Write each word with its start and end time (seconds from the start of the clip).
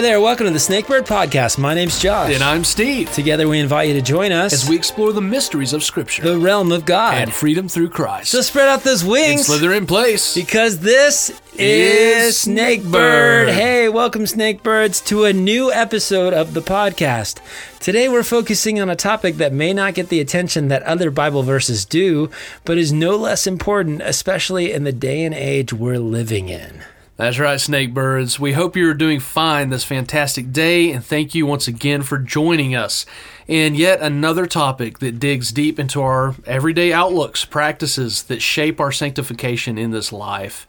Hey 0.00 0.06
there, 0.06 0.20
welcome 0.22 0.46
to 0.46 0.50
the 0.50 0.58
Snakebird 0.58 1.06
Podcast. 1.06 1.58
My 1.58 1.74
name's 1.74 2.00
Josh. 2.00 2.32
And 2.32 2.42
I'm 2.42 2.64
Steve. 2.64 3.12
Together 3.12 3.46
we 3.46 3.58
invite 3.58 3.88
you 3.88 3.94
to 3.96 4.00
join 4.00 4.32
us 4.32 4.54
As 4.54 4.66
we 4.66 4.74
explore 4.74 5.12
the 5.12 5.20
mysteries 5.20 5.74
of 5.74 5.84
Scripture 5.84 6.22
the 6.22 6.38
realm 6.38 6.72
of 6.72 6.86
God. 6.86 7.16
and 7.18 7.30
freedom 7.30 7.68
through 7.68 7.90
Christ. 7.90 8.30
so 8.30 8.40
spread 8.40 8.66
out 8.66 8.82
those 8.82 9.04
wings, 9.04 9.40
and 9.40 9.40
slither 9.40 9.74
in 9.74 9.86
place. 9.86 10.34
because 10.34 10.78
this 10.78 11.38
is. 11.52 12.34
Snakebird. 12.34 13.52
Hey, 13.52 13.90
welcome 13.90 14.22
Snakebirds 14.22 15.04
to 15.08 15.24
a 15.24 15.34
new 15.34 15.70
episode 15.70 16.32
of 16.32 16.54
the 16.54 16.62
podcast. 16.62 17.40
Today 17.78 18.08
we're 18.08 18.22
focusing 18.22 18.80
on 18.80 18.88
a 18.88 18.96
topic 18.96 19.34
that 19.34 19.52
may 19.52 19.74
not 19.74 19.92
get 19.92 20.08
the 20.08 20.20
attention 20.20 20.68
that 20.68 20.82
other 20.84 21.10
Bible 21.10 21.42
verses 21.42 21.84
do, 21.84 22.30
but 22.64 22.78
is 22.78 22.90
no 22.90 23.16
less 23.16 23.46
important, 23.46 24.00
especially 24.00 24.72
in 24.72 24.84
the 24.84 24.92
day 24.92 25.22
and 25.24 25.34
age 25.34 25.74
we're 25.74 25.98
living 25.98 26.48
in. 26.48 26.84
That's 27.20 27.38
right, 27.38 27.58
Snakebirds. 27.58 28.38
We 28.38 28.54
hope 28.54 28.76
you're 28.76 28.94
doing 28.94 29.20
fine 29.20 29.68
this 29.68 29.84
fantastic 29.84 30.52
day, 30.52 30.90
and 30.90 31.04
thank 31.04 31.34
you 31.34 31.44
once 31.44 31.68
again 31.68 32.00
for 32.00 32.16
joining 32.16 32.74
us 32.74 33.04
in 33.46 33.74
yet 33.74 34.00
another 34.00 34.46
topic 34.46 35.00
that 35.00 35.20
digs 35.20 35.52
deep 35.52 35.78
into 35.78 36.00
our 36.00 36.34
everyday 36.46 36.94
outlooks, 36.94 37.44
practices 37.44 38.22
that 38.22 38.40
shape 38.40 38.80
our 38.80 38.90
sanctification 38.90 39.76
in 39.76 39.90
this 39.90 40.14
life. 40.14 40.66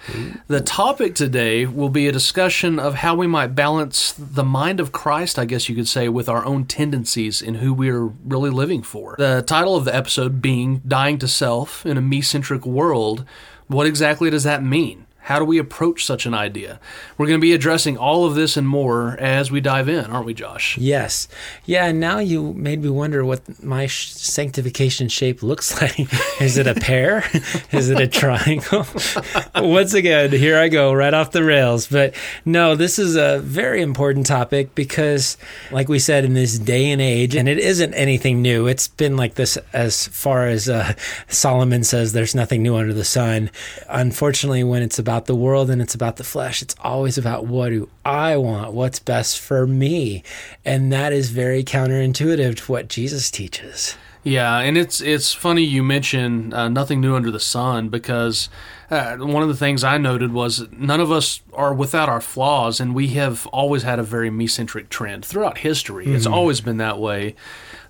The 0.47 0.59
topic 0.59 1.15
today 1.15 1.65
will 1.65 1.87
be 1.87 2.09
a 2.09 2.11
discussion 2.11 2.79
of 2.79 2.95
how 2.95 3.15
we 3.15 3.27
might 3.27 3.55
balance 3.55 4.11
the 4.11 4.43
mind 4.43 4.81
of 4.81 4.91
Christ, 4.91 5.39
I 5.39 5.45
guess 5.45 5.69
you 5.69 5.75
could 5.75 5.87
say, 5.87 6.09
with 6.09 6.27
our 6.27 6.43
own 6.43 6.65
tendencies 6.65 7.41
and 7.41 7.57
who 7.57 7.73
we're 7.73 8.07
really 8.25 8.49
living 8.49 8.83
for. 8.83 9.15
The 9.17 9.41
title 9.41 9.77
of 9.77 9.85
the 9.85 9.95
episode 9.95 10.41
being 10.41 10.81
Dying 10.85 11.17
to 11.19 11.29
Self 11.29 11.85
in 11.85 11.95
a 11.95 12.01
Me 12.01 12.19
Centric 12.19 12.65
World. 12.65 13.23
What 13.67 13.87
exactly 13.87 14.29
does 14.29 14.43
that 14.43 14.61
mean? 14.61 15.05
How 15.25 15.37
do 15.37 15.45
we 15.45 15.59
approach 15.59 16.03
such 16.03 16.25
an 16.25 16.33
idea? 16.33 16.79
We're 17.17 17.27
going 17.27 17.39
to 17.39 17.41
be 17.41 17.53
addressing 17.53 17.95
all 17.95 18.25
of 18.25 18.33
this 18.33 18.57
and 18.57 18.67
more 18.67 19.11
as 19.19 19.51
we 19.51 19.61
dive 19.61 19.87
in, 19.87 20.05
aren't 20.05 20.25
we, 20.25 20.33
Josh? 20.33 20.79
Yes. 20.79 21.27
Yeah, 21.63 21.85
and 21.85 21.99
now 21.99 22.17
you 22.17 22.53
made 22.53 22.81
me 22.81 22.89
wonder 22.89 23.23
what 23.23 23.63
my 23.63 23.85
sh- 23.85 24.13
sanctification 24.13 25.09
shape 25.09 25.43
looks 25.43 25.79
like. 25.81 25.99
Is 26.41 26.57
it 26.57 26.65
a 26.65 26.73
pear? 26.73 27.23
Is 27.71 27.91
it 27.91 27.99
a 27.99 28.07
triangle? 28.07 28.85
Once 29.55 29.93
again, 29.93 30.31
here 30.31 30.57
I 30.57 30.69
go, 30.69 30.91
right 30.91 31.13
off 31.13 31.31
the 31.31 31.43
rails. 31.43 31.85
But 31.87 32.15
no, 32.43 32.75
this 32.75 32.97
is 32.97 33.15
a 33.15 33.39
very 33.39 33.83
important 33.83 34.25
topic 34.25 34.73
because, 34.73 35.37
like 35.71 35.87
we 35.87 35.99
said, 35.99 36.25
in 36.25 36.33
this 36.33 36.57
day 36.57 36.89
and 36.89 36.99
age, 37.01 37.35
and 37.35 37.47
it 37.47 37.59
isn't 37.59 37.93
anything 37.93 38.41
new, 38.41 38.65
it's 38.65 38.87
been 38.87 39.17
like 39.17 39.35
this 39.35 39.55
as 39.71 40.07
far 40.07 40.47
as 40.47 40.67
uh, 40.67 40.93
Solomon 41.27 41.83
says 41.83 42.13
there's 42.13 42.33
nothing 42.33 42.63
new 42.63 42.75
under 42.75 42.93
the 42.93 43.05
sun. 43.05 43.51
Unfortunately, 43.87 44.63
when 44.63 44.81
it's 44.81 44.97
about 44.97 45.10
the 45.25 45.35
world 45.35 45.69
and 45.69 45.81
it's 45.81 45.95
about 45.95 46.17
the 46.17 46.23
flesh, 46.23 46.61
it's 46.61 46.75
always 46.81 47.17
about 47.17 47.45
what 47.45 47.69
do 47.69 47.89
I 48.05 48.37
want, 48.37 48.73
what's 48.73 48.99
best 48.99 49.39
for 49.39 49.67
me. 49.67 50.23
And 50.65 50.91
that 50.91 51.13
is 51.13 51.29
very 51.29 51.63
counterintuitive 51.63 52.57
to 52.57 52.71
what 52.71 52.87
Jesus 52.87 53.29
teaches. 53.31 53.95
Yeah, 54.23 54.59
and 54.59 54.77
it's 54.77 55.01
it's 55.01 55.33
funny 55.33 55.63
you 55.63 55.81
mention 55.81 56.53
uh, 56.53 56.69
nothing 56.69 57.01
new 57.01 57.15
under 57.15 57.31
the 57.31 57.39
sun 57.39 57.89
because 57.89 58.49
uh, 58.91 59.17
one 59.17 59.41
of 59.41 59.49
the 59.49 59.55
things 59.55 59.83
I 59.83 59.97
noted 59.97 60.31
was 60.31 60.67
none 60.71 60.99
of 60.99 61.11
us 61.11 61.41
are 61.53 61.73
without 61.73 62.07
our 62.07 62.21
flaws, 62.21 62.79
and 62.79 62.93
we 62.93 63.07
have 63.09 63.47
always 63.47 63.81
had 63.81 63.97
a 63.97 64.03
very 64.03 64.29
me-centric 64.29 64.89
trend 64.89 65.25
throughout 65.25 65.59
history. 65.59 66.05
It's 66.05 66.27
always 66.27 66.61
been 66.61 66.77
that 66.77 66.99
way. 66.99 67.35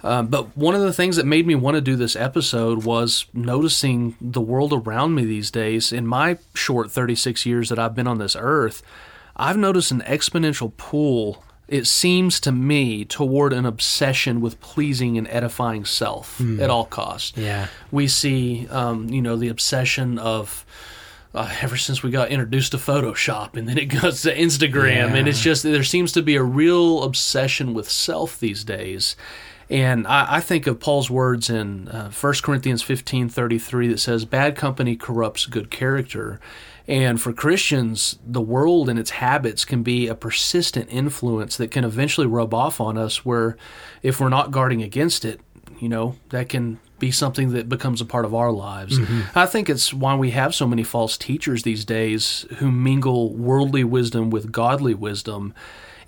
Um, 0.03 0.27
but 0.27 0.55
one 0.57 0.73
of 0.75 0.81
the 0.81 0.93
things 0.93 1.15
that 1.15 1.25
made 1.25 1.45
me 1.45 1.55
want 1.55 1.75
to 1.75 1.81
do 1.81 1.95
this 1.95 2.15
episode 2.15 2.83
was 2.83 3.25
noticing 3.33 4.15
the 4.19 4.41
world 4.41 4.73
around 4.73 5.13
me 5.15 5.25
these 5.25 5.51
days. 5.51 5.91
In 5.93 6.07
my 6.07 6.37
short 6.53 6.89
36 6.91 7.45
years 7.45 7.69
that 7.69 7.77
I've 7.79 7.95
been 7.95 8.07
on 8.07 8.17
this 8.17 8.35
earth, 8.35 8.81
I've 9.35 9.57
noticed 9.57 9.91
an 9.91 10.01
exponential 10.01 10.75
pull, 10.75 11.43
it 11.67 11.85
seems 11.87 12.39
to 12.41 12.51
me, 12.51 13.05
toward 13.05 13.53
an 13.53 13.65
obsession 13.65 14.41
with 14.41 14.59
pleasing 14.59 15.17
and 15.17 15.27
edifying 15.29 15.85
self 15.85 16.41
at 16.59 16.69
all 16.69 16.85
costs. 16.85 17.37
Yeah. 17.37 17.67
We 17.91 18.07
see, 18.07 18.67
um, 18.69 19.09
you 19.09 19.21
know, 19.21 19.35
the 19.35 19.49
obsession 19.49 20.17
of. 20.17 20.65
Uh, 21.33 21.49
ever 21.61 21.77
since 21.77 22.03
we 22.03 22.11
got 22.11 22.27
introduced 22.29 22.73
to 22.73 22.77
Photoshop 22.77 23.55
and 23.55 23.65
then 23.65 23.77
it 23.77 23.85
goes 24.01 24.21
to 24.23 24.35
Instagram, 24.35 25.11
and 25.13 25.29
it's 25.29 25.39
just 25.39 25.63
there 25.63 25.81
seems 25.81 26.11
to 26.11 26.21
be 26.21 26.35
a 26.35 26.43
real 26.43 27.03
obsession 27.03 27.73
with 27.73 27.89
self 27.89 28.37
these 28.37 28.65
days. 28.65 29.15
And 29.71 30.05
I, 30.05 30.35
I 30.35 30.39
think 30.41 30.67
of 30.67 30.79
Paul's 30.81 31.09
words 31.09 31.49
in 31.49 31.87
uh, 31.87 32.11
1 32.11 32.33
Corinthians 32.43 32.83
15 32.83 33.29
33 33.29 33.87
that 33.87 33.99
says, 33.99 34.25
Bad 34.25 34.55
company 34.55 34.95
corrupts 34.95 35.45
good 35.45 35.71
character. 35.71 36.39
And 36.87 37.21
for 37.21 37.31
Christians, 37.31 38.19
the 38.25 38.41
world 38.41 38.89
and 38.89 38.99
its 38.99 39.11
habits 39.11 39.63
can 39.63 39.81
be 39.81 40.07
a 40.07 40.15
persistent 40.15 40.89
influence 40.91 41.55
that 41.55 41.71
can 41.71 41.85
eventually 41.85 42.27
rub 42.27 42.53
off 42.53 42.81
on 42.81 42.97
us, 42.97 43.23
where 43.23 43.55
if 44.03 44.19
we're 44.19 44.29
not 44.29 44.51
guarding 44.51 44.81
against 44.83 45.23
it, 45.23 45.39
you 45.79 45.87
know, 45.87 46.15
that 46.29 46.49
can 46.49 46.79
be 46.99 47.09
something 47.09 47.51
that 47.51 47.69
becomes 47.69 48.01
a 48.01 48.05
part 48.05 48.25
of 48.25 48.35
our 48.35 48.51
lives. 48.51 48.99
I 49.35 49.45
think 49.45 49.69
it's 49.69 49.93
why 49.93 50.15
we 50.15 50.31
have 50.31 50.53
so 50.53 50.67
many 50.67 50.83
false 50.83 51.17
teachers 51.17 51.63
these 51.63 51.85
days 51.85 52.45
who 52.57 52.71
mingle 52.71 53.33
worldly 53.33 53.83
wisdom 53.83 54.29
with 54.29 54.51
godly 54.51 54.93
wisdom. 54.93 55.53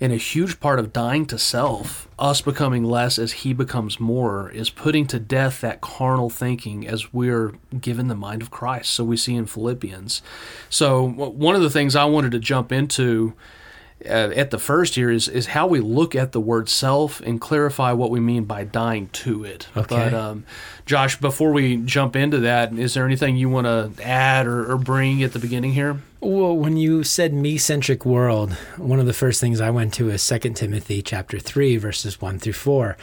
And 0.04 0.12
a 0.12 0.16
huge 0.16 0.60
part 0.60 0.78
of 0.78 0.92
dying 0.92 1.24
to 1.28 1.38
self, 1.38 2.06
us 2.18 2.42
becoming 2.42 2.84
less 2.84 3.18
as 3.18 3.32
he 3.32 3.54
becomes 3.54 3.98
more, 3.98 4.50
is 4.50 4.68
putting 4.68 5.06
to 5.06 5.18
death 5.18 5.62
that 5.62 5.80
carnal 5.80 6.28
thinking 6.28 6.86
as 6.86 7.14
we're 7.14 7.54
given 7.80 8.08
the 8.08 8.14
mind 8.14 8.42
of 8.42 8.50
Christ. 8.50 8.90
So 8.90 9.02
we 9.02 9.16
see 9.16 9.34
in 9.34 9.46
Philippians. 9.46 10.20
So, 10.68 11.02
one 11.08 11.56
of 11.56 11.62
the 11.62 11.70
things 11.70 11.96
I 11.96 12.04
wanted 12.04 12.32
to 12.32 12.38
jump 12.38 12.70
into 12.70 13.32
uh, 14.04 14.32
at 14.36 14.50
the 14.50 14.58
first 14.58 14.96
here 14.96 15.10
is 15.10 15.28
is 15.28 15.46
how 15.46 15.66
we 15.66 15.80
look 15.80 16.14
at 16.14 16.32
the 16.32 16.40
word 16.40 16.68
self 16.68 17.20
and 17.20 17.40
clarify 17.40 17.92
what 17.92 18.10
we 18.10 18.20
mean 18.20 18.44
by 18.44 18.64
dying 18.64 19.08
to 19.12 19.44
it. 19.44 19.68
Okay. 19.76 19.96
But 19.96 20.14
um, 20.14 20.44
Josh, 20.84 21.18
before 21.20 21.52
we 21.52 21.76
jump 21.78 22.16
into 22.16 22.38
that, 22.40 22.72
is 22.74 22.94
there 22.94 23.06
anything 23.06 23.36
you 23.36 23.48
want 23.48 23.66
to 23.66 24.04
add 24.04 24.46
or, 24.46 24.70
or 24.70 24.76
bring 24.76 25.22
at 25.22 25.32
the 25.32 25.38
beginning 25.38 25.72
here? 25.72 26.00
Well, 26.20 26.56
when 26.56 26.78
you 26.78 27.04
said 27.04 27.34
me-centric 27.34 28.06
world, 28.06 28.54
one 28.78 28.98
of 28.98 29.04
the 29.04 29.12
first 29.12 29.42
things 29.42 29.60
I 29.60 29.70
went 29.70 29.92
to 29.94 30.08
is 30.08 30.26
2 30.26 30.38
Timothy 30.54 31.02
chapter 31.02 31.38
3 31.38 31.76
verses 31.76 32.20
1 32.20 32.38
through 32.38 32.54
4, 32.54 32.96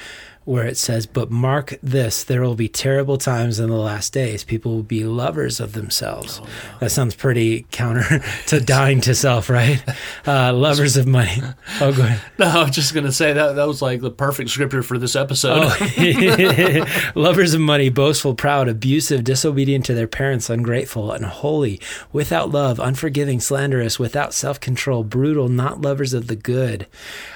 where 0.43 0.65
it 0.65 0.77
says, 0.77 1.05
"But 1.05 1.29
mark 1.29 1.75
this, 1.83 2.23
there 2.23 2.41
will 2.41 2.55
be 2.55 2.67
terrible 2.67 3.17
times 3.17 3.59
in 3.59 3.69
the 3.69 3.75
last 3.75 4.11
days. 4.13 4.43
People 4.43 4.73
will 4.73 4.83
be 4.83 5.03
lovers 5.03 5.59
of 5.59 5.73
themselves." 5.73 6.41
That 6.79 6.91
sounds 6.91 7.15
pretty 7.15 7.65
counter 7.71 8.23
to 8.47 8.59
dying 8.59 9.01
to 9.01 9.13
self, 9.15 9.49
right? 9.49 9.83
Uh, 10.25 10.53
lovers 10.53 10.97
of 10.97 11.07
money. 11.07 11.41
Oh, 11.79 11.91
go 11.93 12.03
ahead. 12.03 12.21
No, 12.39 12.47
I 12.47 12.63
was 12.63 12.71
just 12.71 12.93
going 12.93 13.05
to 13.05 13.11
say 13.11 13.33
that 13.33 13.55
that 13.55 13.67
was 13.67 13.83
like 13.83 14.01
the 14.01 14.09
perfect 14.09 14.49
scripture 14.49 14.81
for 14.81 14.97
this 14.97 15.15
episode. 15.15 15.63
Oh. 15.63 17.11
Lovers 17.15 17.53
of 17.53 17.61
money, 17.61 17.89
boastful, 17.89 18.33
proud, 18.33 18.67
abusive, 18.67 19.23
disobedient 19.23 19.85
to 19.85 19.93
their 19.93 20.07
parents, 20.07 20.49
ungrateful, 20.49 21.11
unholy, 21.11 21.79
without 22.11 22.49
love, 22.49 22.79
unforgiving, 22.79 23.39
slanderous, 23.39 23.99
without 23.99 24.33
self 24.33 24.59
control, 24.59 25.03
brutal, 25.03 25.49
not 25.49 25.81
lovers 25.81 26.13
of 26.13 26.25
the 26.27 26.35
good, 26.35 26.87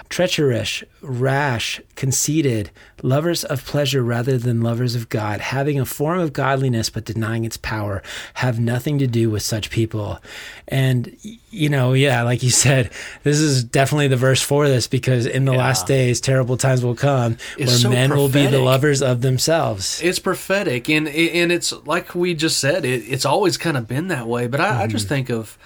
treacherous, 0.09 0.83
rash, 1.01 1.81
conceited, 1.95 2.71
lovers 3.01 3.43
of 3.43 3.65
pleasure 3.65 4.03
rather 4.03 4.37
than 4.37 4.61
lovers 4.61 4.95
of 4.95 5.09
God, 5.09 5.39
having 5.39 5.79
a 5.79 5.85
form 5.85 6.19
of 6.19 6.33
godliness 6.33 6.89
but 6.89 7.05
denying 7.05 7.45
its 7.45 7.57
power, 7.57 8.01
have 8.35 8.59
nothing 8.59 8.99
to 8.99 9.07
do 9.07 9.29
with 9.29 9.41
such 9.43 9.69
people. 9.69 10.19
And, 10.67 11.15
you 11.49 11.69
know, 11.69 11.93
yeah, 11.93 12.23
like 12.23 12.43
you 12.43 12.49
said, 12.49 12.91
this 13.23 13.39
is 13.39 13.63
definitely 13.63 14.07
the 14.07 14.15
verse 14.15 14.41
for 14.41 14.67
this 14.67 14.87
because 14.87 15.25
in 15.25 15.45
the 15.45 15.53
last 15.53 15.87
days, 15.87 16.21
terrible 16.21 16.57
times 16.57 16.83
will 16.83 16.95
come 16.95 17.37
It's 17.57 17.71
where 17.71 17.77
so 17.77 17.89
men 17.89 18.15
will 18.15 18.29
be 18.29 18.47
the 18.47 18.59
lovers 18.59 19.01
of 19.01 19.21
themselves. 19.21 20.01
It's 20.01 20.19
prophetic, 20.19 20.89
and 20.89 21.07
and 21.07 21.51
it's 21.51 21.71
like 21.85 22.15
we 22.15 22.33
just 22.33 22.59
said. 22.59 22.85
It, 22.85 23.03
it's 23.07 23.25
always 23.25 23.57
kind 23.57 23.77
of 23.77 23.87
been 23.87 24.07
that 24.09 24.27
way. 24.27 24.47
But 24.47 24.61
I, 24.61 24.83
I 24.83 24.87
just 24.87 25.05
mm-hmm. 25.05 25.15
think 25.15 25.29
of 25.29 25.57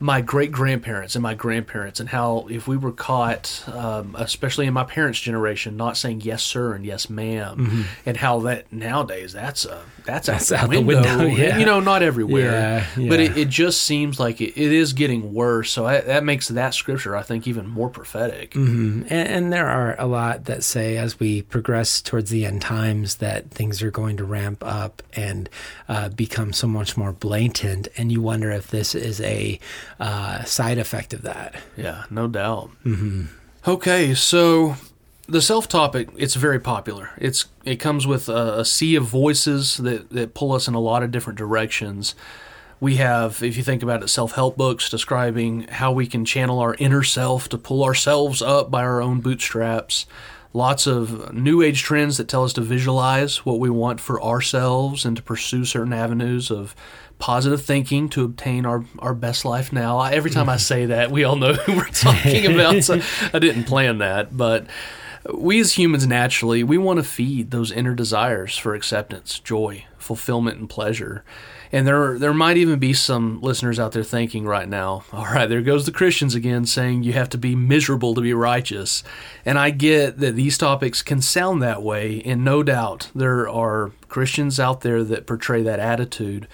my 0.00 0.20
great 0.20 0.52
grandparents 0.52 1.14
and 1.14 1.22
my 1.22 1.34
grandparents, 1.34 2.00
and 2.00 2.08
how 2.08 2.46
if 2.50 2.66
we 2.68 2.76
were 2.76 2.92
caught, 2.92 3.62
um, 3.68 4.14
especially 4.18 4.66
in 4.66 4.74
my 4.74 4.84
parents' 4.84 5.20
generation, 5.20 5.76
not 5.76 5.96
saying 5.96 6.20
yes 6.22 6.42
sir 6.42 6.74
and 6.74 6.84
yes 6.84 7.08
madam 7.10 7.84
and 8.06 8.16
how 8.16 8.40
that 8.40 8.72
nowadays 8.72 9.32
that's 9.32 9.64
a 9.64 9.82
that's, 10.04 10.26
That's 10.26 10.52
out, 10.52 10.64
out 10.64 10.70
the 10.70 10.82
window. 10.82 11.18
window, 11.18 11.24
yeah. 11.42 11.56
You 11.56 11.64
know, 11.64 11.80
not 11.80 12.02
everywhere, 12.02 12.86
Yeah, 12.96 13.08
but 13.08 13.20
it, 13.20 13.38
it 13.38 13.48
just 13.48 13.80
seems 13.82 14.20
like 14.20 14.38
it, 14.40 14.50
it 14.50 14.70
is 14.70 14.92
getting 14.92 15.32
worse. 15.32 15.70
So 15.70 15.86
I, 15.86 16.02
that 16.02 16.24
makes 16.24 16.48
that 16.48 16.74
scripture, 16.74 17.16
I 17.16 17.22
think, 17.22 17.46
even 17.48 17.66
more 17.66 17.88
prophetic. 17.88 18.54
And, 18.54 19.10
and 19.10 19.50
there 19.52 19.66
are 19.66 19.96
a 19.98 20.06
lot 20.06 20.44
that 20.44 20.62
say 20.62 20.98
as 20.98 21.18
we 21.18 21.40
progress 21.40 22.02
towards 22.02 22.28
the 22.28 22.44
end 22.44 22.60
times 22.60 23.16
that 23.16 23.50
things 23.50 23.82
are 23.82 23.90
going 23.90 24.18
to 24.18 24.24
ramp 24.24 24.62
up 24.62 25.02
and 25.14 25.48
uh, 25.88 26.10
become 26.10 26.52
so 26.52 26.66
much 26.66 26.98
more 26.98 27.12
blatant. 27.12 27.88
And 27.96 28.12
you 28.12 28.20
wonder 28.20 28.50
if 28.50 28.68
this 28.68 28.94
is 28.94 29.22
a 29.22 29.58
uh, 30.00 30.44
side 30.44 30.78
effect 30.78 31.12
of 31.12 31.22
that. 31.22 31.56
Yeah, 31.76 32.04
no 32.10 32.28
doubt. 32.28 32.70
Mm-hmm. 32.84 33.24
Okay, 33.66 34.14
so 34.14 34.76
the 35.26 35.40
self 35.40 35.68
topic 35.68 36.08
it's 36.16 36.34
very 36.34 36.60
popular. 36.60 37.10
It's 37.18 37.46
it 37.64 37.76
comes 37.76 38.06
with 38.06 38.28
a, 38.28 38.60
a 38.60 38.64
sea 38.64 38.96
of 38.96 39.04
voices 39.04 39.78
that 39.78 40.10
that 40.10 40.34
pull 40.34 40.52
us 40.52 40.68
in 40.68 40.74
a 40.74 40.80
lot 40.80 41.02
of 41.02 41.10
different 41.10 41.38
directions. 41.38 42.14
We 42.80 42.96
have, 42.96 43.42
if 43.42 43.56
you 43.56 43.62
think 43.62 43.82
about 43.82 44.02
it, 44.02 44.08
self 44.08 44.32
help 44.32 44.56
books 44.56 44.90
describing 44.90 45.62
how 45.68 45.92
we 45.92 46.06
can 46.06 46.24
channel 46.24 46.58
our 46.58 46.74
inner 46.74 47.02
self 47.02 47.48
to 47.50 47.58
pull 47.58 47.82
ourselves 47.84 48.42
up 48.42 48.70
by 48.70 48.82
our 48.82 49.00
own 49.00 49.20
bootstraps. 49.20 50.06
Lots 50.52 50.86
of 50.86 51.34
new 51.34 51.62
age 51.62 51.82
trends 51.82 52.16
that 52.18 52.28
tell 52.28 52.44
us 52.44 52.52
to 52.52 52.60
visualize 52.60 53.44
what 53.44 53.58
we 53.58 53.70
want 53.70 54.00
for 54.00 54.22
ourselves 54.22 55.04
and 55.04 55.16
to 55.16 55.22
pursue 55.22 55.64
certain 55.64 55.92
avenues 55.92 56.50
of 56.50 56.76
positive 57.18 57.62
thinking 57.62 58.08
to 58.10 58.24
obtain 58.24 58.66
our, 58.66 58.84
our 58.98 59.14
best 59.14 59.44
life 59.44 59.72
now. 59.72 59.98
I, 59.98 60.12
every 60.12 60.30
time 60.30 60.48
I 60.48 60.54
mm-hmm. 60.54 60.60
say 60.60 60.86
that, 60.86 61.10
we 61.10 61.24
all 61.24 61.36
know 61.36 61.54
who 61.54 61.76
we're 61.76 61.88
talking 61.88 62.46
about. 62.52 62.82
So 62.84 63.00
I 63.32 63.38
didn't 63.38 63.64
plan 63.64 63.98
that. 63.98 64.36
But 64.36 64.66
we 65.32 65.60
as 65.60 65.78
humans 65.78 66.06
naturally, 66.06 66.62
we 66.62 66.78
want 66.78 66.98
to 66.98 67.04
feed 67.04 67.50
those 67.50 67.72
inner 67.72 67.94
desires 67.94 68.56
for 68.56 68.74
acceptance, 68.74 69.38
joy, 69.38 69.86
fulfillment, 69.96 70.58
and 70.58 70.68
pleasure. 70.68 71.24
And 71.72 71.86
there, 71.86 72.18
there 72.18 72.34
might 72.34 72.56
even 72.56 72.78
be 72.78 72.92
some 72.92 73.40
listeners 73.40 73.80
out 73.80 73.92
there 73.92 74.04
thinking 74.04 74.44
right 74.44 74.68
now, 74.68 75.04
all 75.12 75.24
right, 75.24 75.48
there 75.48 75.62
goes 75.62 75.86
the 75.86 75.92
Christians 75.92 76.34
again 76.34 76.66
saying 76.66 77.02
you 77.02 77.14
have 77.14 77.30
to 77.30 77.38
be 77.38 77.56
miserable 77.56 78.14
to 78.14 78.20
be 78.20 78.32
righteous. 78.32 79.02
And 79.44 79.58
I 79.58 79.70
get 79.70 80.18
that 80.18 80.36
these 80.36 80.56
topics 80.56 81.02
can 81.02 81.20
sound 81.20 81.62
that 81.62 81.82
way, 81.82 82.22
and 82.24 82.44
no 82.44 82.62
doubt 82.62 83.10
there 83.14 83.48
are 83.48 83.90
Christians 84.08 84.60
out 84.60 84.82
there 84.82 85.02
that 85.02 85.26
portray 85.26 85.62
that 85.62 85.80
attitude 85.80 86.46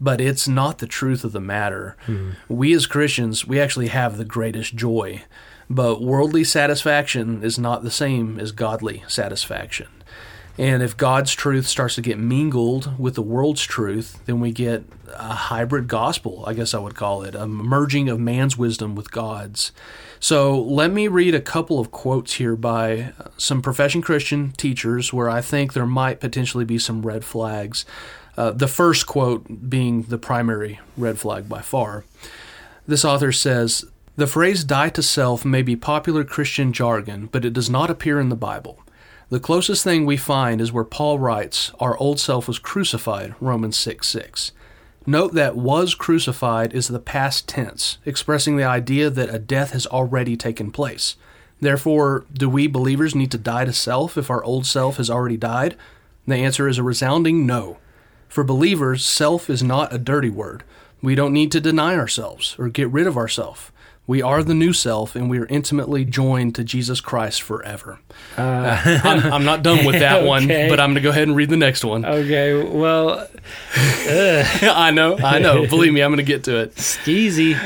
but 0.00 0.20
it's 0.20 0.48
not 0.48 0.78
the 0.78 0.86
truth 0.86 1.24
of 1.24 1.32
the 1.32 1.40
matter. 1.40 1.96
Hmm. 2.06 2.30
We 2.48 2.72
as 2.72 2.86
Christians, 2.86 3.46
we 3.46 3.60
actually 3.60 3.88
have 3.88 4.16
the 4.16 4.24
greatest 4.24 4.74
joy, 4.74 5.22
but 5.68 6.02
worldly 6.02 6.44
satisfaction 6.44 7.42
is 7.42 7.58
not 7.58 7.82
the 7.82 7.90
same 7.90 8.40
as 8.40 8.52
godly 8.52 9.04
satisfaction. 9.06 9.88
And 10.58 10.82
if 10.82 10.96
God's 10.96 11.34
truth 11.34 11.66
starts 11.66 11.94
to 11.94 12.02
get 12.02 12.18
mingled 12.18 12.98
with 12.98 13.14
the 13.14 13.22
world's 13.22 13.62
truth, 13.62 14.20
then 14.26 14.40
we 14.40 14.52
get 14.52 14.84
a 15.14 15.34
hybrid 15.34 15.88
gospel, 15.88 16.44
I 16.46 16.54
guess 16.54 16.74
I 16.74 16.78
would 16.78 16.94
call 16.94 17.22
it, 17.22 17.34
a 17.34 17.46
merging 17.46 18.08
of 18.08 18.20
man's 18.20 18.58
wisdom 18.58 18.94
with 18.94 19.10
God's. 19.10 19.72
So 20.18 20.60
let 20.60 20.90
me 20.90 21.08
read 21.08 21.34
a 21.34 21.40
couple 21.40 21.80
of 21.80 21.90
quotes 21.90 22.34
here 22.34 22.56
by 22.56 23.14
some 23.38 23.62
profession 23.62 24.02
Christian 24.02 24.52
teachers 24.52 25.12
where 25.14 25.30
I 25.30 25.40
think 25.40 25.72
there 25.72 25.86
might 25.86 26.20
potentially 26.20 26.66
be 26.66 26.78
some 26.78 27.00
red 27.02 27.24
flags. 27.24 27.86
Uh, 28.36 28.50
the 28.52 28.68
first 28.68 29.06
quote 29.06 29.68
being 29.68 30.02
the 30.02 30.18
primary 30.18 30.80
red 30.96 31.18
flag 31.18 31.48
by 31.48 31.60
far. 31.60 32.04
This 32.86 33.04
author 33.04 33.32
says, 33.32 33.84
The 34.16 34.26
phrase 34.26 34.64
die 34.64 34.88
to 34.90 35.02
self 35.02 35.44
may 35.44 35.62
be 35.62 35.76
popular 35.76 36.24
Christian 36.24 36.72
jargon, 36.72 37.26
but 37.26 37.44
it 37.44 37.52
does 37.52 37.70
not 37.70 37.90
appear 37.90 38.20
in 38.20 38.28
the 38.28 38.36
Bible. 38.36 38.82
The 39.28 39.40
closest 39.40 39.84
thing 39.84 40.06
we 40.06 40.16
find 40.16 40.60
is 40.60 40.72
where 40.72 40.84
Paul 40.84 41.18
writes, 41.18 41.70
Our 41.78 41.96
old 41.98 42.18
self 42.18 42.48
was 42.48 42.58
crucified, 42.58 43.34
Romans 43.40 43.76
6 43.76 44.08
6. 44.08 44.52
Note 45.06 45.34
that 45.34 45.56
was 45.56 45.94
crucified 45.94 46.72
is 46.72 46.88
the 46.88 46.98
past 46.98 47.48
tense, 47.48 47.98
expressing 48.04 48.56
the 48.56 48.64
idea 48.64 49.08
that 49.08 49.34
a 49.34 49.38
death 49.38 49.70
has 49.70 49.86
already 49.86 50.36
taken 50.36 50.70
place. 50.70 51.16
Therefore, 51.60 52.24
do 52.32 52.48
we 52.48 52.66
believers 52.66 53.14
need 53.14 53.30
to 53.30 53.38
die 53.38 53.64
to 53.64 53.72
self 53.72 54.18
if 54.18 54.30
our 54.30 54.42
old 54.42 54.66
self 54.66 54.96
has 54.96 55.08
already 55.08 55.36
died? 55.36 55.76
The 56.26 56.36
answer 56.36 56.68
is 56.68 56.78
a 56.78 56.82
resounding 56.82 57.46
no. 57.46 57.78
For 58.30 58.44
believers, 58.44 59.04
self 59.04 59.50
is 59.50 59.60
not 59.60 59.92
a 59.92 59.98
dirty 59.98 60.30
word. 60.30 60.62
We 61.02 61.16
don't 61.16 61.32
need 61.32 61.50
to 61.52 61.60
deny 61.60 61.96
ourselves 61.96 62.54
or 62.60 62.68
get 62.68 62.88
rid 62.88 63.08
of 63.08 63.16
ourselves. 63.16 63.72
We 64.06 64.22
are 64.22 64.42
the 64.44 64.54
new 64.54 64.72
self, 64.72 65.16
and 65.16 65.28
we 65.28 65.38
are 65.38 65.46
intimately 65.46 66.04
joined 66.04 66.54
to 66.54 66.64
Jesus 66.64 67.00
Christ 67.00 67.42
forever. 67.42 67.98
Uh, 68.38 69.00
I'm, 69.04 69.32
I'm, 69.32 69.44
not 69.44 69.62
done 69.62 69.84
with 69.84 69.98
that 69.98 70.18
okay. 70.22 70.26
one, 70.26 70.48
but 70.48 70.78
I'm 70.80 70.90
going 70.90 70.94
to 70.94 71.00
go 71.00 71.10
ahead 71.10 71.28
and 71.28 71.36
read 71.36 71.48
the 71.48 71.56
next 71.56 71.84
one. 71.84 72.04
Okay, 72.04 72.62
well, 72.62 73.28
I 73.76 74.90
know, 74.92 75.16
I 75.18 75.40
know. 75.40 75.66
Believe 75.68 75.92
me, 75.92 76.00
I'm 76.00 76.10
going 76.10 76.18
to 76.18 76.22
get 76.24 76.44
to 76.44 76.56
it. 76.56 76.76
Skeezy. 76.76 77.56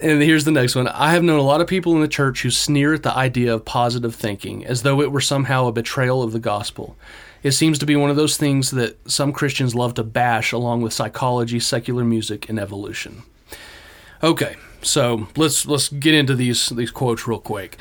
And 0.00 0.22
here's 0.22 0.44
the 0.44 0.50
next 0.50 0.74
one. 0.74 0.88
I 0.88 1.12
have 1.12 1.22
known 1.22 1.38
a 1.38 1.42
lot 1.42 1.60
of 1.60 1.68
people 1.68 1.94
in 1.94 2.00
the 2.00 2.08
church 2.08 2.42
who 2.42 2.50
sneer 2.50 2.94
at 2.94 3.02
the 3.02 3.14
idea 3.14 3.54
of 3.54 3.64
positive 3.64 4.14
thinking 4.14 4.66
as 4.66 4.82
though 4.82 5.00
it 5.00 5.12
were 5.12 5.20
somehow 5.20 5.68
a 5.68 5.72
betrayal 5.72 6.22
of 6.22 6.32
the 6.32 6.40
gospel. 6.40 6.96
It 7.42 7.52
seems 7.52 7.78
to 7.80 7.86
be 7.86 7.96
one 7.96 8.10
of 8.10 8.16
those 8.16 8.36
things 8.36 8.70
that 8.70 9.10
some 9.10 9.32
Christians 9.32 9.74
love 9.74 9.94
to 9.94 10.04
bash 10.04 10.52
along 10.52 10.82
with 10.82 10.92
psychology, 10.92 11.58
secular 11.58 12.04
music, 12.04 12.48
and 12.48 12.58
evolution. 12.58 13.22
Okay, 14.22 14.56
so 14.82 15.26
let's 15.36 15.66
let's 15.66 15.88
get 15.88 16.14
into 16.14 16.34
these 16.34 16.68
these 16.68 16.90
quotes 16.90 17.26
real 17.26 17.40
quick. 17.40 17.76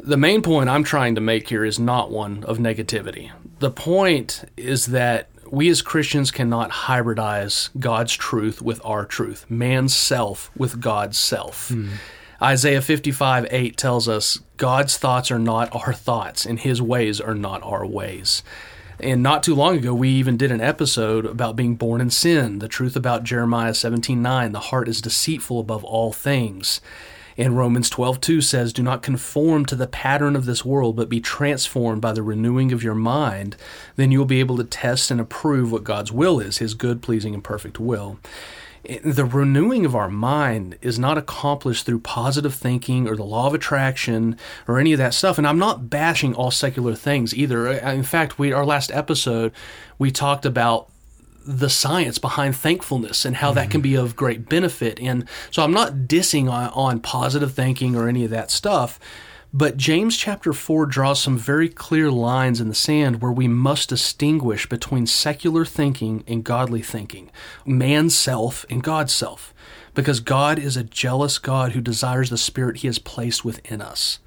The 0.00 0.16
main 0.16 0.42
point 0.42 0.68
I'm 0.68 0.84
trying 0.84 1.14
to 1.14 1.20
make 1.20 1.48
here 1.48 1.64
is 1.64 1.78
not 1.78 2.10
one 2.10 2.42
of 2.44 2.58
negativity. 2.58 3.30
The 3.58 3.70
point 3.70 4.44
is 4.56 4.86
that 4.86 5.28
we 5.50 5.68
as 5.68 5.82
Christians 5.82 6.30
cannot 6.30 6.70
hybridize 6.70 7.68
God's 7.78 8.14
truth 8.14 8.62
with 8.62 8.80
our 8.84 9.04
truth, 9.04 9.44
man's 9.50 9.94
self 9.94 10.50
with 10.56 10.80
God's 10.80 11.18
self. 11.18 11.68
Mm. 11.68 11.90
Isaiah 12.40 12.80
55 12.80 13.46
8 13.50 13.76
tells 13.76 14.08
us 14.08 14.40
God's 14.56 14.96
thoughts 14.96 15.30
are 15.30 15.38
not 15.38 15.72
our 15.74 15.92
thoughts, 15.92 16.46
and 16.46 16.58
his 16.58 16.80
ways 16.80 17.20
are 17.20 17.34
not 17.34 17.62
our 17.62 17.86
ways. 17.86 18.42
And 19.00 19.22
not 19.22 19.42
too 19.42 19.54
long 19.54 19.76
ago, 19.76 19.94
we 19.94 20.08
even 20.10 20.36
did 20.36 20.52
an 20.52 20.60
episode 20.60 21.26
about 21.26 21.56
being 21.56 21.74
born 21.76 22.00
in 22.00 22.10
sin, 22.10 22.58
the 22.58 22.68
truth 22.68 22.94
about 22.94 23.24
Jeremiah 23.24 23.74
17:9, 23.74 24.52
the 24.52 24.60
heart 24.60 24.88
is 24.88 25.00
deceitful 25.00 25.60
above 25.60 25.82
all 25.84 26.12
things. 26.12 26.80
And 27.38 27.56
Romans 27.56 27.88
12:2 27.88 28.42
says, 28.42 28.72
"Do 28.72 28.82
not 28.82 29.02
conform 29.02 29.64
to 29.66 29.74
the 29.74 29.86
pattern 29.86 30.36
of 30.36 30.44
this 30.44 30.64
world, 30.64 30.96
but 30.96 31.08
be 31.08 31.20
transformed 31.20 32.02
by 32.02 32.12
the 32.12 32.22
renewing 32.22 32.72
of 32.72 32.82
your 32.82 32.94
mind. 32.94 33.56
Then 33.96 34.12
you 34.12 34.18
will 34.18 34.26
be 34.26 34.40
able 34.40 34.58
to 34.58 34.64
test 34.64 35.10
and 35.10 35.20
approve 35.20 35.72
what 35.72 35.84
God's 35.84 36.12
will 36.12 36.40
is, 36.40 36.58
his 36.58 36.74
good, 36.74 37.00
pleasing, 37.00 37.32
and 37.32 37.42
perfect 37.42 37.80
will." 37.80 38.18
The 39.04 39.24
renewing 39.24 39.86
of 39.86 39.94
our 39.94 40.08
mind 40.08 40.76
is 40.82 40.98
not 40.98 41.16
accomplished 41.16 41.86
through 41.86 42.00
positive 42.00 42.54
thinking 42.54 43.06
or 43.08 43.16
the 43.16 43.22
law 43.22 43.46
of 43.46 43.54
attraction 43.54 44.36
or 44.66 44.78
any 44.78 44.92
of 44.92 44.98
that 44.98 45.14
stuff. 45.14 45.38
And 45.38 45.46
I'm 45.46 45.58
not 45.58 45.88
bashing 45.88 46.34
all 46.34 46.50
secular 46.50 46.94
things 46.94 47.32
either. 47.34 47.68
In 47.68 48.02
fact, 48.02 48.38
we 48.38 48.52
our 48.52 48.66
last 48.66 48.90
episode 48.90 49.52
we 49.98 50.10
talked 50.10 50.44
about 50.44 50.88
the 51.44 51.70
science 51.70 52.18
behind 52.18 52.56
thankfulness 52.56 53.24
and 53.24 53.36
how 53.36 53.48
mm-hmm. 53.48 53.56
that 53.56 53.70
can 53.70 53.80
be 53.80 53.94
of 53.94 54.16
great 54.16 54.48
benefit. 54.48 55.00
And 55.00 55.28
so 55.50 55.62
I'm 55.62 55.72
not 55.72 55.92
dissing 56.08 56.50
on, 56.50 56.70
on 56.70 57.00
positive 57.00 57.52
thinking 57.52 57.96
or 57.96 58.08
any 58.08 58.24
of 58.24 58.30
that 58.30 58.50
stuff. 58.50 58.98
But 59.54 59.76
James 59.76 60.16
chapter 60.16 60.54
4 60.54 60.86
draws 60.86 61.20
some 61.20 61.36
very 61.36 61.68
clear 61.68 62.10
lines 62.10 62.58
in 62.58 62.68
the 62.68 62.74
sand 62.74 63.20
where 63.20 63.32
we 63.32 63.48
must 63.48 63.90
distinguish 63.90 64.66
between 64.66 65.06
secular 65.06 65.66
thinking 65.66 66.24
and 66.26 66.42
godly 66.42 66.80
thinking, 66.80 67.30
man's 67.66 68.14
self 68.14 68.64
and 68.70 68.82
God's 68.82 69.12
self, 69.12 69.52
because 69.94 70.20
God 70.20 70.58
is 70.58 70.78
a 70.78 70.84
jealous 70.84 71.38
God 71.38 71.72
who 71.72 71.82
desires 71.82 72.30
the 72.30 72.38
spirit 72.38 72.78
he 72.78 72.88
has 72.88 72.98
placed 72.98 73.44
within 73.44 73.82
us. 73.82 74.20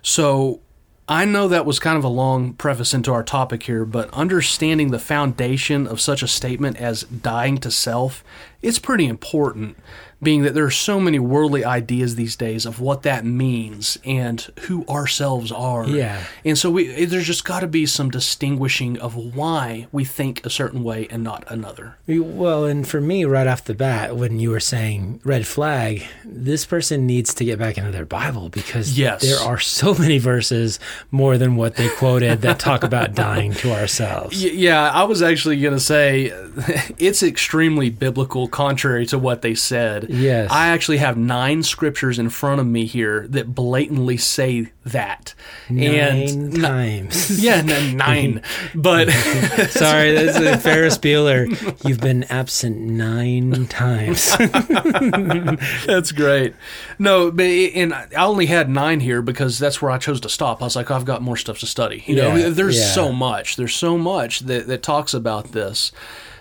So 0.00 0.60
I 1.06 1.26
know 1.26 1.46
that 1.48 1.66
was 1.66 1.78
kind 1.78 1.98
of 1.98 2.04
a 2.04 2.08
long 2.08 2.54
preface 2.54 2.94
into 2.94 3.12
our 3.12 3.24
topic 3.24 3.64
here, 3.64 3.84
but 3.84 4.08
understanding 4.14 4.92
the 4.92 4.98
foundation 4.98 5.86
of 5.86 6.00
such 6.00 6.22
a 6.22 6.28
statement 6.28 6.78
as 6.78 7.02
dying 7.02 7.58
to 7.58 7.70
self, 7.70 8.24
it's 8.62 8.78
pretty 8.78 9.06
important 9.06 9.76
being 10.22 10.42
that 10.42 10.54
there 10.54 10.64
are 10.64 10.70
so 10.70 11.00
many 11.00 11.18
worldly 11.18 11.64
ideas 11.64 12.16
these 12.16 12.36
days 12.36 12.66
of 12.66 12.80
what 12.80 13.02
that 13.02 13.24
means 13.24 13.98
and 14.04 14.40
who 14.60 14.84
ourselves 14.86 15.50
are. 15.50 15.86
Yeah. 15.86 16.24
And 16.44 16.58
so 16.58 16.70
we 16.70 17.04
there's 17.06 17.26
just 17.26 17.44
got 17.44 17.60
to 17.60 17.66
be 17.66 17.86
some 17.86 18.10
distinguishing 18.10 18.98
of 18.98 19.16
why 19.16 19.86
we 19.92 20.04
think 20.04 20.44
a 20.44 20.50
certain 20.50 20.84
way 20.84 21.06
and 21.10 21.24
not 21.24 21.44
another. 21.50 21.96
Well, 22.06 22.64
and 22.64 22.86
for 22.86 23.00
me 23.00 23.24
right 23.24 23.46
off 23.46 23.64
the 23.64 23.74
bat 23.74 24.16
when 24.16 24.38
you 24.38 24.50
were 24.50 24.60
saying 24.60 25.20
red 25.24 25.46
flag, 25.46 26.04
this 26.24 26.66
person 26.66 27.06
needs 27.06 27.32
to 27.34 27.44
get 27.44 27.58
back 27.58 27.78
into 27.78 27.90
their 27.90 28.04
Bible 28.04 28.48
because 28.50 28.98
yes. 28.98 29.22
there 29.22 29.38
are 29.38 29.58
so 29.58 29.94
many 29.94 30.18
verses 30.18 30.78
more 31.10 31.38
than 31.38 31.56
what 31.56 31.76
they 31.76 31.88
quoted 31.88 32.42
that 32.42 32.58
talk 32.58 32.84
about 32.84 33.14
dying 33.14 33.52
to 33.54 33.72
ourselves. 33.72 34.42
Yeah, 34.42 34.90
I 34.90 35.04
was 35.04 35.22
actually 35.22 35.60
going 35.60 35.74
to 35.74 35.80
say 35.80 36.24
it's 36.98 37.22
extremely 37.22 37.88
biblical 37.90 38.48
contrary 38.48 39.06
to 39.06 39.18
what 39.18 39.42
they 39.42 39.54
said. 39.54 40.09
Yes. 40.10 40.50
I 40.50 40.68
actually 40.68 40.96
have 40.96 41.16
nine 41.16 41.62
scriptures 41.62 42.18
in 42.18 42.30
front 42.30 42.60
of 42.60 42.66
me 42.66 42.84
here 42.86 43.28
that 43.28 43.54
blatantly 43.54 44.16
say 44.16 44.72
that. 44.84 45.34
Nine 45.68 46.28
and 46.28 46.60
times. 46.60 47.30
N- 47.30 47.36
yeah, 47.40 47.62
n- 47.64 47.96
nine. 47.96 48.42
but 48.74 49.08
sorry, 49.70 50.12
that's 50.12 50.36
a 50.36 50.58
Ferris 50.58 50.98
Bueller. 50.98 51.48
You've 51.88 52.00
been 52.00 52.24
absent 52.24 52.76
nine 52.78 53.68
times. 53.68 54.36
that's 55.86 56.10
great. 56.10 56.54
No, 56.98 57.30
but 57.30 57.44
and 57.44 57.94
I 57.94 58.08
only 58.16 58.46
had 58.46 58.68
nine 58.68 58.98
here 58.98 59.22
because 59.22 59.60
that's 59.60 59.80
where 59.80 59.92
I 59.92 59.98
chose 59.98 60.20
to 60.22 60.28
stop. 60.28 60.60
I 60.60 60.64
was 60.64 60.74
like, 60.74 60.90
I've 60.90 61.04
got 61.04 61.22
more 61.22 61.36
stuff 61.36 61.60
to 61.60 61.66
study. 61.66 62.02
You 62.06 62.16
yeah, 62.16 62.34
know, 62.34 62.50
there's 62.50 62.78
yeah. 62.78 62.86
so 62.86 63.12
much. 63.12 63.54
There's 63.54 63.74
so 63.76 63.96
much 63.96 64.40
that, 64.40 64.66
that 64.66 64.82
talks 64.82 65.14
about 65.14 65.52
this. 65.52 65.92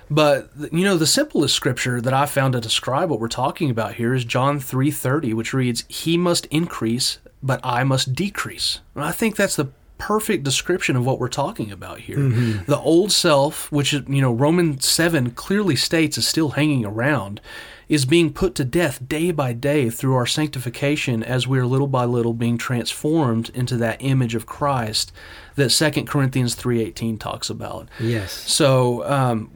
But 0.09 0.49
you 0.71 0.83
know, 0.83 0.97
the 0.97 1.07
simplest 1.07 1.55
scripture 1.55 2.01
that 2.01 2.13
I 2.13 2.25
found 2.25 2.53
to 2.53 2.61
describe 2.61 3.09
what 3.09 3.19
we're 3.19 3.27
talking 3.27 3.69
about 3.69 3.95
here 3.95 4.13
is 4.13 4.25
John 4.25 4.59
3:30, 4.59 5.33
which 5.33 5.53
reads, 5.53 5.83
"He 5.87 6.17
must 6.17 6.45
increase, 6.47 7.19
but 7.43 7.59
I 7.63 7.83
must 7.83 8.13
decrease." 8.13 8.79
And 8.95 9.03
I 9.03 9.11
think 9.11 9.35
that's 9.35 9.55
the 9.55 9.69
perfect 9.99 10.43
description 10.45 10.95
of 10.95 11.05
what 11.05 11.19
we're 11.19 11.27
talking 11.27 11.71
about 11.71 11.99
here. 11.99 12.17
The 12.65 12.79
old 12.79 13.11
self, 13.11 13.71
which 13.71 13.93
you 13.93 14.21
know 14.21 14.31
Romans 14.31 14.87
seven 14.87 15.31
clearly 15.31 15.75
states 15.75 16.17
is 16.17 16.25
still 16.27 16.51
hanging 16.51 16.85
around, 16.85 17.41
is 17.89 18.05
being 18.05 18.31
put 18.31 18.55
to 18.55 18.63
death 18.63 19.07
day 19.09 19.31
by 19.31 19.51
day 19.51 19.89
through 19.89 20.15
our 20.15 20.25
sanctification 20.25 21.21
as 21.21 21.47
we 21.47 21.59
are 21.59 21.65
little 21.65 21.87
by 21.87 22.05
little 22.05 22.33
being 22.33 22.57
transformed 22.57 23.49
into 23.49 23.75
that 23.77 23.97
image 23.99 24.35
of 24.35 24.45
Christ 24.45 25.11
that 25.55 25.69
Second 25.71 26.07
Corinthians 26.07 26.55
three 26.55 26.81
eighteen 26.81 27.17
talks 27.17 27.49
about. 27.49 27.89
Yes. 27.99 28.31
So, 28.31 29.03
um, 29.05 29.51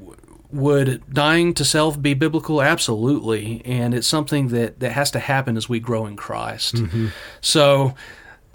would 0.53 1.03
dying 1.11 1.53
to 1.55 1.65
self 1.65 2.01
be 2.01 2.13
biblical? 2.13 2.61
Absolutely, 2.61 3.61
and 3.65 3.93
it's 3.93 4.07
something 4.07 4.49
that 4.49 4.79
that 4.79 4.91
has 4.91 5.11
to 5.11 5.19
happen 5.19 5.57
as 5.57 5.67
we 5.67 5.79
grow 5.79 6.05
in 6.05 6.15
Christ. 6.15 6.77
So. 7.41 7.95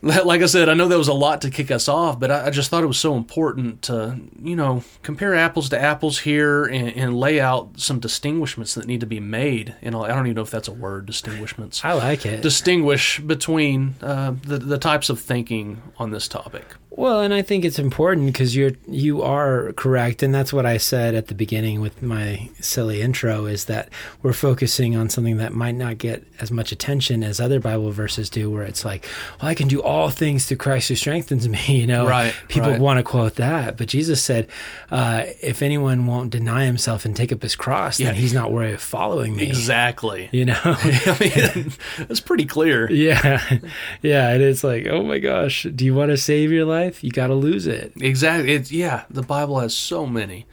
Like 0.01 0.43
I 0.43 0.47
said, 0.47 0.69
I 0.69 0.75
know 0.75 0.87
that 0.87 0.97
was 0.97 1.09
a 1.09 1.13
lot 1.13 1.41
to 1.41 1.51
kick 1.51 1.73
us 1.73 1.89
off, 1.89 2.21
but 2.21 2.31
I 2.31 2.47
I 2.47 2.51
just 2.51 2.71
thought 2.71 2.85
it 2.85 2.87
was 2.87 3.01
so 3.01 3.17
important 3.17 3.83
to, 3.83 4.21
you 4.41 4.55
know, 4.55 4.85
compare 5.03 5.35
apples 5.35 5.71
to 5.71 5.81
apples 5.81 6.21
here 6.21 6.67
and, 6.67 6.95
and 6.95 7.19
lay 7.19 7.41
out 7.41 7.81
some 7.81 7.99
distinguishments 7.99 8.75
that 8.75 8.87
need 8.87 9.01
to 9.01 9.07
be 9.07 9.19
made. 9.19 9.75
And 9.83 9.97
I 9.97 10.07
don't 10.07 10.27
even 10.27 10.37
know 10.37 10.43
if 10.43 10.53
that's 10.53 10.69
a 10.69 10.73
word, 10.73 11.07
distinguishments. 11.07 11.85
I 11.85 11.95
like 11.95 12.25
it. 12.25 12.43
Distinguish 12.43 13.19
between 13.19 13.97
uh, 14.01 14.37
the 14.45 14.59
the 14.59 14.79
types 14.79 15.11
of 15.11 15.19
thinking 15.19 15.83
on 15.97 16.13
this 16.13 16.29
topic. 16.29 16.77
Well, 16.99 17.21
and 17.21 17.33
I 17.33 17.43
think 17.43 17.65
it's 17.65 17.79
important 17.79 18.27
because 18.27 18.57
you're 18.57 18.73
you 18.89 19.23
are 19.23 19.73
correct, 19.75 20.25
and 20.25 20.35
that's 20.35 20.53
what 20.53 20.67
I 20.67 20.79
said 20.79 21.15
at 21.15 21.29
the 21.29 21.35
beginning 21.35 21.81
with 21.81 22.03
my 22.03 22.49
silly 22.59 23.01
intro 23.03 23.47
is 23.47 23.67
that 23.67 23.89
we're 24.21 24.33
focusing 24.33 24.97
on 24.97 25.09
something 25.09 25.37
that 25.37 25.53
might 25.53 25.77
not 25.77 25.99
get 25.99 26.25
as 26.41 26.51
much 26.51 26.73
attention 26.73 27.23
as 27.23 27.39
other 27.39 27.61
Bible 27.61 27.93
verses 27.93 28.29
do, 28.29 28.51
where 28.51 28.65
it's 28.65 28.85
like, 28.85 29.07
"Well, 29.41 29.49
I 29.49 29.55
can 29.55 29.69
do 29.69 29.81
all 29.81 30.11
things 30.11 30.47
through 30.47 30.57
Christ 30.57 30.89
who 30.89 30.97
strengthens 30.97 31.49
me." 31.49 31.59
You 31.79 31.87
know, 31.87 32.05
Right, 32.09 32.35
People 32.49 32.71
right. 32.73 32.81
want 32.81 32.99
to 32.99 33.05
quote 33.05 33.37
that, 33.37 33.77
but 33.77 33.87
Jesus 33.87 34.21
said, 34.21 34.49
uh, 34.91 35.23
"If 35.41 35.63
anyone 35.63 36.05
won't 36.07 36.31
deny 36.31 36.65
himself 36.65 37.05
and 37.05 37.15
take 37.15 37.31
up 37.31 37.43
his 37.43 37.55
cross, 37.55 38.01
Yeah. 38.01 38.07
then 38.07 38.17
he's 38.17 38.35
not 38.35 38.51
worthy 38.51 38.73
of 38.73 38.81
following 38.83 39.37
me." 39.37 39.45
Exactly. 39.47 40.31
You 40.33 40.47
know. 40.47 40.59
I 40.65 41.17
mean, 41.21 41.73
that's 42.09 42.19
pretty 42.21 42.45
clear. 42.47 42.91
Yeah, 43.09 43.41
yeah, 44.03 44.31
and 44.31 44.43
it's 44.43 44.65
like, 44.65 44.89
oh 44.91 45.05
my 45.05 45.21
gosh, 45.21 45.63
do 45.63 45.85
you 45.85 45.95
want 45.95 46.11
to 46.11 46.17
save 46.17 46.51
your 46.51 46.65
life? 46.65 46.88
You 47.03 47.11
got 47.11 47.29
to 47.29 47.35
lose 47.35 47.67
it. 47.67 47.93
Exactly. 48.01 48.53
It's 48.53 48.73
yeah. 48.73 49.05
The 49.11 49.23
Bible 49.23 49.61
has 49.61 49.77
so 49.77 50.07
many. 50.07 50.47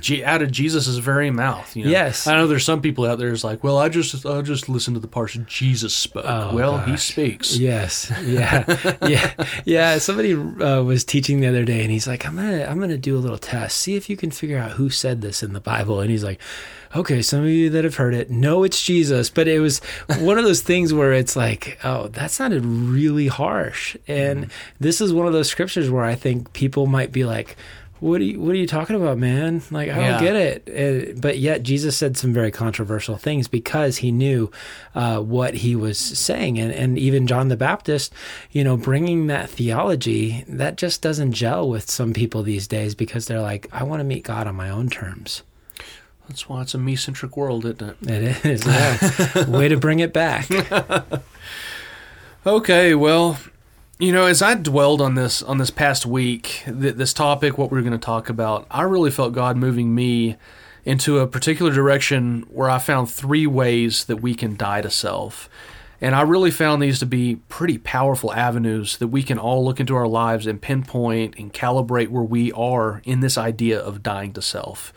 Ge- 0.00 0.22
out 0.22 0.42
of 0.42 0.50
Jesus' 0.50 0.86
very 0.98 1.30
mouth. 1.30 1.74
You 1.76 1.84
know? 1.84 1.88
Mm-hmm. 1.88 1.92
Yes. 1.92 2.26
I 2.26 2.34
know 2.34 2.46
there's 2.46 2.64
some 2.64 2.80
people 2.80 3.06
out 3.06 3.18
there 3.18 3.30
who's 3.30 3.44
like, 3.44 3.64
well, 3.64 3.78
I 3.78 3.88
just 3.88 4.24
I 4.26 4.42
just 4.42 4.68
listen 4.68 4.94
to 4.94 5.00
the 5.00 5.08
parts 5.08 5.38
Jesus 5.46 5.94
spoke. 5.94 6.24
Oh, 6.26 6.54
well, 6.54 6.78
he 6.78 6.96
speaks. 6.96 7.56
Yes, 7.56 8.12
yeah, 8.24 8.64
yeah, 9.06 9.32
yeah. 9.64 9.98
Somebody 9.98 10.34
uh, 10.34 10.82
was 10.82 11.04
teaching 11.04 11.40
the 11.40 11.46
other 11.48 11.64
day, 11.64 11.82
and 11.82 11.90
he's 11.90 12.06
like, 12.06 12.26
"I'm 12.26 12.36
gonna, 12.36 12.64
I'm 12.64 12.78
gonna 12.80 12.96
do 12.98 13.16
a 13.16 13.20
little 13.20 13.38
test, 13.38 13.78
see 13.78 13.96
if 13.96 14.08
you 14.08 14.16
can 14.16 14.30
figure 14.30 14.58
out 14.58 14.72
who 14.72 14.90
said 14.90 15.20
this 15.20 15.42
in 15.42 15.52
the 15.52 15.60
Bible." 15.60 16.00
And 16.00 16.10
he's 16.10 16.24
like, 16.24 16.40
"Okay, 16.96 17.22
some 17.22 17.40
of 17.44 17.48
you 17.50 17.70
that 17.70 17.84
have 17.84 17.96
heard 17.96 18.14
it, 18.14 18.30
know 18.30 18.64
it's 18.64 18.82
Jesus." 18.82 19.30
But 19.30 19.48
it 19.48 19.60
was 19.60 19.78
one 20.18 20.38
of 20.38 20.44
those 20.44 20.62
things 20.62 20.92
where 20.92 21.12
it's 21.12 21.36
like, 21.36 21.78
"Oh, 21.84 22.08
that 22.08 22.30
sounded 22.30 22.64
really 22.64 23.28
harsh." 23.28 23.96
And 24.06 24.50
this 24.80 25.00
is 25.00 25.12
one 25.12 25.26
of 25.26 25.32
those 25.32 25.48
scriptures 25.48 25.90
where 25.90 26.04
I 26.04 26.14
think 26.14 26.52
people 26.52 26.86
might 26.86 27.12
be 27.12 27.24
like. 27.24 27.56
What 28.00 28.20
are 28.20 28.24
you 28.24 28.38
What 28.38 28.52
are 28.52 28.58
you 28.58 28.68
talking 28.68 28.94
about, 28.94 29.18
man? 29.18 29.60
Like 29.72 29.90
I 29.90 29.94
don't 29.96 30.04
Yeah. 30.04 30.20
get 30.20 30.36
it. 30.36 30.68
Uh, 31.16 31.18
but 31.20 31.38
yet 31.38 31.64
Jesus 31.64 31.96
said 31.96 32.16
some 32.16 32.32
very 32.32 32.52
controversial 32.52 33.16
things 33.16 33.48
because 33.48 33.96
he 33.96 34.12
knew 34.12 34.52
uh, 34.94 35.18
what 35.18 35.54
he 35.54 35.74
was 35.74 35.98
saying, 35.98 36.60
and 36.60 36.72
and 36.72 36.96
even 36.96 37.26
John 37.26 37.48
the 37.48 37.56
Baptist, 37.56 38.14
you 38.52 38.62
know, 38.62 38.76
bringing 38.76 39.26
that 39.26 39.50
theology 39.50 40.44
that 40.46 40.76
just 40.76 41.02
doesn't 41.02 41.32
gel 41.32 41.68
with 41.68 41.90
some 41.90 42.12
people 42.12 42.44
these 42.44 42.68
days 42.68 42.94
because 42.94 43.26
they're 43.26 43.40
like, 43.42 43.66
I 43.72 43.82
want 43.82 43.98
to 43.98 44.04
meet 44.04 44.22
God 44.22 44.46
on 44.46 44.54
my 44.54 44.70
own 44.70 44.88
terms. 44.88 45.42
That's 46.28 46.48
why 46.48 46.62
it's 46.62 46.74
a 46.74 46.78
me-centric 46.78 47.36
world, 47.36 47.64
isn't 47.64 47.82
it? 47.82 47.96
It 48.02 48.44
is 48.44 48.66
yeah. 48.66 49.48
way 49.48 49.68
to 49.68 49.76
bring 49.76 50.00
it 50.00 50.12
back. 50.12 50.48
Okay, 52.46 52.94
well, 52.94 53.36
you 53.98 54.10
know, 54.10 54.24
as 54.24 54.40
I 54.40 54.54
dwelled 54.54 55.02
on 55.02 55.16
this 55.16 55.42
on 55.42 55.58
this 55.58 55.70
past 55.70 56.06
week, 56.06 56.62
th- 56.64 56.94
this 56.94 57.12
topic, 57.12 57.58
what 57.58 57.70
we 57.70 57.78
are 57.78 57.82
going 57.82 57.92
to 57.92 57.98
talk 57.98 58.30
about, 58.30 58.66
I 58.70 58.82
really 58.82 59.10
felt 59.10 59.34
God 59.34 59.56
moving 59.56 59.94
me 59.94 60.36
into 60.84 61.18
a 61.18 61.26
particular 61.26 61.72
direction 61.72 62.46
where 62.48 62.70
I 62.70 62.78
found 62.78 63.10
three 63.10 63.46
ways 63.46 64.04
that 64.04 64.18
we 64.18 64.34
can 64.34 64.56
die 64.56 64.80
to 64.80 64.90
self. 64.90 65.50
And 66.00 66.14
I 66.14 66.22
really 66.22 66.52
found 66.52 66.80
these 66.80 67.00
to 67.00 67.06
be 67.06 67.36
pretty 67.48 67.76
powerful 67.76 68.32
avenues 68.32 68.96
that 68.98 69.08
we 69.08 69.24
can 69.24 69.38
all 69.38 69.64
look 69.64 69.80
into 69.80 69.96
our 69.96 70.06
lives 70.06 70.46
and 70.46 70.62
pinpoint 70.62 71.34
and 71.36 71.52
calibrate 71.52 72.08
where 72.08 72.22
we 72.22 72.52
are 72.52 73.02
in 73.04 73.18
this 73.18 73.36
idea 73.36 73.78
of 73.78 74.02
dying 74.02 74.32
to 74.34 74.40
self. 74.40 74.92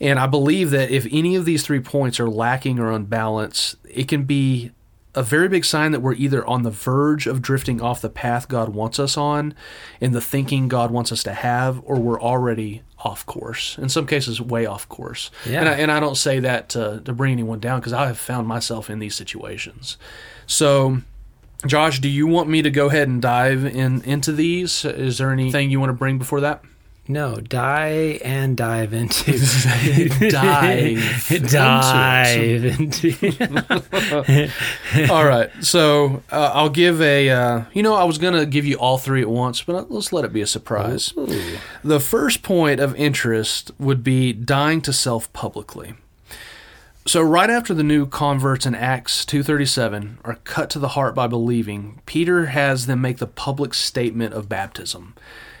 And 0.00 0.18
I 0.18 0.26
believe 0.26 0.70
that 0.70 0.90
if 0.90 1.06
any 1.10 1.34
of 1.34 1.44
these 1.44 1.64
three 1.64 1.80
points 1.80 2.20
are 2.20 2.28
lacking 2.28 2.78
or 2.78 2.92
unbalanced, 2.92 3.76
it 3.84 4.06
can 4.06 4.24
be 4.24 4.70
a 5.14 5.22
very 5.22 5.48
big 5.48 5.64
sign 5.64 5.90
that 5.90 6.00
we're 6.00 6.14
either 6.14 6.46
on 6.46 6.62
the 6.62 6.70
verge 6.70 7.26
of 7.26 7.42
drifting 7.42 7.80
off 7.80 8.00
the 8.00 8.08
path 8.08 8.46
God 8.46 8.68
wants 8.68 9.00
us 9.00 9.16
on 9.16 9.54
and 10.00 10.14
the 10.14 10.20
thinking 10.20 10.68
God 10.68 10.92
wants 10.92 11.10
us 11.10 11.24
to 11.24 11.34
have, 11.34 11.82
or 11.84 11.96
we're 11.96 12.20
already 12.20 12.82
off 13.00 13.26
course. 13.26 13.76
In 13.78 13.88
some 13.88 14.06
cases, 14.06 14.40
way 14.40 14.66
off 14.66 14.88
course. 14.88 15.32
Yeah. 15.44 15.60
And, 15.60 15.68
I, 15.68 15.72
and 15.74 15.90
I 15.90 15.98
don't 15.98 16.16
say 16.16 16.38
that 16.40 16.68
to, 16.70 17.02
to 17.04 17.12
bring 17.12 17.32
anyone 17.32 17.58
down 17.58 17.80
because 17.80 17.92
I 17.92 18.06
have 18.06 18.18
found 18.18 18.46
myself 18.46 18.88
in 18.90 19.00
these 19.00 19.16
situations. 19.16 19.96
So, 20.46 20.98
Josh, 21.66 21.98
do 21.98 22.08
you 22.08 22.28
want 22.28 22.48
me 22.48 22.62
to 22.62 22.70
go 22.70 22.86
ahead 22.86 23.08
and 23.08 23.20
dive 23.20 23.64
in 23.64 24.02
into 24.02 24.30
these? 24.30 24.84
Is 24.84 25.18
there 25.18 25.32
anything 25.32 25.70
you 25.70 25.80
want 25.80 25.90
to 25.90 25.94
bring 25.94 26.18
before 26.18 26.40
that? 26.42 26.62
No, 27.10 27.36
die 27.40 28.20
and 28.22 28.54
dive 28.54 28.92
into 28.92 29.32
Dive 30.28 31.48
dive 31.50 32.64
into. 32.66 33.14
all 35.10 35.24
right. 35.24 35.50
So 35.62 36.22
uh, 36.30 36.50
I'll 36.52 36.68
give 36.68 37.00
a. 37.00 37.30
Uh, 37.30 37.64
you 37.72 37.82
know, 37.82 37.94
I 37.94 38.04
was 38.04 38.18
gonna 38.18 38.44
give 38.44 38.66
you 38.66 38.76
all 38.76 38.98
three 38.98 39.22
at 39.22 39.30
once, 39.30 39.62
but 39.62 39.90
let's 39.90 40.12
let 40.12 40.26
it 40.26 40.34
be 40.34 40.42
a 40.42 40.46
surprise. 40.46 41.14
The 41.82 41.98
first 41.98 42.42
point 42.42 42.78
of 42.78 42.94
interest 42.96 43.70
would 43.78 44.04
be 44.04 44.34
dying 44.34 44.82
to 44.82 44.92
self 44.92 45.32
publicly. 45.32 45.94
So 47.06 47.22
right 47.22 47.48
after 47.48 47.72
the 47.72 47.82
new 47.82 48.04
converts 48.04 48.66
in 48.66 48.74
Acts 48.74 49.24
2:37 49.24 50.18
are 50.24 50.40
cut 50.44 50.68
to 50.70 50.78
the 50.78 50.88
heart 50.88 51.14
by 51.14 51.26
believing, 51.26 52.02
Peter 52.04 52.46
has 52.46 52.84
them 52.84 53.00
make 53.00 53.16
the 53.16 53.26
public 53.26 53.72
statement 53.72 54.34
of 54.34 54.46
baptism. 54.50 55.14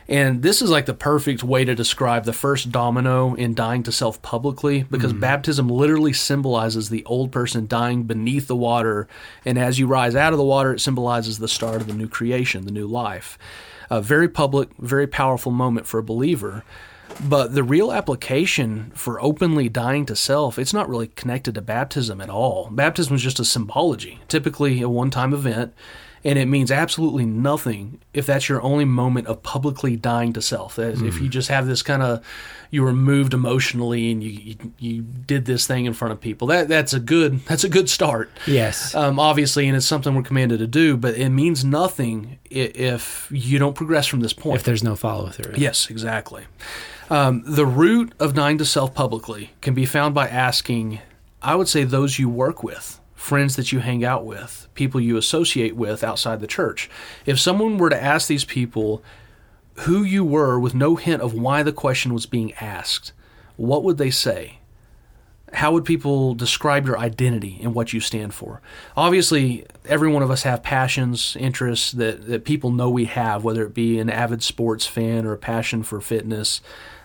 And 0.08 0.42
this 0.42 0.62
is 0.62 0.70
like 0.70 0.86
the 0.86 0.94
perfect 0.94 1.44
way 1.44 1.66
to 1.66 1.74
describe 1.74 2.24
the 2.24 2.32
first 2.32 2.72
domino 2.72 3.34
in 3.34 3.54
dying 3.54 3.82
to 3.82 3.92
self 3.92 4.22
publicly 4.22 4.84
because 4.84 5.12
hmm. 5.12 5.20
baptism 5.20 5.68
literally 5.68 6.14
symbolizes 6.14 6.88
the 6.88 7.04
old 7.04 7.30
person 7.30 7.66
dying 7.66 8.04
beneath 8.04 8.46
the 8.46 8.56
water. 8.56 9.06
And 9.44 9.58
as 9.58 9.78
you 9.78 9.86
rise 9.86 10.16
out 10.16 10.32
of 10.32 10.38
the 10.38 10.44
water, 10.44 10.72
it 10.72 10.80
symbolizes 10.80 11.38
the 11.38 11.48
start 11.48 11.82
of 11.82 11.86
the 11.86 11.92
new 11.92 12.08
creation, 12.08 12.64
the 12.64 12.72
new 12.72 12.86
life. 12.86 13.38
A 13.90 14.00
very 14.00 14.28
public, 14.28 14.70
very 14.78 15.06
powerful 15.06 15.52
moment 15.52 15.86
for 15.86 15.98
a 15.98 16.02
believer. 16.02 16.64
But 17.26 17.54
the 17.54 17.62
real 17.62 17.90
application 17.90 18.92
for 18.94 19.20
openly 19.20 19.68
dying 19.68 20.06
to 20.06 20.16
self, 20.16 20.58
it's 20.58 20.74
not 20.74 20.88
really 20.88 21.08
connected 21.08 21.54
to 21.54 21.62
baptism 21.62 22.20
at 22.20 22.30
all. 22.30 22.68
Baptism 22.70 23.16
is 23.16 23.22
just 23.22 23.40
a 23.40 23.44
symbology, 23.44 24.20
typically 24.28 24.80
a 24.82 24.88
one 24.88 25.10
time 25.10 25.34
event, 25.34 25.74
and 26.24 26.38
it 26.38 26.46
means 26.46 26.70
absolutely 26.70 27.24
nothing 27.26 28.00
if 28.12 28.26
that's 28.26 28.48
your 28.48 28.60
only 28.62 28.84
moment 28.84 29.26
of 29.26 29.42
publicly 29.42 29.96
dying 29.96 30.32
to 30.32 30.42
self. 30.42 30.78
As 30.78 31.00
If 31.02 31.20
you 31.20 31.28
just 31.28 31.48
have 31.48 31.66
this 31.66 31.82
kind 31.82 32.02
of, 32.02 32.24
you 32.70 32.82
were 32.82 32.92
moved 32.92 33.32
emotionally 33.34 34.10
and 34.10 34.22
you, 34.22 34.30
you 34.30 34.56
you 34.78 35.02
did 35.02 35.44
this 35.46 35.66
thing 35.66 35.86
in 35.86 35.92
front 35.94 36.12
of 36.12 36.20
people. 36.20 36.48
That 36.48 36.68
that's 36.68 36.92
a 36.92 37.00
good 37.00 37.40
that's 37.46 37.64
a 37.64 37.68
good 37.68 37.88
start. 37.88 38.30
Yes. 38.46 38.94
Um, 38.94 39.18
obviously, 39.18 39.68
and 39.68 39.76
it's 39.76 39.86
something 39.86 40.14
we're 40.14 40.22
commanded 40.22 40.58
to 40.58 40.66
do, 40.66 40.96
but 40.96 41.14
it 41.14 41.30
means 41.30 41.64
nothing 41.64 42.38
if 42.50 43.28
you 43.30 43.58
don't 43.58 43.74
progress 43.74 44.06
from 44.06 44.20
this 44.20 44.32
point. 44.32 44.56
if 44.56 44.64
there's 44.64 44.84
no 44.84 44.96
follow 44.96 45.28
through. 45.28 45.54
Yes, 45.56 45.88
exactly. 45.90 46.44
Um, 47.10 47.42
the 47.46 47.64
root 47.64 48.12
of 48.20 48.34
dying 48.34 48.58
to 48.58 48.64
self 48.66 48.92
publicly 48.94 49.52
can 49.62 49.72
be 49.74 49.86
found 49.86 50.14
by 50.14 50.28
asking, 50.28 51.00
I 51.40 51.54
would 51.54 51.68
say, 51.68 51.84
those 51.84 52.18
you 52.18 52.28
work 52.28 52.62
with, 52.62 53.00
friends 53.18 53.56
that 53.56 53.72
you 53.72 53.80
hang 53.80 54.04
out 54.04 54.24
with, 54.24 54.68
people 54.74 55.00
you 55.00 55.16
associate 55.16 55.76
with 55.76 56.04
outside 56.04 56.40
the 56.40 56.46
church. 56.46 56.88
If 57.26 57.38
someone 57.38 57.76
were 57.76 57.90
to 57.90 58.02
ask 58.02 58.28
these 58.28 58.44
people 58.44 59.02
who 59.80 60.02
you 60.04 60.24
were 60.24 60.58
with 60.58 60.74
no 60.74 60.96
hint 60.96 61.20
of 61.20 61.34
why 61.34 61.62
the 61.62 61.72
question 61.72 62.14
was 62.14 62.26
being 62.26 62.52
asked, 62.54 63.12
what 63.56 63.82
would 63.82 63.98
they 63.98 64.10
say? 64.10 64.58
how 65.52 65.72
would 65.72 65.84
people 65.84 66.34
describe 66.34 66.86
your 66.86 66.98
identity 66.98 67.58
and 67.62 67.74
what 67.74 67.92
you 67.92 68.00
stand 68.00 68.34
for? 68.34 68.60
Obviously, 68.96 69.64
every 69.86 70.10
one 70.10 70.22
of 70.22 70.30
us 70.30 70.42
have 70.42 70.62
passions, 70.62 71.36
interests 71.40 71.92
that, 71.92 72.26
that 72.26 72.44
people 72.44 72.70
know 72.70 72.90
we 72.90 73.06
have, 73.06 73.44
whether 73.44 73.64
it 73.64 73.74
be 73.74 73.98
an 73.98 74.10
avid 74.10 74.42
sports 74.42 74.86
fan 74.86 75.24
or 75.24 75.32
a 75.32 75.38
passion 75.38 75.82
for 75.82 76.00
fitness, 76.00 76.60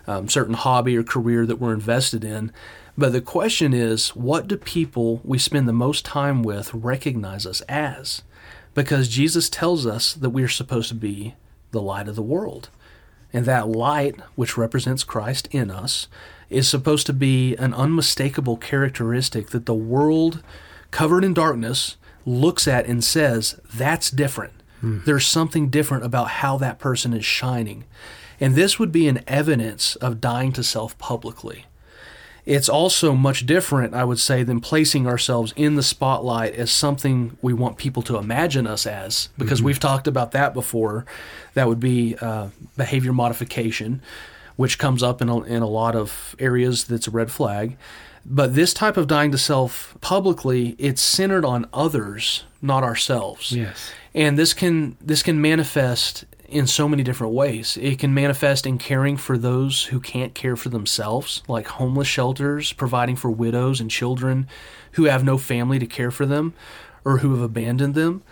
um, 0.07 0.27
certain 0.27 0.55
hobby 0.55 0.97
or 0.97 1.03
career 1.03 1.45
that 1.45 1.57
we're 1.57 1.73
invested 1.73 2.23
in. 2.23 2.51
But 2.97 3.11
the 3.11 3.21
question 3.21 3.73
is, 3.73 4.09
what 4.09 4.47
do 4.47 4.55
people 4.57 5.19
we 5.23 5.39
spend 5.39 5.67
the 5.67 5.73
most 5.73 6.05
time 6.05 6.43
with 6.43 6.73
recognize 6.73 7.45
us 7.45 7.61
as? 7.61 8.21
Because 8.75 9.07
Jesus 9.07 9.49
tells 9.49 9.85
us 9.85 10.13
that 10.13 10.29
we 10.29 10.43
are 10.43 10.47
supposed 10.47 10.89
to 10.89 10.95
be 10.95 11.35
the 11.71 11.81
light 11.81 12.07
of 12.07 12.15
the 12.15 12.21
world. 12.21 12.69
And 13.31 13.45
that 13.45 13.67
light, 13.67 14.19
which 14.35 14.57
represents 14.57 15.03
Christ 15.03 15.47
in 15.51 15.71
us, 15.71 16.07
is 16.51 16.67
supposed 16.67 17.07
to 17.07 17.13
be 17.13 17.55
an 17.55 17.73
unmistakable 17.73 18.57
characteristic 18.57 19.49
that 19.49 19.65
the 19.65 19.73
world 19.73 20.43
covered 20.91 21.23
in 21.23 21.33
darkness 21.33 21.97
looks 22.25 22.67
at 22.67 22.85
and 22.85 23.03
says, 23.03 23.59
that's 23.73 24.11
different. 24.11 24.53
Hmm. 24.81 24.99
There's 25.05 25.25
something 25.25 25.69
different 25.69 26.05
about 26.05 26.29
how 26.29 26.57
that 26.57 26.77
person 26.77 27.13
is 27.13 27.25
shining. 27.25 27.85
And 28.39 28.53
this 28.53 28.77
would 28.77 28.91
be 28.91 29.07
an 29.07 29.23
evidence 29.27 29.95
of 29.95 30.21
dying 30.21 30.51
to 30.53 30.63
self 30.63 30.97
publicly. 30.99 31.65
It's 32.45 32.67
also 32.67 33.13
much 33.13 33.45
different, 33.45 33.93
I 33.93 34.03
would 34.03 34.19
say, 34.19 34.43
than 34.43 34.59
placing 34.59 35.07
ourselves 35.07 35.53
in 35.55 35.75
the 35.75 35.83
spotlight 35.83 36.55
as 36.55 36.71
something 36.71 37.37
we 37.41 37.53
want 37.53 37.77
people 37.77 38.03
to 38.03 38.17
imagine 38.17 38.67
us 38.67 38.85
as, 38.85 39.29
because 39.37 39.61
we've 39.61 39.79
talked 39.79 40.07
about 40.07 40.31
that 40.33 40.53
before. 40.53 41.05
That 41.53 41.67
would 41.69 41.79
be 41.79 42.17
uh, 42.19 42.49
behavior 42.75 43.13
modification, 43.13 44.01
which 44.57 44.77
comes 44.77 45.01
up 45.01 45.21
in 45.21 45.29
a, 45.29 45.41
in 45.43 45.61
a 45.61 45.67
lot 45.67 45.95
of 45.95 46.35
areas 46.37 46.83
that's 46.83 47.07
a 47.07 47.11
red 47.11 47.31
flag. 47.31 47.77
But 48.25 48.55
this 48.55 48.73
type 48.73 48.97
of 48.97 49.07
dying 49.07 49.31
to 49.31 49.37
self 49.37 49.95
publicly, 50.01 50.75
it's 50.77 51.01
centered 51.01 51.45
on 51.45 51.65
others, 51.73 52.43
not 52.61 52.83
ourselves 52.83 53.51
Yes. 53.51 53.91
and 54.15 54.37
this 54.37 54.53
can 54.53 54.95
this 55.01 55.21
can 55.23 55.41
manifest 55.41 56.23
in 56.53 56.67
so 56.67 56.87
many 56.87 57.03
different 57.03 57.33
ways. 57.33 57.77
It 57.81 57.99
can 57.99 58.13
manifest 58.13 58.65
in 58.65 58.77
caring 58.77 59.17
for 59.17 59.37
those 59.37 59.85
who 59.85 59.99
can't 59.99 60.33
care 60.33 60.55
for 60.55 60.69
themselves, 60.69 61.43
like 61.47 61.67
homeless 61.67 62.07
shelters, 62.07 62.73
providing 62.73 63.15
for 63.15 63.31
widows 63.31 63.81
and 63.81 63.89
children 63.89 64.47
who 64.93 65.05
have 65.05 65.23
no 65.23 65.37
family 65.37 65.79
to 65.79 65.87
care 65.87 66.11
for 66.11 66.25
them 66.25 66.53
or 67.03 67.17
who 67.19 67.31
have 67.31 67.41
abandoned 67.41 67.95
them. 67.95 68.23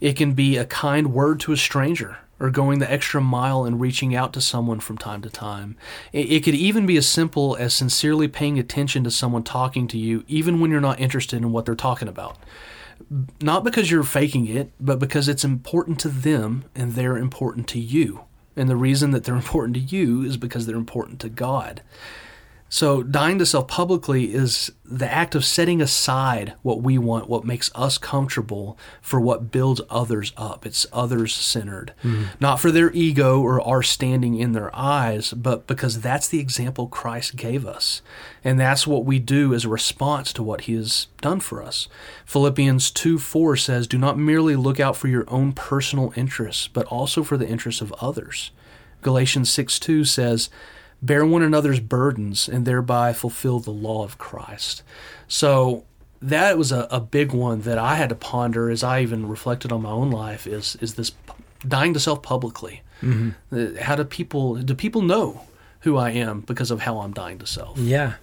It 0.00 0.14
can 0.14 0.32
be 0.32 0.56
a 0.56 0.64
kind 0.64 1.12
word 1.12 1.40
to 1.40 1.52
a 1.52 1.56
stranger 1.56 2.18
or 2.38 2.50
going 2.50 2.78
the 2.80 2.90
extra 2.90 3.20
mile 3.20 3.64
and 3.64 3.80
reaching 3.80 4.14
out 4.14 4.32
to 4.34 4.40
someone 4.40 4.80
from 4.80 4.98
time 4.98 5.22
to 5.22 5.30
time. 5.30 5.76
It, 6.12 6.40
could 6.40 6.54
even 6.54 6.84
be 6.84 6.98
as 6.98 7.08
simple 7.08 7.56
as 7.56 7.72
sincerely 7.72 8.28
paying 8.28 8.58
attention 8.58 9.04
to 9.04 9.10
someone 9.10 9.42
talking 9.42 9.88
to 9.88 9.98
you, 9.98 10.22
even 10.28 10.60
when 10.60 10.70
you're 10.70 10.80
not 10.80 11.00
interested 11.00 11.36
in 11.36 11.52
what 11.52 11.64
they're 11.64 11.74
talking 11.74 12.08
about 12.08 12.36
not 13.40 13.64
because 13.64 13.90
you're 13.90 14.02
faking 14.02 14.46
it, 14.46 14.72
but 14.80 14.98
because 14.98 15.28
it's 15.28 15.44
important 15.44 16.00
to 16.00 16.08
them 16.08 16.64
and 16.74 16.92
they're 16.92 17.16
important 17.16 17.68
to 17.68 17.80
you. 17.80 18.22
And 18.56 18.68
the 18.68 18.76
reason 18.76 19.10
that 19.10 19.24
they're 19.24 19.34
important 19.46 19.74
to 19.74 19.80
you 19.80 20.22
is 20.22 20.36
because 20.36 20.66
they're 20.66 20.76
important 20.76 21.20
to 21.20 21.28
God. 21.28 21.82
So, 22.76 23.02
dying 23.02 23.38
to 23.38 23.46
self 23.46 23.68
publicly 23.68 24.34
is 24.34 24.70
the 24.84 25.10
act 25.10 25.34
of 25.34 25.46
setting 25.46 25.80
aside 25.80 26.52
what 26.60 26.82
we 26.82 26.98
want, 26.98 27.26
what 27.26 27.42
makes 27.42 27.70
us 27.74 27.96
comfortable, 27.96 28.76
for 29.00 29.18
what 29.18 29.50
builds 29.50 29.80
others 29.88 30.34
up. 30.36 30.66
It's 30.66 30.84
others 30.92 31.32
centered, 31.32 31.94
mm-hmm. 32.04 32.24
not 32.38 32.60
for 32.60 32.70
their 32.70 32.92
ego 32.92 33.40
or 33.40 33.66
our 33.66 33.82
standing 33.82 34.34
in 34.34 34.52
their 34.52 34.76
eyes, 34.76 35.32
but 35.32 35.66
because 35.66 36.02
that's 36.02 36.28
the 36.28 36.38
example 36.38 36.86
Christ 36.86 37.36
gave 37.36 37.66
us. 37.66 38.02
And 38.44 38.60
that's 38.60 38.86
what 38.86 39.06
we 39.06 39.20
do 39.20 39.54
as 39.54 39.64
a 39.64 39.70
response 39.70 40.34
to 40.34 40.42
what 40.42 40.62
he 40.62 40.74
has 40.74 41.06
done 41.22 41.40
for 41.40 41.62
us. 41.62 41.88
Philippians 42.26 42.90
2 42.90 43.18
4 43.18 43.56
says, 43.56 43.86
Do 43.86 43.96
not 43.96 44.18
merely 44.18 44.54
look 44.54 44.78
out 44.78 44.98
for 44.98 45.08
your 45.08 45.24
own 45.28 45.54
personal 45.54 46.12
interests, 46.14 46.68
but 46.68 46.84
also 46.88 47.24
for 47.24 47.38
the 47.38 47.48
interests 47.48 47.80
of 47.80 47.94
others. 48.02 48.50
Galatians 49.00 49.50
6 49.50 49.78
2 49.78 50.04
says, 50.04 50.50
bear 51.02 51.24
one 51.26 51.42
another's 51.42 51.80
burdens 51.80 52.48
and 52.48 52.64
thereby 52.66 53.12
fulfill 53.12 53.60
the 53.60 53.70
law 53.70 54.04
of 54.04 54.18
Christ. 54.18 54.82
So 55.28 55.84
that 56.22 56.56
was 56.56 56.72
a, 56.72 56.88
a 56.90 57.00
big 57.00 57.32
one 57.32 57.60
that 57.62 57.78
I 57.78 57.96
had 57.96 58.08
to 58.08 58.14
ponder 58.14 58.70
as 58.70 58.82
I 58.82 59.02
even 59.02 59.28
reflected 59.28 59.72
on 59.72 59.82
my 59.82 59.90
own 59.90 60.10
life 60.10 60.46
is 60.46 60.76
is 60.80 60.94
this 60.94 61.12
dying 61.66 61.94
to 61.94 62.00
self 62.00 62.22
publicly. 62.22 62.82
Uh, 63.02 63.32
How 63.80 63.94
do 63.94 64.04
people 64.04 64.56
do 64.56 64.74
people 64.74 65.02
know 65.02 65.42
who 65.80 65.96
I 65.96 66.10
am 66.10 66.40
because 66.40 66.70
of 66.70 66.80
how 66.80 67.00
I'm 67.00 67.12
dying 67.12 67.38
to 67.38 67.46
self? 67.46 67.78
Yeah. 67.78 68.14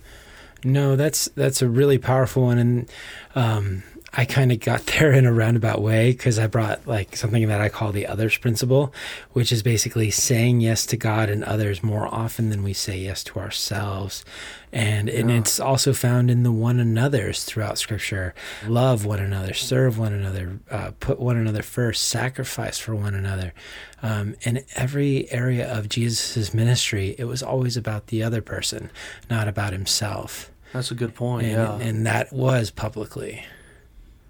No, 0.65 0.95
that's 0.95 1.30
that's 1.36 1.62
a 1.62 1.67
really 1.67 1.97
powerful 1.97 2.43
one, 2.43 2.58
and 2.58 2.89
um, 3.36 3.84
I 4.15 4.26
kind 4.26 4.52
of 4.52 4.60
got 4.60 4.86
there 4.86 5.12
in 5.12 5.26
a 5.26 5.34
roundabout 5.34 5.82
way 5.82 6.12
because 6.12 6.38
I 6.38 6.47
brought 6.47 6.86
like 6.88 7.15
something 7.15 7.47
that 7.47 7.62
I 7.62 7.69
call 7.69 7.91
the 7.91 8.08
others 8.08 8.38
principle, 8.38 8.93
which 9.32 9.52
is 9.52 9.63
basically 9.63 10.12
saying 10.12 10.62
yes 10.62 10.86
to 10.88 10.97
God 10.97 11.30
and 11.30 11.43
others 11.43 11.82
more 11.82 12.08
often 12.13 12.49
than 12.49 12.63
we 12.63 12.73
say 12.73 12.97
yes 12.97 13.23
to 13.26 13.39
ourselves, 13.39 14.23
and 14.71 15.10
and 15.10 15.32
it's 15.32 15.60
also 15.60 15.93
found 15.93 16.30
in 16.30 16.43
the 16.43 16.52
one 16.52 16.80
another's 16.80 17.43
throughout 17.43 17.78
Scripture. 17.78 18.34
Love 18.67 19.06
one 19.06 19.19
another, 19.19 19.54
serve 19.54 19.97
one 19.97 20.13
another, 20.13 20.60
uh, 20.69 20.91
put 20.99 21.19
one 21.19 21.38
another 21.38 21.63
first, 21.63 22.08
sacrifice 22.08 22.78
for 22.78 22.95
one 22.95 23.15
another. 23.15 23.54
Um, 24.02 24.36
in 24.41 24.65
every 24.76 25.32
area 25.32 25.71
of 25.71 25.89
Jesus' 25.89 26.54
ministry, 26.54 27.15
it 27.17 27.23
was 27.23 27.41
always 27.41 27.78
about 27.78 28.08
the 28.08 28.21
other 28.21 28.41
person, 28.41 28.91
not 29.30 29.47
about 29.47 29.71
himself. 29.71 30.52
That's 30.73 30.91
a 30.91 30.95
good 30.95 31.15
point. 31.15 31.45
And, 31.47 31.54
yeah, 31.54 31.88
and 31.88 32.06
that 32.06 32.34
was 32.34 32.69
publicly. 32.69 33.45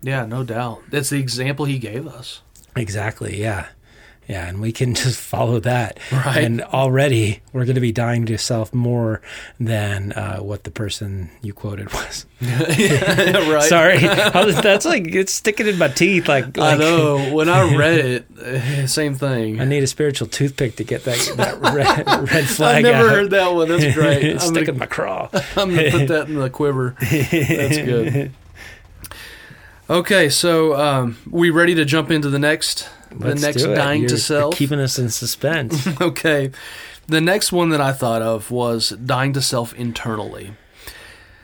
Yeah, 0.04 0.26
no 0.26 0.44
doubt. 0.44 0.82
That's 0.90 1.10
the 1.10 1.18
example 1.20 1.66
he 1.66 1.80
gave 1.80 2.06
us. 2.08 2.42
Exactly. 2.76 3.40
Yeah. 3.42 3.68
Yeah. 4.28 4.48
And 4.48 4.62
we 4.62 4.72
can 4.72 4.94
just 5.04 5.20
follow 5.20 5.60
that. 5.60 6.00
Right. 6.12 6.44
And 6.46 6.62
already 6.62 7.42
we're 7.52 7.66
going 7.66 7.76
to 7.76 7.82
be 7.82 7.92
dying 7.92 8.26
to 8.28 8.38
self 8.38 8.74
more 8.74 9.22
than 9.60 10.14
uh, 10.14 10.38
what 10.38 10.64
the 10.64 10.72
person 10.72 11.30
you 11.42 11.52
quoted 11.54 11.92
was. 11.94 12.26
right. 12.42 13.64
Sorry. 13.64 14.02
Was- 14.02 14.62
That's 14.62 14.86
like, 14.86 15.08
it's 15.14 15.34
sticking 15.34 15.68
in 15.68 15.78
my 15.78 15.90
teeth. 15.90 16.28
Like, 16.30 16.58
I 16.58 16.76
know. 16.78 17.34
When 17.34 17.50
I 17.50 17.76
read 17.78 18.00
it, 18.00 18.26
eh, 18.42 18.86
same 18.86 19.16
thing. 19.16 19.60
I 19.60 19.66
need 19.66 19.84
a 19.84 19.88
spiritual 19.88 20.28
toothpick 20.30 20.78
to 20.78 20.84
get 20.86 21.04
that, 21.04 21.20
that 21.38 21.60
red, 21.74 22.08
red 22.32 22.46
flag 22.48 22.78
I've 22.86 22.92
never 22.94 23.08
out. 23.10 23.14
heard 23.16 23.30
that 23.32 23.54
one. 23.54 23.68
That's 23.68 23.94
great. 23.94 24.24
it's 24.24 24.46
I'm 24.46 24.54
stuck 24.54 24.66
gonna, 24.68 24.74
in 24.74 24.80
my 24.80 24.86
craw. 24.86 25.30
I'm 25.58 25.76
gonna 25.76 25.92
put 25.92 26.08
that 26.08 26.28
in 26.30 26.36
the 26.40 26.50
quiver. 26.50 26.96
That's 27.02 27.78
good. 27.78 28.32
Okay, 29.90 30.30
so 30.30 30.76
um, 30.80 31.18
we 31.30 31.50
ready 31.50 31.76
to 31.76 31.84
jump 31.86 32.10
into 32.10 32.30
the 32.30 32.40
next, 32.40 32.88
the 33.12 33.28
Let's 33.30 33.42
next 33.42 33.64
do 33.64 33.72
it. 33.72 33.76
dying 33.76 34.02
You're- 34.04 34.10
to 34.16 34.18
self. 34.18 34.56
keeping 34.56 34.80
us 34.80 34.98
in 34.98 35.10
suspense. 35.10 35.88
okay, 36.02 36.52
the 37.08 37.20
next 37.22 37.52
one 37.52 37.70
that 37.70 37.82
I 37.82 37.92
thought 37.92 38.22
of 38.22 38.50
was 38.50 38.90
dying 38.90 39.34
to 39.34 39.42
self 39.42 39.74
internally. 39.74 40.54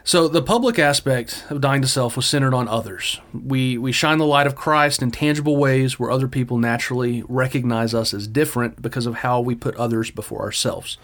So 0.06 0.28
the 0.28 0.42
public 0.42 0.80
aspect 0.80 1.44
of 1.50 1.62
dying 1.62 1.82
to 1.84 1.88
self 1.88 2.16
was 2.16 2.26
centered 2.26 2.54
on 2.54 2.68
others. 2.68 3.20
We 3.34 3.78
we 3.78 3.92
shine 3.92 4.18
the 4.18 4.26
light 4.26 4.48
of 4.48 4.56
Christ 4.56 5.02
in 5.04 5.12
tangible 5.12 5.58
ways 5.58 6.00
where 6.00 6.10
other 6.10 6.28
people 6.28 6.58
naturally 6.58 7.24
recognize 7.28 7.94
us 7.94 8.14
as 8.14 8.26
different 8.26 8.82
because 8.82 9.06
of 9.06 9.16
how 9.16 9.42
we 9.42 9.54
put 9.54 9.76
others 9.76 10.10
before 10.10 10.42
ourselves. 10.42 10.98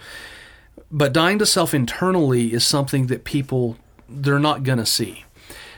But 0.90 1.14
dying 1.14 1.38
to 1.40 1.46
self 1.46 1.74
internally 1.74 2.54
is 2.54 2.66
something 2.66 3.08
that 3.08 3.26
people 3.26 3.78
they're 4.08 4.40
not 4.40 4.64
going 4.64 4.80
to 4.80 4.86
see. 4.86 5.25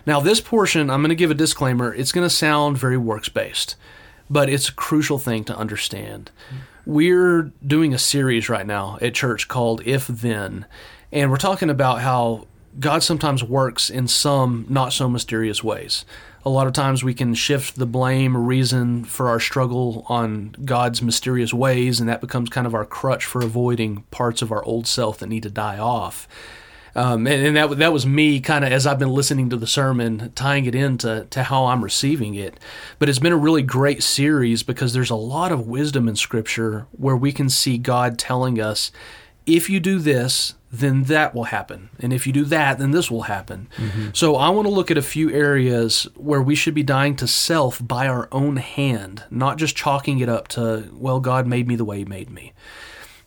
Now 0.08 0.22
this 0.22 0.40
portion, 0.40 0.90
I'm 0.90 1.02
going 1.02 1.10
to 1.10 1.16
give 1.16 1.32
a 1.32 1.36
disclaimer, 1.36 1.94
it's 1.94 2.14
going 2.14 2.26
to 2.26 2.34
sound 2.34 2.78
very 2.78 2.98
works 2.98 3.28
based, 3.28 3.76
but 4.30 4.50
it's 4.50 4.70
a 4.70 4.74
crucial 4.74 5.20
thing 5.20 5.44
to 5.44 5.58
understand. 5.58 6.32
We're 6.86 7.52
doing 7.66 7.94
a 7.94 8.00
series 8.00 8.48
right 8.48 8.66
now 8.66 8.98
at 9.02 9.14
church 9.14 9.50
called 9.50 9.82
If 9.86 10.08
Then, 10.08 10.66
and 11.12 11.30
we're 11.30 11.36
talking 11.36 11.70
about 11.70 12.00
how 12.00 12.48
God 12.80 13.04
sometimes 13.04 13.44
works 13.44 13.90
in 13.90 14.08
some 14.08 14.66
not 14.70 14.94
so 14.94 15.10
mysterious 15.10 15.62
ways. 15.62 16.06
A 16.46 16.50
lot 16.50 16.68
of 16.68 16.74
times 16.74 17.04
we 17.04 17.14
can 17.14 17.34
shift 17.34 17.76
the 17.76 17.86
blame 17.86 18.38
or 18.38 18.40
reason 18.40 19.04
for 19.04 19.28
our 19.28 19.42
struggle 19.42 20.06
on 20.08 20.56
God's 20.64 21.02
mysterious 21.02 21.54
ways, 21.54 22.00
and 22.00 22.08
that 22.08 22.22
becomes 22.22 22.50
kind 22.50 22.66
of 22.66 22.74
our 22.74 22.86
crutch 22.86 23.26
for 23.26 23.42
avoiding 23.42 24.04
parts 24.12 24.42
of 24.42 24.54
our 24.54 24.64
old 24.64 24.88
self 24.88 25.18
that 25.18 25.28
need 25.28 25.44
to 25.44 25.50
die 25.50 25.78
off. 25.78 26.30
Um, 26.98 27.28
and, 27.28 27.46
and 27.46 27.56
that 27.56 27.78
that 27.78 27.94
was 27.94 28.08
me 28.08 28.40
kind 28.40 28.66
of 28.66 28.72
as 28.72 28.88
I've 28.88 28.98
been 28.98 29.14
listening 29.14 29.52
to 29.52 29.56
the 29.56 29.68
sermon, 29.68 30.32
tying 30.34 30.66
it 30.66 30.74
into 30.74 31.28
to 31.30 31.44
how 31.44 31.68
I'm 31.68 31.84
receiving 31.84 32.34
it. 32.34 32.60
But 32.98 33.08
it's 33.08 33.20
been 33.20 33.32
a 33.32 33.38
really 33.38 33.62
great 33.62 34.02
series 34.02 34.64
because 34.64 34.94
there's 34.94 35.12
a 35.12 35.16
lot 35.16 35.52
of 35.52 35.68
wisdom 35.68 36.08
in 36.08 36.16
Scripture 36.16 36.88
where 36.92 37.16
we 37.16 37.32
can 37.32 37.50
see 37.50 37.78
God 37.78 38.18
telling 38.18 38.60
us, 38.60 38.92
if 39.46 39.70
you 39.70 39.80
do 39.80 40.00
this, 40.00 40.56
then 40.72 41.04
that 41.04 41.34
will 41.34 41.46
happen, 41.46 41.90
and 42.00 42.12
if 42.12 42.28
you 42.28 42.34
do 42.34 42.44
that, 42.46 42.80
then 42.80 42.92
this 42.92 43.10
will 43.10 43.22
happen. 43.22 43.70
So 44.14 44.36
I 44.36 44.50
want 44.50 44.68
to 44.68 44.74
look 44.74 44.92
at 44.92 44.98
a 44.98 45.02
few 45.02 45.32
areas 45.32 46.08
where 46.16 46.42
we 46.42 46.56
should 46.56 46.74
be 46.74 46.84
dying 46.84 47.16
to 47.18 47.28
self 47.28 47.80
by 47.86 48.08
our 48.08 48.28
own 48.34 48.58
hand, 48.58 49.24
not 49.30 49.58
just 49.58 49.78
chalking 49.78 50.20
it 50.20 50.28
up 50.28 50.50
to 50.50 50.90
well, 50.94 51.20
God 51.22 51.48
made 51.48 51.68
me 51.68 51.76
the 51.76 51.86
way 51.86 52.00
He 52.00 52.06
made 52.06 52.30
me 52.30 52.54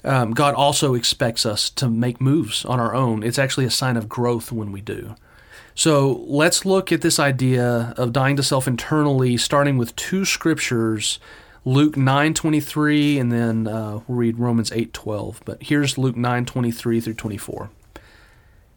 um, 0.05 0.33
God 0.33 0.55
also 0.55 0.95
expects 0.95 1.45
us 1.45 1.71
to 1.71 1.89
make 1.89 2.21
moves 2.21 2.65
on 2.65 2.81
our 2.81 2.95
own. 2.95 3.23
It's 3.23 3.39
actually 3.39 3.67
a 3.67 3.71
sign 3.71 3.97
of 3.97 4.09
growth 4.09 4.53
when 4.53 4.73
we 4.73 4.81
do. 4.81 5.15
So 5.75 6.25
let's 6.27 6.65
look 6.65 6.93
at 6.93 7.01
this 7.01 7.19
idea 7.19 7.95
of 7.97 8.13
dying 8.13 8.37
to 8.37 8.43
self 8.43 8.67
internally, 8.67 9.37
starting 9.37 9.79
with 9.79 9.97
two 9.97 10.25
scriptures, 10.25 11.19
Luke 11.65 11.97
nine 11.97 12.35
twenty 12.35 12.61
three, 12.61 13.19
and 13.19 13.31
then 13.31 13.67
uh, 13.67 14.01
we'll 14.07 14.19
read 14.19 14.39
Romans 14.39 14.73
eight 14.73 14.93
twelve. 14.93 15.41
But 15.45 15.63
here's 15.63 15.97
Luke 15.97 16.17
nine 16.17 16.45
twenty 16.45 16.71
three 16.71 17.01
through 17.01 17.15
twenty 17.15 17.37
four. 17.39 17.71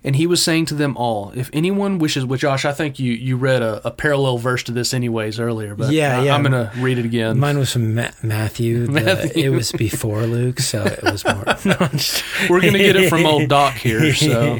And 0.06 0.18
he 0.18 0.28
was 0.28 0.44
saying 0.44 0.66
to 0.66 0.74
them 0.74 0.98
all, 0.98 1.32
if 1.34 1.50
anyone 1.54 1.98
wishes, 1.98 2.26
which 2.26 2.42
Josh, 2.42 2.66
I 2.66 2.74
think 2.74 3.00
you, 3.00 3.14
you 3.14 3.38
read 3.38 3.62
a, 3.62 3.86
a 3.88 3.92
parallel 3.92 4.38
verse 4.38 4.62
to 4.64 4.74
this 4.74 4.94
anyways 4.94 5.40
earlier, 5.40 5.76
but 5.76 5.94
Yeah, 5.94 6.20
I, 6.20 6.24
yeah. 6.26 6.36
I'm 6.36 6.44
going 6.44 6.52
to 6.52 6.72
read 6.82 6.98
it 6.98 7.06
again. 7.06 7.40
Mine 7.40 7.58
was 7.58 7.72
from 7.72 7.96
Ma- 7.96 8.10
Matthew. 8.22 8.86
The- 8.86 8.92
Matthew. 9.02 9.44
It 9.46 9.50
was 9.56 9.72
before 9.72 10.24
Luke, 10.24 10.60
so 10.60 10.84
it 10.84 11.04
was 11.04 11.24
more. 11.24 11.46
No, 11.66 11.76
just- 11.94 12.22
We're 12.50 12.60
going 12.60 12.74
to 12.74 12.80
get 12.80 12.98
it 12.98 13.10
from 13.10 13.26
old 13.26 13.48
Doc 13.48 13.76
here. 13.76 14.14
So, 14.14 14.60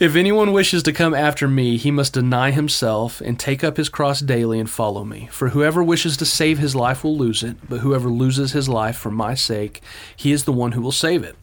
if 0.00 0.16
anyone 0.16 0.52
wishes 0.52 0.82
to 0.84 0.92
come 0.92 1.14
after 1.14 1.46
me, 1.46 1.76
he 1.76 1.90
must 1.90 2.14
deny 2.14 2.50
himself 2.50 3.20
and 3.20 3.38
take 3.38 3.62
up 3.62 3.76
his 3.76 3.88
cross 3.90 4.20
daily 4.20 4.58
and 4.58 4.68
follow 4.68 5.04
me. 5.04 5.28
For 5.30 5.50
whoever 5.50 5.84
wishes 5.84 6.16
to 6.16 6.24
save 6.26 6.58
his 6.58 6.74
life 6.74 7.04
will 7.04 7.16
lose 7.16 7.42
it, 7.44 7.56
but 7.68 7.80
whoever 7.80 8.08
loses 8.08 8.52
his 8.52 8.68
life 8.68 8.96
for 8.96 9.10
my 9.12 9.34
sake, 9.34 9.80
he 10.16 10.32
is 10.32 10.44
the 10.44 10.52
one 10.52 10.72
who 10.72 10.80
will 10.82 10.90
save 10.92 11.22
it. 11.22 11.36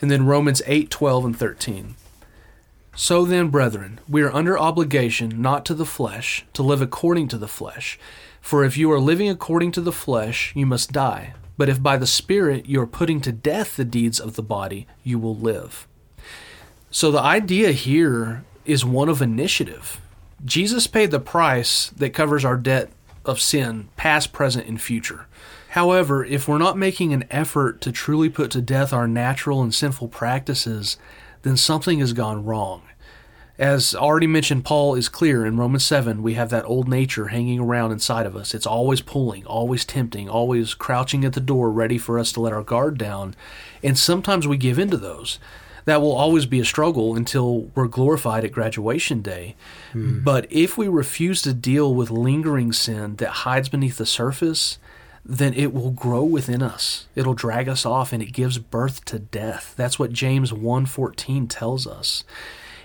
And 0.00 0.10
then 0.10 0.26
Romans 0.26 0.60
8, 0.66 0.90
12, 0.90 1.24
and 1.26 1.38
13. 1.38 1.94
So 2.96 3.24
then, 3.24 3.48
brethren, 3.48 4.00
we 4.08 4.22
are 4.22 4.32
under 4.32 4.58
obligation 4.58 5.42
not 5.42 5.64
to 5.66 5.74
the 5.74 5.86
flesh, 5.86 6.46
to 6.52 6.62
live 6.62 6.80
according 6.80 7.28
to 7.28 7.38
the 7.38 7.48
flesh. 7.48 7.98
For 8.40 8.64
if 8.64 8.76
you 8.76 8.90
are 8.92 9.00
living 9.00 9.28
according 9.28 9.72
to 9.72 9.80
the 9.80 9.92
flesh, 9.92 10.52
you 10.54 10.64
must 10.64 10.92
die. 10.92 11.34
But 11.56 11.68
if 11.68 11.82
by 11.82 11.96
the 11.96 12.06
Spirit 12.06 12.66
you 12.66 12.80
are 12.80 12.86
putting 12.86 13.20
to 13.22 13.32
death 13.32 13.76
the 13.76 13.84
deeds 13.84 14.20
of 14.20 14.36
the 14.36 14.42
body, 14.42 14.86
you 15.02 15.18
will 15.18 15.36
live. 15.36 15.88
So 16.90 17.10
the 17.10 17.20
idea 17.20 17.72
here 17.72 18.44
is 18.64 18.84
one 18.84 19.08
of 19.08 19.20
initiative. 19.20 20.00
Jesus 20.44 20.86
paid 20.86 21.10
the 21.10 21.20
price 21.20 21.90
that 21.90 22.14
covers 22.14 22.44
our 22.44 22.56
debt 22.56 22.90
of 23.24 23.40
sin, 23.40 23.88
past, 23.96 24.32
present, 24.32 24.68
and 24.68 24.80
future. 24.80 25.26
However, 25.70 26.24
if 26.24 26.46
we're 26.46 26.58
not 26.58 26.78
making 26.78 27.12
an 27.12 27.24
effort 27.30 27.80
to 27.80 27.90
truly 27.90 28.28
put 28.28 28.52
to 28.52 28.62
death 28.62 28.92
our 28.92 29.08
natural 29.08 29.62
and 29.62 29.74
sinful 29.74 30.08
practices, 30.08 30.96
then 31.44 31.56
something 31.56 32.00
has 32.00 32.12
gone 32.12 32.44
wrong. 32.44 32.82
As 33.56 33.94
already 33.94 34.26
mentioned, 34.26 34.64
Paul 34.64 34.96
is 34.96 35.08
clear 35.08 35.46
in 35.46 35.56
Romans 35.56 35.84
7, 35.84 36.24
we 36.24 36.34
have 36.34 36.50
that 36.50 36.64
old 36.64 36.88
nature 36.88 37.28
hanging 37.28 37.60
around 37.60 37.92
inside 37.92 38.26
of 38.26 38.34
us. 38.34 38.52
It's 38.52 38.66
always 38.66 39.00
pulling, 39.00 39.46
always 39.46 39.84
tempting, 39.84 40.28
always 40.28 40.74
crouching 40.74 41.24
at 41.24 41.34
the 41.34 41.40
door, 41.40 41.70
ready 41.70 41.96
for 41.96 42.18
us 42.18 42.32
to 42.32 42.40
let 42.40 42.52
our 42.52 42.64
guard 42.64 42.98
down. 42.98 43.36
And 43.80 43.96
sometimes 43.96 44.48
we 44.48 44.56
give 44.56 44.78
in 44.78 44.90
to 44.90 44.96
those. 44.96 45.38
That 45.84 46.00
will 46.00 46.16
always 46.16 46.46
be 46.46 46.58
a 46.58 46.64
struggle 46.64 47.14
until 47.14 47.70
we're 47.74 47.86
glorified 47.86 48.44
at 48.44 48.52
graduation 48.52 49.20
day. 49.22 49.54
Hmm. 49.92 50.20
But 50.20 50.50
if 50.50 50.76
we 50.76 50.88
refuse 50.88 51.40
to 51.42 51.52
deal 51.54 51.94
with 51.94 52.10
lingering 52.10 52.72
sin 52.72 53.16
that 53.16 53.28
hides 53.28 53.68
beneath 53.68 53.98
the 53.98 54.06
surface, 54.06 54.78
then 55.24 55.54
it 55.54 55.72
will 55.72 55.90
grow 55.90 56.22
within 56.22 56.62
us. 56.62 57.06
It'll 57.14 57.34
drag 57.34 57.68
us 57.68 57.86
off 57.86 58.12
and 58.12 58.22
it 58.22 58.32
gives 58.32 58.58
birth 58.58 59.04
to 59.06 59.18
death. 59.18 59.74
That's 59.76 59.98
what 59.98 60.12
James 60.12 60.52
1:14 60.52 61.48
tells 61.48 61.86
us. 61.86 62.24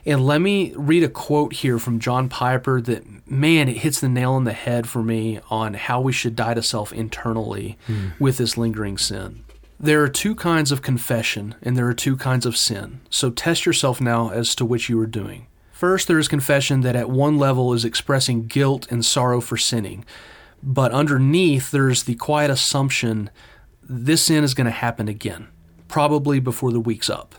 And 0.05 0.25
let 0.25 0.39
me 0.39 0.73
read 0.75 1.03
a 1.03 1.09
quote 1.09 1.53
here 1.53 1.77
from 1.77 1.99
John 1.99 2.29
Piper 2.29 2.79
that 2.81 3.29
man, 3.29 3.67
it 3.67 3.77
hits 3.77 3.99
the 3.99 4.07
nail 4.07 4.33
on 4.33 4.45
the 4.45 4.53
head 4.53 4.87
for 4.87 5.03
me 5.03 5.39
on 5.49 5.73
how 5.73 5.99
we 5.99 6.13
should 6.13 6.35
die 6.35 6.53
to 6.53 6.63
self 6.63 6.93
internally 6.93 7.77
hmm. 7.85 8.09
with 8.19 8.37
this 8.37 8.57
lingering 8.57 8.97
sin. 8.97 9.43
There 9.79 10.01
are 10.01 10.09
two 10.09 10.35
kinds 10.35 10.71
of 10.71 10.81
confession 10.81 11.55
and 11.61 11.77
there 11.77 11.87
are 11.87 11.93
two 11.93 12.17
kinds 12.17 12.45
of 12.45 12.57
sin. 12.57 13.01
So 13.09 13.29
test 13.29 13.65
yourself 13.65 13.99
now 13.99 14.29
as 14.29 14.55
to 14.55 14.65
which 14.65 14.89
you 14.89 14.99
are 15.01 15.07
doing. 15.07 15.47
First, 15.71 16.09
there 16.09 16.19
is 16.19 16.27
confession 16.27 16.81
that 16.81 16.97
at 16.97 17.09
one 17.09 17.37
level 17.37 17.73
is 17.73 17.85
expressing 17.85 18.47
guilt 18.47 18.91
and 18.91 19.05
sorrow 19.05 19.39
for 19.39 19.55
sinning. 19.55 20.03
But 20.61 20.91
underneath, 20.91 21.71
there's 21.71 22.03
the 22.03 22.15
quiet 22.15 22.51
assumption 22.51 23.29
this 23.81 24.23
sin 24.23 24.43
is 24.43 24.53
going 24.53 24.65
to 24.65 24.71
happen 24.71 25.07
again, 25.07 25.47
probably 25.87 26.39
before 26.39 26.71
the 26.71 26.79
week's 26.79 27.09
up. 27.09 27.35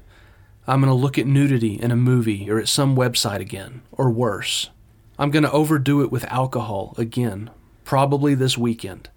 I'm 0.67 0.81
going 0.81 0.91
to 0.91 0.95
look 0.95 1.19
at 1.19 1.27
nudity 1.27 1.81
in 1.81 1.91
a 1.91 1.97
movie 1.97 2.51
or 2.51 2.59
at 2.59 2.69
some 2.69 2.97
website 2.97 3.41
again, 3.41 3.83
or 3.93 4.11
worse. 4.11 4.71
I'm 5.19 5.31
going 5.31 5.43
to 5.43 5.53
overdo 5.53 6.03
it 6.03 6.11
with 6.11 6.25
alcohol 6.25 6.95
again, 6.97 7.51
probably 7.85 8.35
this 8.35 8.57
weekend. 8.57 9.11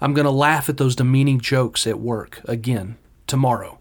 I'm 0.00 0.14
going 0.14 0.24
to 0.24 0.30
laugh 0.30 0.68
at 0.68 0.76
those 0.76 0.94
demeaning 0.94 1.40
jokes 1.40 1.86
at 1.86 2.00
work 2.00 2.40
again, 2.44 2.96
tomorrow. 3.26 3.78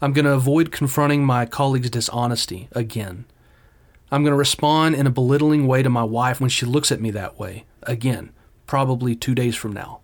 I'm 0.00 0.12
going 0.12 0.24
to 0.24 0.32
avoid 0.32 0.70
confronting 0.70 1.24
my 1.24 1.46
colleague's 1.46 1.90
dishonesty 1.90 2.68
again. 2.72 3.24
I'm 4.10 4.22
going 4.22 4.32
to 4.32 4.38
respond 4.38 4.94
in 4.94 5.06
a 5.06 5.10
belittling 5.10 5.66
way 5.66 5.82
to 5.82 5.90
my 5.90 6.04
wife 6.04 6.40
when 6.40 6.50
she 6.50 6.66
looks 6.66 6.92
at 6.92 7.00
me 7.00 7.10
that 7.12 7.38
way 7.38 7.64
again, 7.82 8.30
probably 8.68 9.16
two 9.16 9.34
days 9.34 9.56
from 9.56 9.72
now. 9.72 9.98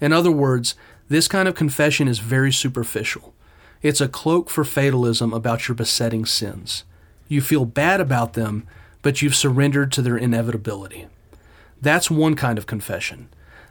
In 0.00 0.12
other 0.12 0.30
words, 0.30 0.76
this 1.08 1.26
kind 1.26 1.48
of 1.48 1.56
confession 1.56 2.06
is 2.06 2.20
very 2.20 2.52
superficial. 2.52 3.34
It's 3.82 4.00
a 4.00 4.06
cloak 4.08 4.50
for 4.50 4.62
fatalism 4.62 5.32
about 5.32 5.66
your 5.66 5.74
besetting 5.74 6.24
sins. 6.24 6.84
You 7.26 7.40
feel 7.40 7.64
bad 7.64 8.00
about 8.00 8.34
them, 8.34 8.68
but 9.02 9.22
you've 9.22 9.34
surrendered 9.34 9.90
to 9.92 10.02
their 10.02 10.16
inevitability. 10.16 11.08
That's 11.80 12.10
one 12.10 12.36
kind 12.36 12.58
of 12.58 12.66
confession. 12.66 13.28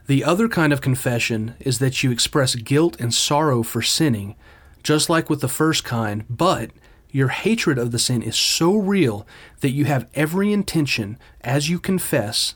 The 0.07 0.23
other 0.23 0.47
kind 0.47 0.71
of 0.71 0.81
confession 0.81 1.55
is 1.59 1.79
that 1.79 2.01
you 2.03 2.11
express 2.11 2.55
guilt 2.55 2.99
and 2.99 3.13
sorrow 3.13 3.63
for 3.63 3.81
sinning, 3.81 4.35
just 4.83 5.09
like 5.09 5.29
with 5.29 5.41
the 5.41 5.49
first 5.49 5.83
kind, 5.83 6.23
but 6.29 6.71
your 7.11 7.27
hatred 7.29 7.77
of 7.77 7.91
the 7.91 7.99
sin 7.99 8.21
is 8.21 8.35
so 8.35 8.75
real 8.75 9.27
that 9.59 9.71
you 9.71 9.85
have 9.85 10.07
every 10.13 10.53
intention, 10.53 11.17
as 11.41 11.69
you 11.69 11.79
confess, 11.79 12.55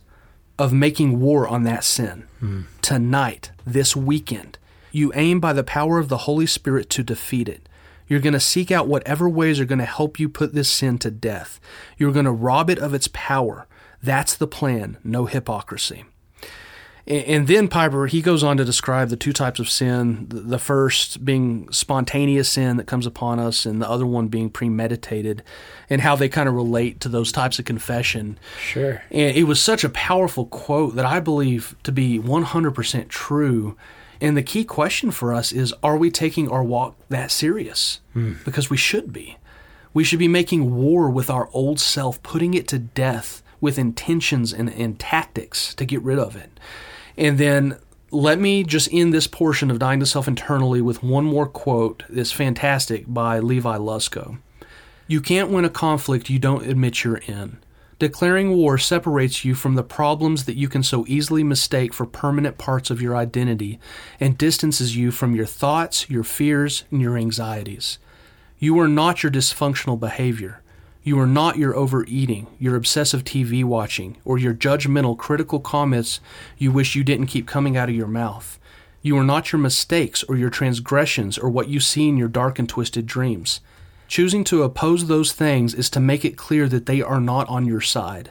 of 0.61 0.71
making 0.71 1.19
war 1.19 1.47
on 1.47 1.63
that 1.63 1.83
sin. 1.83 2.27
Tonight, 2.83 3.51
this 3.65 3.95
weekend, 3.95 4.59
you 4.91 5.11
aim 5.15 5.39
by 5.39 5.53
the 5.53 5.63
power 5.63 5.97
of 5.97 6.07
the 6.07 6.19
Holy 6.19 6.45
Spirit 6.45 6.87
to 6.91 7.03
defeat 7.03 7.49
it. 7.49 7.67
You're 8.07 8.19
going 8.19 8.33
to 8.33 8.39
seek 8.39 8.71
out 8.71 8.87
whatever 8.87 9.27
ways 9.27 9.59
are 9.59 9.65
going 9.65 9.79
to 9.79 9.85
help 9.85 10.19
you 10.19 10.29
put 10.29 10.53
this 10.53 10.69
sin 10.69 10.99
to 10.99 11.09
death. 11.09 11.59
You're 11.97 12.11
going 12.11 12.25
to 12.25 12.31
rob 12.31 12.69
it 12.69 12.77
of 12.77 12.93
its 12.93 13.09
power. 13.11 13.67
That's 14.03 14.35
the 14.35 14.47
plan, 14.47 14.97
no 15.03 15.25
hypocrisy. 15.25 16.05
And 17.07 17.23
and 17.25 17.47
then 17.47 17.67
Piper, 17.67 18.07
he 18.07 18.21
goes 18.21 18.43
on 18.43 18.57
to 18.57 18.65
describe 18.65 19.09
the 19.09 19.15
two 19.15 19.33
types 19.33 19.59
of 19.59 19.69
sin 19.69 20.27
the 20.29 20.41
the 20.41 20.59
first 20.59 21.23
being 21.25 21.71
spontaneous 21.71 22.49
sin 22.49 22.77
that 22.77 22.87
comes 22.87 23.05
upon 23.05 23.39
us, 23.39 23.65
and 23.65 23.81
the 23.81 23.89
other 23.89 24.05
one 24.05 24.27
being 24.27 24.49
premeditated, 24.49 25.43
and 25.89 26.01
how 26.01 26.15
they 26.15 26.29
kind 26.29 26.47
of 26.47 26.55
relate 26.55 26.99
to 27.01 27.09
those 27.09 27.31
types 27.31 27.59
of 27.59 27.65
confession. 27.65 28.37
Sure. 28.59 29.01
And 29.11 29.35
it 29.35 29.43
was 29.43 29.59
such 29.61 29.83
a 29.83 29.89
powerful 29.89 30.45
quote 30.45 30.95
that 30.95 31.05
I 31.05 31.19
believe 31.19 31.75
to 31.83 31.91
be 31.91 32.19
100% 32.19 33.07
true. 33.07 33.75
And 34.19 34.37
the 34.37 34.43
key 34.43 34.63
question 34.63 35.09
for 35.09 35.33
us 35.33 35.51
is 35.51 35.73
are 35.81 35.97
we 35.97 36.11
taking 36.11 36.47
our 36.49 36.63
walk 36.63 36.95
that 37.09 37.31
serious? 37.31 38.01
Hmm. 38.13 38.33
Because 38.45 38.69
we 38.69 38.77
should 38.77 39.11
be. 39.11 39.37
We 39.93 40.03
should 40.03 40.19
be 40.19 40.27
making 40.27 40.75
war 40.75 41.09
with 41.09 41.29
our 41.29 41.49
old 41.51 41.79
self, 41.79 42.21
putting 42.23 42.53
it 42.53 42.67
to 42.69 42.79
death 42.79 43.41
with 43.59 43.77
intentions 43.77 44.53
and, 44.53 44.69
and 44.69 44.99
tactics 44.99 45.75
to 45.75 45.85
get 45.85 46.01
rid 46.01 46.19
of 46.19 46.35
it. 46.35 46.59
And 47.21 47.37
then 47.37 47.77
let 48.09 48.39
me 48.39 48.63
just 48.63 48.91
end 48.91 49.13
this 49.13 49.27
portion 49.27 49.69
of 49.69 49.77
Dying 49.77 49.99
to 49.99 50.07
Self 50.07 50.27
internally 50.27 50.81
with 50.81 51.03
one 51.03 51.23
more 51.23 51.45
quote 51.45 52.03
that's 52.09 52.31
fantastic 52.31 53.05
by 53.07 53.37
Levi 53.37 53.77
Lusko. 53.77 54.39
You 55.07 55.21
can't 55.21 55.51
win 55.51 55.63
a 55.63 55.69
conflict 55.69 56.31
you 56.31 56.39
don't 56.39 56.65
admit 56.65 57.03
you're 57.03 57.17
in. 57.17 57.59
Declaring 57.99 58.57
war 58.57 58.79
separates 58.79 59.45
you 59.45 59.53
from 59.53 59.75
the 59.75 59.83
problems 59.83 60.45
that 60.45 60.57
you 60.57 60.67
can 60.67 60.81
so 60.81 61.05
easily 61.07 61.43
mistake 61.43 61.93
for 61.93 62.07
permanent 62.07 62.57
parts 62.57 62.89
of 62.89 63.03
your 63.03 63.15
identity 63.15 63.79
and 64.19 64.35
distances 64.35 64.95
you 64.95 65.11
from 65.11 65.35
your 65.35 65.45
thoughts, 65.45 66.09
your 66.09 66.23
fears, 66.23 66.85
and 66.89 67.03
your 67.03 67.19
anxieties. 67.19 67.99
You 68.57 68.79
are 68.79 68.87
not 68.87 69.21
your 69.21 69.31
dysfunctional 69.31 69.99
behavior. 69.99 70.60
You 71.03 71.19
are 71.19 71.27
not 71.27 71.57
your 71.57 71.75
overeating, 71.75 72.45
your 72.59 72.75
obsessive 72.75 73.23
TV 73.23 73.63
watching, 73.63 74.17
or 74.23 74.37
your 74.37 74.53
judgmental, 74.53 75.17
critical 75.17 75.59
comments 75.59 76.19
you 76.59 76.71
wish 76.71 76.95
you 76.95 77.03
didn't 77.03 77.25
keep 77.25 77.47
coming 77.47 77.75
out 77.75 77.89
of 77.89 77.95
your 77.95 78.07
mouth. 78.07 78.59
You 79.01 79.17
are 79.17 79.23
not 79.23 79.51
your 79.51 79.59
mistakes 79.59 80.21
or 80.21 80.37
your 80.37 80.51
transgressions 80.51 81.39
or 81.39 81.49
what 81.49 81.69
you 81.69 81.79
see 81.79 82.07
in 82.07 82.17
your 82.17 82.27
dark 82.27 82.59
and 82.59 82.69
twisted 82.69 83.07
dreams. 83.07 83.61
Choosing 84.07 84.43
to 84.43 84.61
oppose 84.61 85.07
those 85.07 85.33
things 85.33 85.73
is 85.73 85.89
to 85.89 85.99
make 85.99 86.23
it 86.23 86.37
clear 86.37 86.69
that 86.69 86.85
they 86.85 87.01
are 87.01 87.19
not 87.19 87.49
on 87.49 87.65
your 87.65 87.81
side. 87.81 88.29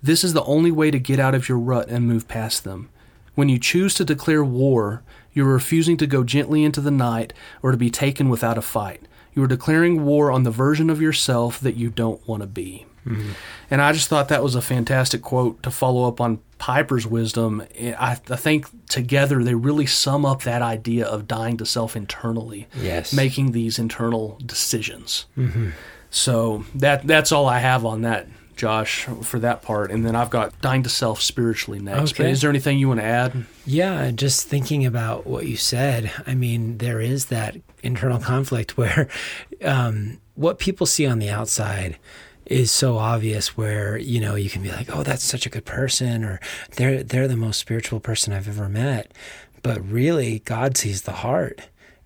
This 0.00 0.22
is 0.22 0.34
the 0.34 0.44
only 0.44 0.70
way 0.70 0.92
to 0.92 1.00
get 1.00 1.18
out 1.18 1.34
of 1.34 1.48
your 1.48 1.58
rut 1.58 1.88
and 1.88 2.06
move 2.06 2.28
past 2.28 2.62
them. 2.62 2.90
When 3.34 3.48
you 3.48 3.58
choose 3.58 3.92
to 3.94 4.04
declare 4.04 4.44
war, 4.44 5.02
you 5.32 5.44
are 5.44 5.52
refusing 5.52 5.96
to 5.96 6.06
go 6.06 6.22
gently 6.22 6.62
into 6.62 6.80
the 6.80 6.92
night 6.92 7.32
or 7.60 7.72
to 7.72 7.76
be 7.76 7.90
taken 7.90 8.28
without 8.28 8.56
a 8.56 8.62
fight. 8.62 9.02
You 9.34 9.42
are 9.44 9.48
declaring 9.48 10.04
war 10.04 10.30
on 10.30 10.44
the 10.44 10.50
version 10.50 10.90
of 10.90 11.00
yourself 11.02 11.60
that 11.60 11.76
you 11.76 11.90
don't 11.90 12.26
want 12.28 12.42
to 12.42 12.46
be. 12.46 12.86
Mm-hmm. 13.06 13.32
And 13.70 13.82
I 13.82 13.92
just 13.92 14.08
thought 14.08 14.28
that 14.28 14.42
was 14.42 14.54
a 14.54 14.62
fantastic 14.62 15.20
quote 15.20 15.62
to 15.62 15.70
follow 15.70 16.08
up 16.08 16.20
on 16.20 16.38
Piper's 16.58 17.06
wisdom. 17.06 17.62
I, 17.78 18.12
I 18.12 18.36
think 18.36 18.66
together 18.88 19.42
they 19.44 19.54
really 19.54 19.84
sum 19.86 20.24
up 20.24 20.42
that 20.44 20.62
idea 20.62 21.04
of 21.06 21.28
dying 21.28 21.56
to 21.58 21.66
self 21.66 21.96
internally, 21.96 22.66
Yes. 22.74 23.12
making 23.12 23.52
these 23.52 23.78
internal 23.78 24.38
decisions. 24.46 25.26
Mm-hmm. 25.36 25.70
So 26.10 26.64
that 26.76 27.06
that's 27.06 27.32
all 27.32 27.46
I 27.46 27.58
have 27.58 27.84
on 27.84 28.02
that 28.02 28.26
Josh, 28.56 29.04
for 29.22 29.38
that 29.40 29.62
part, 29.62 29.90
and 29.90 30.04
then 30.04 30.14
I've 30.16 30.30
got 30.30 30.58
dying 30.60 30.82
to 30.84 30.88
self 30.88 31.20
spiritually 31.20 31.78
next. 31.80 32.12
But 32.12 32.20
Okay. 32.20 32.30
is 32.30 32.40
there 32.40 32.50
anything 32.50 32.78
you 32.78 32.88
want 32.88 33.00
to 33.00 33.04
add? 33.06 33.44
Yeah, 33.66 34.10
just 34.10 34.46
thinking 34.48 34.84
about 34.86 35.26
what 35.26 35.46
you 35.46 35.56
said, 35.56 36.10
I 36.26 36.34
mean, 36.34 36.78
there 36.78 37.00
is 37.00 37.26
that 37.26 37.56
internal 37.82 38.18
conflict 38.18 38.76
where 38.78 39.08
um, 39.62 40.18
what 40.34 40.58
people 40.58 40.86
see 40.86 41.06
on 41.06 41.18
the 41.18 41.30
outside 41.30 41.98
is 42.46 42.70
so 42.70 42.98
obvious 42.98 43.56
where 43.56 43.96
you 43.96 44.20
know 44.20 44.34
you 44.34 44.50
can 44.50 44.62
be 44.62 44.70
like 44.70 44.94
oh 44.94 45.02
that's 45.02 45.24
such 45.24 45.46
a 45.46 45.48
good 45.48 45.64
person 45.64 46.22
or 46.22 46.38
they're 46.76 47.02
they're 47.02 47.26
the 47.26 47.38
most 47.38 47.58
spiritual 47.58 48.00
person 48.00 48.34
I've 48.34 48.46
ever 48.46 48.68
met 48.68 49.10
but 49.62 49.80
really 49.90 50.40
God 50.40 50.76
sees 50.76 51.02
the 51.02 51.12
heart 51.12 51.62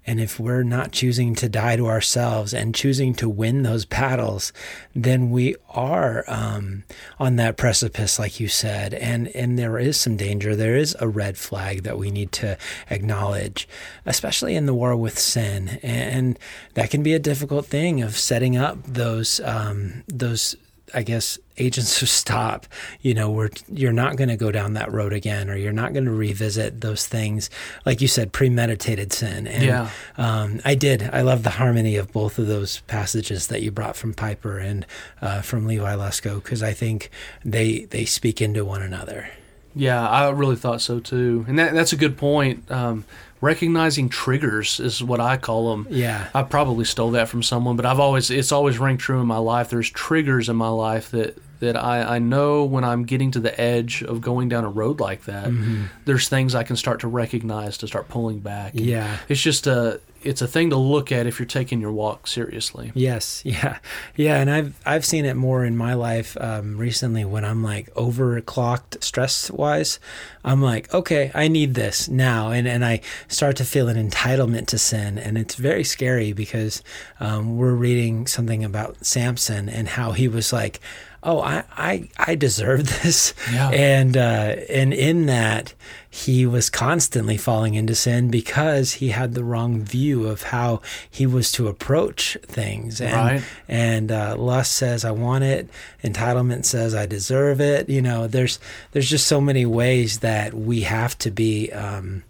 and 0.09 0.19
if 0.19 0.41
we're 0.41 0.63
not 0.63 0.91
choosing 0.91 1.35
to 1.35 1.51
die 1.51 1.77
to 1.77 1.87
ourselves 1.87 2.55
and 2.55 2.75
choosing 2.75 3.13
to 3.17 3.29
win 3.29 3.63
those 3.63 3.85
battles, 3.85 4.55
then 4.95 5.31
we 5.31 5.55
are 5.69 6.25
um, 6.27 6.85
on 7.19 7.37
that 7.37 7.59
precipice, 7.59 8.19
like 8.19 8.41
you 8.41 8.49
said. 8.49 8.95
And 8.95 9.29
and 9.29 9.59
there 9.59 9.79
is 9.79 10.01
some 10.01 10.17
danger. 10.17 10.57
There 10.57 10.77
is 10.77 10.97
a 10.99 11.07
red 11.07 11.37
flag 11.37 11.83
that 11.83 11.99
we 11.99 12.11
need 12.11 12.33
to 12.33 12.57
acknowledge, 12.89 13.69
especially 14.07 14.57
in 14.57 14.65
the 14.65 14.73
war 14.73 14.97
with 14.97 15.19
sin. 15.19 15.79
And 15.83 16.39
that 16.73 16.89
can 16.89 17.03
be 17.03 17.13
a 17.13 17.19
difficult 17.19 17.67
thing 17.67 18.01
of 18.01 18.17
setting 18.17 18.57
up 18.57 18.83
those 18.85 19.41
um, 19.45 20.05
those 20.09 20.57
I 20.95 21.03
guess 21.03 21.39
agents 21.59 21.99
to 21.99 22.07
stop, 22.07 22.67
you 23.01 23.15
know, 23.15 23.31
where 23.31 23.51
you're 23.73 23.93
not 23.93 24.17
going 24.17 24.29
to 24.29 24.37
go 24.37 24.51
down 24.51 24.75
that 24.75 24.93
road 24.93 25.13
again, 25.13 25.51
or 25.51 25.57
you're 25.57 25.73
not 25.73 25.93
going 25.93 26.05
to 26.05 26.11
revisit 26.11 26.81
those 26.81 27.07
things, 27.07 27.51
like 27.85 28.01
you 28.01 28.09
said, 28.09 28.33
premeditated 28.33 29.13
sin. 29.13 29.47
And 29.47 29.65
Yeah. 29.65 29.91
um, 30.17 30.61
I 30.65 30.75
did. 30.75 31.03
I 31.13 31.23
love 31.23 31.43
the 31.43 31.51
harmony 31.51 31.97
of 31.97 32.13
both 32.13 32.39
of 32.39 32.47
those 32.47 32.81
passages 32.87 33.49
that 33.49 33.63
you 33.63 33.71
brought 33.71 33.97
from 33.97 34.15
Piper 34.15 34.59
and 34.59 34.87
uh, 35.23 35.41
from 35.43 35.67
Levi 35.67 35.95
Lusko, 35.95 36.43
because 36.43 36.63
I 36.63 36.73
think 36.73 37.11
they 37.45 37.87
they 37.91 38.05
speak 38.05 38.41
into 38.41 38.65
one 38.65 38.83
another. 38.83 39.29
Yeah, 39.75 40.09
I 40.09 40.29
really 40.31 40.57
thought 40.57 40.81
so 40.81 40.99
too, 40.99 41.45
and 41.47 41.59
that, 41.59 41.73
that's 41.73 41.93
a 41.93 41.97
good 41.97 42.17
point. 42.17 42.69
Um, 42.71 43.05
recognizing 43.41 44.09
triggers 44.09 44.81
is 44.81 45.03
what 45.03 45.21
I 45.21 45.37
call 45.37 45.71
them. 45.71 45.87
Yeah. 45.91 46.29
I 46.35 46.43
probably 46.43 46.85
stole 46.85 47.13
that 47.13 47.29
from 47.29 47.43
someone, 47.43 47.77
but 47.77 47.87
I've 47.87 48.01
always 48.01 48.31
it's 48.31 48.53
always 48.53 48.79
rang 48.79 48.97
true 48.99 49.21
in 49.21 49.27
my 49.27 49.39
life. 49.39 49.71
There's 49.71 49.91
triggers 49.91 50.49
in 50.49 50.57
my 50.57 50.69
life 50.69 51.11
that 51.13 51.39
that 51.61 51.77
I, 51.77 52.17
I 52.17 52.19
know 52.21 52.65
when 52.65 52.85
I'm 52.85 53.03
getting 53.05 53.33
to 53.33 53.41
the 53.41 53.61
edge 53.61 54.03
of 54.05 54.21
going 54.21 54.49
down 54.49 54.65
a 54.65 54.69
road 54.71 55.01
like 55.01 55.25
that. 55.25 55.47
Mm-hmm. 55.49 55.87
There's 56.05 56.29
things 56.29 56.55
I 56.55 56.63
can 56.63 56.77
start 56.77 57.01
to 57.01 57.09
recognize 57.09 57.77
to 57.79 57.89
start 57.89 58.09
pulling 58.09 58.39
back. 58.39 58.75
And 58.75 58.83
Yeah. 58.87 59.17
it's 59.29 59.41
just 59.41 59.67
a 59.67 60.01
it's 60.23 60.43
a 60.43 60.49
thing 60.49 60.71
to 60.71 60.77
look 60.77 61.13
at 61.13 61.27
if 61.27 61.39
you're 61.39 61.47
taking 61.47 61.81
your 61.81 61.93
walk 61.93 62.27
seriously. 62.27 62.93
Yes, 62.95 63.43
yeah, 63.45 63.79
yeah, 64.17 64.41
and 64.41 64.51
I've 64.51 64.81
I've 64.87 65.05
seen 65.05 65.25
it 65.25 65.35
more 65.35 65.65
in 65.65 65.77
my 65.77 65.95
life 65.95 66.37
um, 66.41 66.77
recently 66.77 67.25
when 67.25 67.45
I'm 67.45 67.63
like 67.63 67.93
overclocked 67.95 69.03
stress 69.03 69.51
wise. 69.51 69.99
I'm 70.45 70.63
like, 70.63 70.93
okay, 70.93 71.31
I 71.35 71.49
need 71.49 71.75
this 71.75 72.09
now, 72.09 72.51
and 72.51 72.67
and 72.67 72.85
I 72.85 73.01
start 73.29 73.57
to 73.57 73.65
feel 73.65 73.89
an 73.89 73.97
entitlement 74.11 74.67
to 74.69 74.79
sin, 74.79 75.19
and 75.19 75.39
it's 75.39 75.55
very 75.55 75.85
scary 75.85 76.33
because 76.33 76.83
um, 77.21 77.57
we're 77.57 77.75
reading 77.75 78.27
something 78.27 78.65
about 78.65 79.05
Samson 79.05 79.69
and 79.69 79.89
how 79.89 80.13
he 80.13 80.29
was 80.29 80.53
like. 80.53 80.81
Oh, 81.23 81.41
I, 81.41 81.65
I, 81.77 82.09
I 82.17 82.35
deserve 82.37 82.87
this, 83.03 83.35
Yeah. 83.53 83.71
and 83.71 84.17
uh, 84.17 84.55
and 84.71 84.95
in 84.95 85.27
that 85.27 85.75
he 86.11 86.47
was 86.47 86.71
constantly 86.71 87.37
falling 87.37 87.75
into 87.75 87.95
sin 87.95 88.31
because 88.31 88.95
he 88.95 89.09
had 89.09 89.35
the 89.35 89.45
wrong 89.45 89.83
view 89.83 90.27
of 90.27 90.43
how 90.45 90.81
he 91.11 91.27
was 91.27 91.53
to 91.53 91.69
approach 91.69 92.37
things. 92.43 93.01
And, 93.01 93.13
Right. 93.13 93.43
And 93.69 94.11
uh, 94.13 94.37
lust 94.39 94.73
says 94.73 95.05
I 95.05 95.11
want 95.11 95.45
it. 95.45 95.69
Entitlement 96.03 96.65
says 96.65 96.95
I 96.95 97.07
deserve 97.07 97.61
it. 97.61 97.89
You 97.89 98.01
know, 98.01 98.27
there's 98.27 98.59
there's 98.93 99.11
just 99.11 99.27
so 99.27 99.41
many 99.41 99.67
ways 99.67 100.21
that 100.21 100.55
we 100.55 100.83
have 100.83 101.19
to 101.19 101.31
be. 101.31 101.71
Um, 101.73 102.23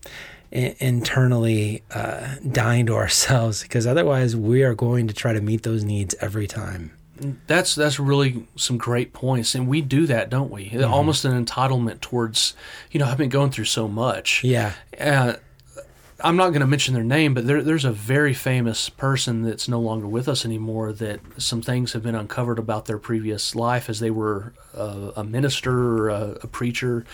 internally 0.51 1.83
uh, 1.91 2.37
dying 2.51 2.87
to 2.87 2.95
ourselves 2.95 3.63
because 3.63 3.87
otherwise 3.87 4.35
we 4.35 4.63
are 4.63 4.75
going 4.75 5.07
to 5.09 5.15
try 5.15 5.33
to 5.33 5.41
meet 5.43 5.63
those 5.63 5.85
needs 5.85 6.15
every 6.21 6.47
time 6.47 6.91
That's 7.47 7.75
that's 7.75 7.99
really 7.99 8.47
some 8.57 8.79
great 8.79 9.13
points, 9.13 9.55
and 9.55 9.69
we 9.69 9.81
do 9.81 10.07
that, 10.07 10.31
don't 10.31 10.51
we? 10.51 10.71
Mm-hmm. 10.71 10.93
Almost 10.93 11.25
an 11.25 11.45
entitlement 11.45 12.01
towards, 12.01 12.55
you 12.91 13.01
know, 13.01 13.07
I've 13.07 13.19
been 13.19 13.29
going 13.29 13.51
through 13.51 13.67
so 13.67 13.89
much. 13.89 14.45
yeah 14.45 14.73
Uh, 14.99 15.35
I'm 16.21 16.37
not 16.37 16.49
going 16.49 16.61
to 16.61 16.67
mention 16.67 16.95
their 16.95 17.05
name, 17.05 17.33
but 17.33 17.47
there, 17.47 17.63
there's 17.63 17.85
a 17.85 17.93
very 17.93 18.35
famous 18.35 18.89
person 18.89 19.43
that's 19.43 19.69
no 19.69 19.79
longer 19.79 20.09
with 20.09 20.29
us 20.29 20.45
anymore. 20.45 20.93
That 20.93 21.21
some 21.41 21.63
things 21.63 21.93
have 21.93 22.03
been 22.03 22.17
uncovered 22.17 22.59
about 22.59 22.87
their 22.87 22.99
previous 22.99 23.55
life 23.55 23.89
as 23.89 24.01
they 24.01 24.11
were 24.11 24.53
uh, 24.75 25.13
a 25.15 25.23
minister 25.23 25.73
or 25.73 26.09
a, 26.09 26.39
a 26.43 26.47
preacher. 26.49 27.05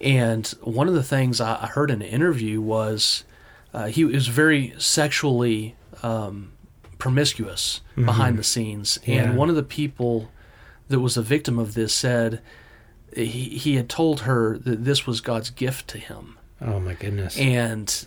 And 0.00 0.46
one 0.60 0.88
of 0.88 0.94
the 0.94 1.02
things 1.02 1.40
I, 1.40 1.66
heard 1.66 1.90
in 1.90 2.02
an 2.02 2.08
interview 2.08 2.60
was 2.60 3.24
uh, 3.74 3.86
he 3.86 4.04
was 4.04 4.28
very 4.28 4.74
sexually 4.78 5.74
um, 6.02 6.52
promiscuous 6.98 7.80
mm-hmm. 7.92 8.06
behind 8.06 8.38
the 8.38 8.44
scenes. 8.44 8.98
Yeah. 9.04 9.22
And 9.22 9.36
one 9.36 9.50
of 9.50 9.56
the 9.56 9.62
people 9.62 10.30
that 10.88 11.00
was 11.00 11.16
a 11.16 11.22
victim 11.22 11.58
of 11.58 11.74
this 11.74 11.92
said 11.92 12.40
he, 13.14 13.24
he 13.24 13.76
had 13.76 13.88
told 13.88 14.20
her 14.20 14.58
that 14.58 14.84
this 14.84 15.06
was 15.06 15.20
God's 15.20 15.50
gift 15.50 15.88
to 15.88 15.98
him. 15.98 16.38
oh 16.60 16.80
my 16.80 16.94
goodness 16.94 17.38
And 17.38 18.06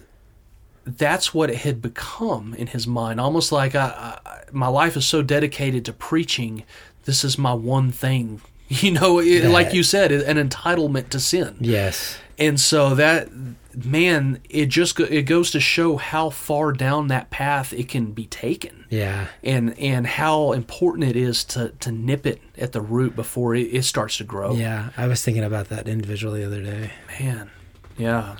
that's 0.86 1.34
what 1.34 1.49
it 1.49 1.58
had 1.58 1.82
become 1.82 2.54
in 2.54 2.67
his 2.67 2.88
mind. 2.88 3.19
Almost 3.19 3.52
like 3.52 3.75
I, 3.75 4.19
I, 4.25 4.43
my 4.52 4.67
life 4.67 4.97
is 4.97 5.06
so 5.06 5.21
dedicated 5.21 5.86
to 5.86 5.93
preaching. 5.93 6.63
This 7.04 7.23
is 7.23 7.38
my 7.38 7.54
one 7.54 7.91
thing. 7.91 8.41
You 8.84 8.91
know, 8.91 9.19
it, 9.19 9.41
That- 9.41 9.49
like 9.51 9.73
you 9.73 9.84
said, 9.84 10.12
an 10.12 10.38
entitlement 10.49 11.10
to 11.10 11.19
sin. 11.19 11.55
yes 11.60 12.17
And 12.38 12.60
so 12.60 12.95
that 12.95 13.29
man, 13.86 14.39
it 14.49 14.65
just 14.67 14.99
it 14.99 15.23
goes 15.23 15.51
to 15.51 15.60
show 15.60 15.97
how 15.97 16.29
far 16.29 16.71
down 16.71 17.08
that 17.08 17.29
path 17.29 17.71
it 17.73 17.88
can 17.88 18.12
be 18.12 18.25
taken, 18.25 18.86
yeah 18.89 19.27
and 19.43 19.77
and 19.79 20.08
how 20.08 20.51
important 20.53 21.03
it 21.10 21.15
is 21.15 21.43
to 21.45 21.69
to 21.79 21.91
nip 21.91 22.25
it 22.25 22.41
at 22.58 22.71
the 22.71 22.82
root 22.82 23.15
before 23.15 23.55
it, 23.55 23.67
it 23.73 23.84
starts 23.84 24.17
to 24.17 24.23
grow. 24.23 24.53
Yeah, 24.55 24.89
I 24.97 25.08
was 25.08 25.21
thinking 25.23 25.43
about 25.43 25.69
that 25.69 25.88
individual 25.88 26.34
the 26.34 26.45
other 26.45 26.62
day. 26.63 26.91
Man, 27.19 27.51
yeah, 27.97 28.38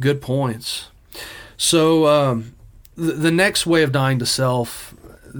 good 0.00 0.20
points. 0.20 0.88
So 1.56 2.06
um, 2.06 2.54
the, 2.96 3.12
the 3.12 3.30
next 3.30 3.66
way 3.66 3.82
of 3.84 3.92
dying 3.92 4.18
to 4.18 4.26
self 4.26 4.94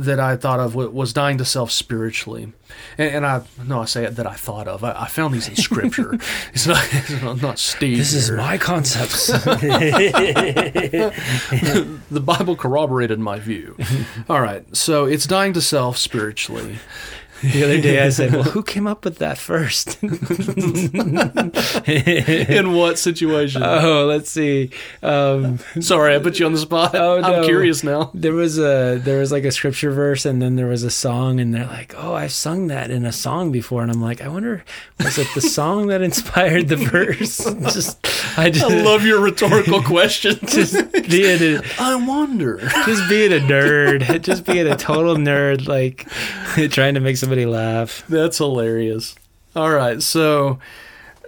that 0.04 0.20
I 0.20 0.36
thought 0.36 0.60
of 0.60 0.74
was 0.74 1.12
dying 1.12 1.38
to 1.38 1.44
self 1.44 1.70
spiritually, 1.70 2.52
and, 2.98 3.16
and 3.16 3.26
I 3.26 3.42
no, 3.64 3.82
I 3.82 3.84
say 3.86 4.04
it 4.04 4.16
that 4.16 4.26
I 4.26 4.34
thought 4.34 4.68
of. 4.68 4.84
I, 4.84 5.02
I 5.02 5.08
found 5.08 5.34
these 5.34 5.48
in 5.48 5.56
Scripture. 5.56 6.14
it's 6.52 6.66
not 6.66 6.78
it's 6.92 7.42
not- 7.42 7.58
Steve. 7.58 7.98
This 7.98 8.12
is 8.12 8.30
my 8.30 8.58
concepts. 8.58 9.26
the 12.10 12.10
Bible 12.10 12.56
corroborated 12.56 13.18
my 13.18 13.38
view. 13.38 13.76
All 14.28 14.40
right, 14.40 14.64
so 14.76 15.04
it's 15.06 15.26
dying 15.26 15.52
to 15.54 15.60
self 15.60 15.98
spiritually. 15.98 16.78
The 17.42 17.64
other 17.64 17.80
day 17.80 18.02
I 18.02 18.08
said, 18.10 18.32
"Well, 18.32 18.42
who 18.54 18.62
came 18.62 18.86
up 18.86 19.04
with 19.04 19.18
that 19.18 19.38
first? 19.38 20.02
In 21.88 22.72
what 22.74 22.98
situation? 22.98 23.62
oh, 23.62 24.06
let's 24.06 24.30
see. 24.30 24.70
Um, 25.02 25.58
Sorry, 25.80 26.14
I 26.14 26.18
put 26.18 26.38
you 26.38 26.46
on 26.46 26.52
the 26.52 26.58
spot. 26.58 26.94
Oh, 26.94 27.20
I'm 27.22 27.44
curious 27.44 27.82
now. 27.84 28.10
there 28.14 28.32
was 28.32 28.58
a 28.58 28.98
there 29.02 29.18
was 29.18 29.32
like 29.32 29.44
a 29.44 29.52
scripture 29.52 29.90
verse, 29.90 30.24
and 30.24 30.40
then 30.40 30.56
there 30.56 30.66
was 30.66 30.82
a 30.82 30.90
song, 30.90 31.40
and 31.40 31.54
they're 31.54 31.66
like, 31.66 31.94
"Oh, 31.96 32.14
I've 32.14 32.32
sung 32.32 32.68
that 32.68 32.90
in 32.90 33.04
a 33.04 33.12
song 33.12 33.52
before," 33.52 33.82
and 33.82 33.90
I'm 33.90 34.00
like, 34.00 34.20
"I 34.20 34.28
wonder, 34.28 34.64
was 34.98 35.18
it 35.18 35.28
the 35.34 35.40
song 35.56 35.88
that 35.88 36.02
inspired 36.02 36.68
the 36.68 36.76
verse?" 36.76 37.38
just 37.72 37.98
I 38.38 38.50
just 38.50 38.64
I 38.70 38.82
love 38.82 39.04
your 39.04 39.20
rhetorical 39.20 39.82
questions. 39.82 40.40
just 40.52 40.74
being 41.08 41.56
a, 41.56 41.62
I 41.78 41.94
wonder. 41.96 42.58
just 42.86 43.08
being 43.08 43.32
a 43.32 43.36
nerd, 43.40 44.22
just 44.22 44.44
being 44.44 44.66
a 44.66 44.76
total 44.76 45.16
nerd, 45.16 45.66
like 45.66 46.06
trying 46.72 46.94
to 46.94 47.00
make 47.00 47.16
somebody 47.26 47.44
laugh. 47.44 48.04
That's 48.08 48.38
hilarious. 48.38 49.16
All 49.56 49.72
right, 49.72 50.00
so 50.00 50.60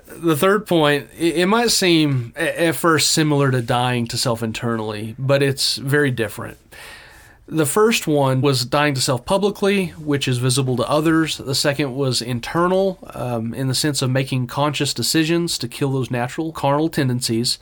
the 0.07 0.37
third 0.37 0.65
point, 0.65 1.09
it, 1.19 1.47
might 1.47 1.73
seem 1.73 2.33
at 2.37 2.77
first 2.77 3.11
similar 3.11 3.51
to 3.51 3.61
dying 3.61 4.07
to 4.07 4.17
self 4.17 4.41
internally, 4.41 5.17
but 5.19 5.43
it's 5.43 5.77
very 5.77 6.13
different. 6.13 6.57
The 7.49 7.67
first 7.67 8.07
one 8.07 8.43
was 8.43 8.65
dying 8.65 8.95
to 8.95 9.01
self 9.01 9.25
publicly, 9.25 9.89
which 9.99 10.29
is 10.29 10.39
visible 10.39 10.77
to 10.77 10.89
others. 10.89 11.39
The 11.39 11.55
second 11.55 11.97
was 11.97 12.23
internal, 12.23 12.99
um, 13.15 13.53
in 13.53 13.67
the 13.67 13.75
sense 13.75 14.01
of 14.01 14.11
making 14.11 14.47
conscious 14.47 14.95
decisions 14.95 15.59
to 15.59 15.67
kill 15.67 15.91
those 15.91 16.13
natural 16.13 16.53
carnal 16.53 16.91
tendencies. 16.91 17.59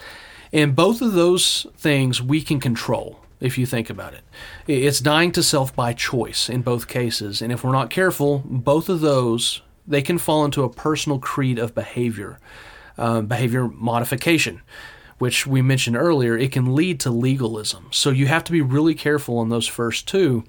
And 0.53 0.77
both 0.77 1.01
of 1.01 1.15
those 1.15 1.67
things 1.79 2.21
we 2.21 2.43
can 2.43 2.61
control 2.61 3.21
if 3.41 3.59
you 3.59 3.67
think 3.67 3.91
about 3.91 4.15
it. 4.15 4.23
It's 4.67 5.01
dying 5.01 5.33
to 5.33 5.43
self 5.43 5.75
by 5.75 5.93
choice 5.93 6.49
in 6.49 6.63
both 6.63 6.89
cases. 6.89 7.43
And 7.43 7.53
if 7.53 7.63
we're 7.63 7.73
not 7.73 7.91
careful, 7.91 8.43
both 8.45 8.89
of 8.89 9.01
those 9.01 9.63
they 9.87 10.03
can 10.03 10.19
fall 10.19 10.45
into 10.45 10.65
a 10.65 10.71
personal 10.71 11.19
creed 11.19 11.59
of 11.59 11.75
behavior, 11.75 12.39
um, 12.99 13.27
behavior 13.27 13.69
modification, 13.69 14.63
which 15.19 15.47
we 15.47 15.63
mentioned 15.63 15.97
earlier. 15.97 16.37
It 16.37 16.53
can 16.53 16.75
lead 16.75 17.01
to 17.01 17.11
legalism. 17.11 17.89
So 17.93 18.11
you 18.11 18.27
have 18.27 18.45
to 18.45 18.53
be 18.53 18.61
really 18.61 18.95
careful 18.95 19.39
on 19.39 19.49
those 19.49 19.67
first 19.67 20.09
two. 20.09 20.45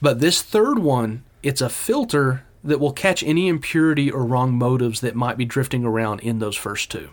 But 0.00 0.20
this 0.20 0.42
third 0.42 0.78
one, 0.78 1.24
it's 1.42 1.60
a 1.60 1.68
filter 1.68 2.44
that 2.64 2.80
will 2.80 2.92
catch 2.92 3.22
any 3.22 3.48
impurity 3.48 4.10
or 4.10 4.24
wrong 4.24 4.54
motives 4.54 5.00
that 5.00 5.14
might 5.14 5.36
be 5.36 5.44
drifting 5.44 5.84
around 5.84 6.20
in 6.20 6.38
those 6.38 6.56
first 6.56 6.90
two. 6.90 7.10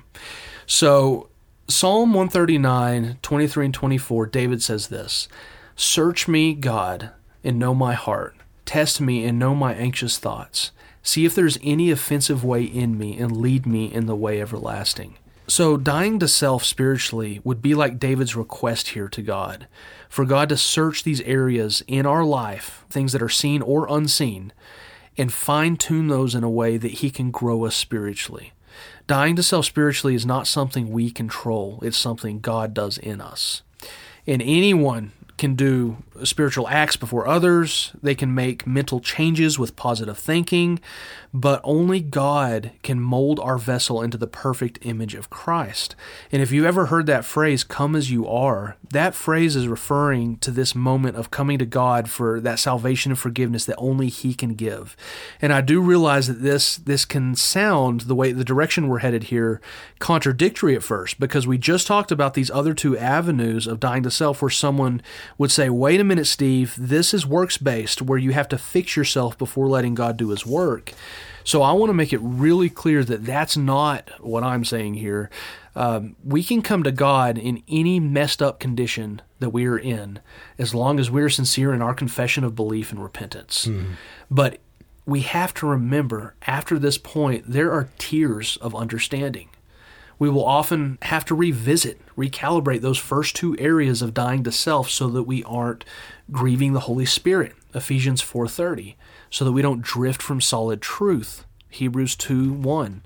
So, 0.65 1.29
Psalm 1.67 2.13
139, 2.13 3.17
23 3.23 3.65
and 3.65 3.73
24, 3.73 4.27
David 4.27 4.61
says 4.61 4.89
this 4.89 5.27
Search 5.75 6.27
me, 6.27 6.53
God, 6.53 7.09
and 7.43 7.57
know 7.57 7.73
my 7.73 7.93
heart. 7.93 8.35
Test 8.65 9.01
me 9.01 9.25
and 9.25 9.39
know 9.39 9.55
my 9.55 9.73
anxious 9.73 10.19
thoughts. 10.19 10.71
See 11.01 11.25
if 11.25 11.33
there's 11.33 11.57
any 11.63 11.89
offensive 11.89 12.43
way 12.43 12.63
in 12.63 12.99
me 12.99 13.17
and 13.17 13.35
lead 13.35 13.65
me 13.65 13.91
in 13.91 14.05
the 14.05 14.15
way 14.15 14.39
everlasting. 14.39 15.15
So, 15.47 15.75
dying 15.75 16.19
to 16.19 16.27
self 16.27 16.63
spiritually 16.63 17.41
would 17.43 17.63
be 17.63 17.73
like 17.73 17.97
David's 17.97 18.35
request 18.35 18.89
here 18.89 19.07
to 19.09 19.21
God 19.23 19.67
for 20.07 20.23
God 20.23 20.49
to 20.49 20.57
search 20.57 21.03
these 21.03 21.21
areas 21.21 21.83
in 21.87 22.05
our 22.05 22.23
life, 22.23 22.85
things 22.91 23.11
that 23.11 23.23
are 23.23 23.29
seen 23.29 23.63
or 23.63 23.87
unseen, 23.89 24.53
and 25.17 25.33
fine 25.33 25.77
tune 25.77 26.09
those 26.09 26.35
in 26.35 26.43
a 26.43 26.49
way 26.49 26.77
that 26.77 26.99
He 26.99 27.09
can 27.09 27.31
grow 27.31 27.65
us 27.65 27.75
spiritually. 27.75 28.53
Dying 29.07 29.35
to 29.35 29.43
self 29.43 29.65
spiritually 29.65 30.15
is 30.15 30.25
not 30.25 30.47
something 30.47 30.89
we 30.89 31.11
control, 31.11 31.79
it's 31.83 31.97
something 31.97 32.39
God 32.39 32.73
does 32.73 32.97
in 32.97 33.21
us. 33.21 33.61
And 34.25 34.41
anyone 34.41 35.11
can 35.37 35.55
do 35.55 35.97
spiritual 36.23 36.67
acts 36.67 36.95
before 36.95 37.27
others, 37.27 37.91
they 38.01 38.15
can 38.15 38.33
make 38.33 38.65
mental 38.65 38.99
changes 38.99 39.59
with 39.59 39.75
positive 39.75 40.17
thinking, 40.17 40.79
but 41.33 41.59
only 41.65 41.99
God 41.99 42.71
can 42.81 43.01
mold 43.01 43.39
our 43.41 43.57
vessel 43.57 44.01
into 44.01 44.17
the 44.17 44.27
perfect 44.27 44.79
image 44.83 45.15
of 45.15 45.29
Christ. 45.29 45.93
And 46.31 46.41
if 46.41 46.51
you've 46.51 46.65
ever 46.65 46.85
heard 46.85 47.07
that 47.07 47.25
phrase, 47.25 47.65
come 47.65 47.93
as 47.93 48.09
you 48.09 48.25
are, 48.25 48.77
that 48.91 49.13
phrase 49.13 49.57
is 49.57 49.67
referring 49.67 50.37
to 50.37 50.51
this 50.51 50.73
moment 50.73 51.17
of 51.17 51.31
coming 51.31 51.57
to 51.59 51.65
God 51.65 52.09
for 52.09 52.39
that 52.39 52.59
salvation 52.59 53.11
and 53.11 53.19
forgiveness 53.19 53.65
that 53.65 53.75
only 53.77 54.07
He 54.07 54.33
can 54.33 54.53
give. 54.53 54.95
And 55.41 55.51
I 55.51 55.59
do 55.59 55.81
realize 55.81 56.27
that 56.27 56.41
this 56.41 56.77
this 56.77 57.03
can 57.03 57.35
sound 57.35 58.01
the 58.01 58.15
way 58.15 58.31
the 58.31 58.45
direction 58.45 58.87
we're 58.87 58.99
headed 58.99 59.25
here 59.25 59.59
contradictory 59.99 60.75
at 60.75 60.83
first, 60.83 61.19
because 61.19 61.45
we 61.45 61.57
just 61.57 61.85
talked 61.85 62.13
about 62.13 62.33
these 62.33 62.51
other 62.51 62.73
two 62.73 62.97
avenues 62.97 63.67
of 63.67 63.81
dying 63.81 64.03
to 64.03 64.11
self 64.11 64.41
where 64.41 64.49
someone 64.49 65.01
would 65.37 65.51
say, 65.51 65.69
wait 65.69 65.99
a 65.99 66.04
minute, 66.05 66.27
Steve, 66.27 66.75
this 66.77 67.13
is 67.13 67.25
works 67.25 67.57
based, 67.57 68.01
where 68.01 68.17
you 68.17 68.31
have 68.31 68.47
to 68.49 68.57
fix 68.57 68.95
yourself 68.95 69.37
before 69.37 69.67
letting 69.67 69.95
God 69.95 70.17
do 70.17 70.29
His 70.29 70.45
work. 70.45 70.93
So 71.43 71.61
I 71.61 71.73
want 71.73 71.89
to 71.89 71.93
make 71.93 72.11
it 72.11 72.19
really 72.21 72.69
clear 72.69 73.03
that 73.03 73.25
that's 73.25 73.55
not 73.55 74.09
what 74.19 74.43
I'm 74.43 74.65
saying 74.65 74.95
here. 74.95 75.29
Um, 75.75 76.15
we 76.23 76.43
can 76.43 76.61
come 76.61 76.83
to 76.83 76.91
God 76.91 77.37
in 77.37 77.61
any 77.67 77.99
messed 77.99 78.41
up 78.41 78.59
condition 78.59 79.21
that 79.39 79.51
we 79.51 79.65
are 79.65 79.77
in, 79.77 80.19
as 80.57 80.73
long 80.73 80.99
as 80.99 81.11
we're 81.11 81.29
sincere 81.29 81.73
in 81.73 81.81
our 81.81 81.93
confession 81.93 82.43
of 82.43 82.55
belief 82.55 82.91
and 82.91 83.03
repentance. 83.03 83.65
Mm-hmm. 83.65 83.93
But 84.31 84.59
we 85.05 85.21
have 85.21 85.53
to 85.55 85.67
remember 85.67 86.35
after 86.47 86.79
this 86.79 86.97
point, 86.97 87.43
there 87.47 87.71
are 87.71 87.89
tiers 87.97 88.57
of 88.57 88.73
understanding 88.73 89.49
we 90.17 90.29
will 90.29 90.45
often 90.45 90.97
have 91.03 91.25
to 91.25 91.35
revisit, 91.35 91.99
recalibrate 92.17 92.81
those 92.81 92.97
first 92.97 93.35
two 93.35 93.57
areas 93.59 94.01
of 94.01 94.13
dying 94.13 94.43
to 94.43 94.51
self 94.51 94.89
so 94.89 95.09
that 95.09 95.23
we 95.23 95.43
aren't 95.43 95.83
grieving 96.31 96.73
the 96.73 96.81
Holy 96.81 97.05
Spirit. 97.05 97.53
Ephesians 97.73 98.21
4:30, 98.21 98.95
so 99.29 99.43
that 99.43 99.51
we 99.51 99.61
don't 99.61 99.81
drift 99.81 100.21
from 100.21 100.39
solid 100.39 100.81
truth. 100.81 101.45
Hebrews 101.69 102.15
2:1, 102.15 103.01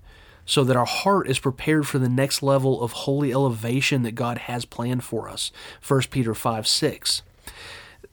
so 0.45 0.63
that 0.63 0.77
our 0.77 0.85
heart 0.85 1.27
is 1.27 1.39
prepared 1.39 1.87
for 1.87 1.97
the 1.97 2.09
next 2.09 2.43
level 2.43 2.81
of 2.81 2.91
holy 2.91 3.33
elevation 3.33 4.03
that 4.03 4.13
God 4.13 4.37
has 4.39 4.65
planned 4.65 5.03
for 5.03 5.27
us. 5.27 5.51
1 5.81 6.11
Peter 6.11 6.35
5:6 6.35 7.23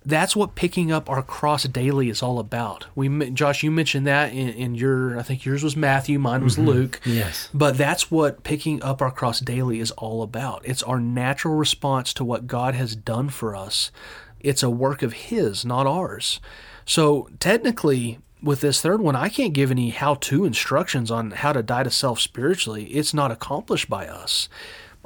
that's 0.06 0.36
what 0.36 0.54
picking 0.54 0.92
up 0.92 1.10
our 1.10 1.22
cross 1.22 1.64
daily 1.64 2.08
is 2.08 2.22
all 2.22 2.38
about. 2.38 2.86
We, 2.94 3.30
Josh, 3.30 3.64
you 3.64 3.72
mentioned 3.72 4.06
that 4.06 4.32
in, 4.32 4.50
in 4.50 4.74
your, 4.76 5.18
I 5.18 5.22
think 5.22 5.44
yours 5.44 5.64
was 5.64 5.76
Matthew, 5.76 6.20
mine 6.20 6.44
was 6.44 6.54
mm-hmm. 6.54 6.68
Luke. 6.68 7.00
Yes. 7.04 7.48
But 7.52 7.76
that's 7.76 8.08
what 8.08 8.44
picking 8.44 8.80
up 8.84 9.02
our 9.02 9.10
cross 9.10 9.40
daily 9.40 9.80
is 9.80 9.90
all 9.92 10.22
about. 10.22 10.62
It's 10.64 10.84
our 10.84 11.00
natural 11.00 11.56
response 11.56 12.14
to 12.14 12.24
what 12.24 12.46
God 12.46 12.74
has 12.74 12.94
done 12.94 13.28
for 13.30 13.56
us. 13.56 13.90
It's 14.38 14.62
a 14.62 14.70
work 14.70 15.02
of 15.02 15.12
His, 15.12 15.64
not 15.64 15.88
ours. 15.88 16.40
So 16.84 17.28
technically, 17.40 18.20
with 18.40 18.60
this 18.60 18.80
third 18.80 19.00
one, 19.00 19.16
I 19.16 19.28
can't 19.28 19.52
give 19.52 19.72
any 19.72 19.90
how 19.90 20.14
to 20.14 20.44
instructions 20.44 21.10
on 21.10 21.32
how 21.32 21.52
to 21.52 21.64
die 21.64 21.82
to 21.82 21.90
self 21.90 22.20
spiritually. 22.20 22.84
It's 22.84 23.12
not 23.12 23.32
accomplished 23.32 23.90
by 23.90 24.06
us. 24.06 24.48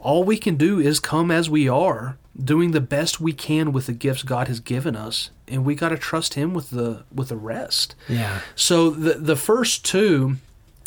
All 0.02 0.24
we 0.24 0.38
can 0.38 0.56
do 0.56 0.80
is 0.80 0.98
come 0.98 1.30
as 1.30 1.50
we 1.50 1.68
are 1.68 2.16
doing 2.42 2.70
the 2.70 2.80
best 2.80 3.20
we 3.20 3.32
can 3.32 3.72
with 3.72 3.86
the 3.86 3.92
gifts 3.92 4.22
God 4.22 4.48
has 4.48 4.60
given 4.60 4.96
us, 4.96 5.30
and 5.46 5.64
we 5.64 5.74
got 5.74 5.90
to 5.90 5.98
trust 5.98 6.34
Him 6.34 6.54
with 6.54 6.70
the 6.70 7.04
with 7.12 7.28
the 7.28 7.36
rest. 7.36 7.94
Yeah. 8.08 8.40
So 8.54 8.90
the 8.90 9.14
the 9.14 9.36
first 9.36 9.84
two, 9.84 10.36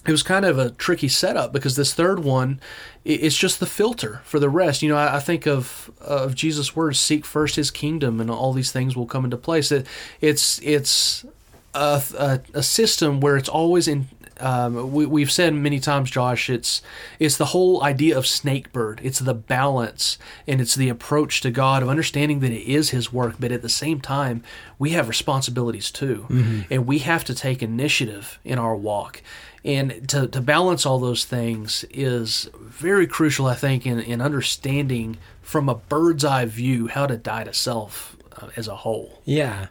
it 0.05 0.11
was 0.11 0.23
kind 0.23 0.45
of 0.45 0.57
a 0.57 0.71
tricky 0.71 1.07
setup 1.07 1.53
because 1.53 1.75
this 1.75 1.93
third 1.93 2.19
one, 2.19 2.59
it's 3.05 3.37
just 3.37 3.59
the 3.59 3.65
filter 3.65 4.21
for 4.23 4.39
the 4.39 4.49
rest. 4.49 4.81
You 4.81 4.89
know, 4.89 4.97
I, 4.97 5.17
I 5.17 5.19
think 5.19 5.45
of 5.45 5.91
of 6.01 6.35
Jesus' 6.35 6.75
words: 6.75 6.99
"Seek 6.99 7.25
first 7.25 7.55
His 7.55 7.71
kingdom, 7.71 8.19
and 8.19 8.31
all 8.31 8.53
these 8.53 8.71
things 8.71 8.95
will 8.95 9.07
come 9.07 9.25
into 9.25 9.37
place." 9.37 9.71
It, 9.71 9.85
it's 10.21 10.59
it's 10.63 11.25
a, 11.73 12.01
a, 12.17 12.41
a, 12.53 12.63
system 12.63 13.19
where 13.19 13.35
it's 13.35 13.49
always 13.49 13.87
in 13.87 14.07
um, 14.39 14.91
we, 14.91 15.21
have 15.21 15.31
said 15.31 15.53
many 15.53 15.79
times, 15.79 16.09
Josh, 16.11 16.49
it's 16.49 16.81
it's 17.19 17.37
the 17.37 17.47
whole 17.47 17.83
idea 17.83 18.17
of 18.17 18.25
snakebird. 18.25 18.99
It's 19.03 19.19
the 19.19 19.33
balance 19.33 20.17
and 20.47 20.59
it's 20.59 20.75
the 20.75 20.89
approach 20.89 21.41
to 21.41 21.51
God 21.51 21.83
of 21.83 21.89
understanding 21.89 22.39
that 22.39 22.51
it 22.51 22.69
is 22.69 22.89
His 22.89 23.13
work, 23.13 23.35
but 23.39 23.51
at 23.51 23.61
the 23.61 23.69
same 23.69 24.01
time, 24.01 24.43
we 24.79 24.91
have 24.91 25.07
responsibilities 25.07 25.91
too, 25.91 26.25
mm-hmm. 26.29 26.61
and 26.71 26.87
we 26.87 26.99
have 26.99 27.23
to 27.25 27.35
take 27.35 27.61
initiative 27.61 28.39
in 28.43 28.57
our 28.59 28.75
walk. 28.75 29.21
And 29.65 30.07
to, 30.09 30.27
to 30.27 30.41
balance 30.41 30.85
all 30.85 30.99
those 30.99 31.23
things 31.23 31.85
is 31.89 32.49
very 32.59 33.07
crucial, 33.07 33.45
I 33.45 33.55
think, 33.55 33.85
in, 33.85 33.99
in 33.99 34.19
understanding 34.19 35.17
from 35.41 35.69
a 35.69 35.75
bird's 35.75 36.25
eye 36.25 36.45
view 36.45 36.87
how 36.87 37.05
to 37.05 37.15
die 37.15 37.45
to 37.45 37.53
self 37.53 38.17
uh, 38.41 38.49
as 38.57 38.67
a 38.67 38.75
whole. 38.75 39.21
Yeah. 39.23 39.67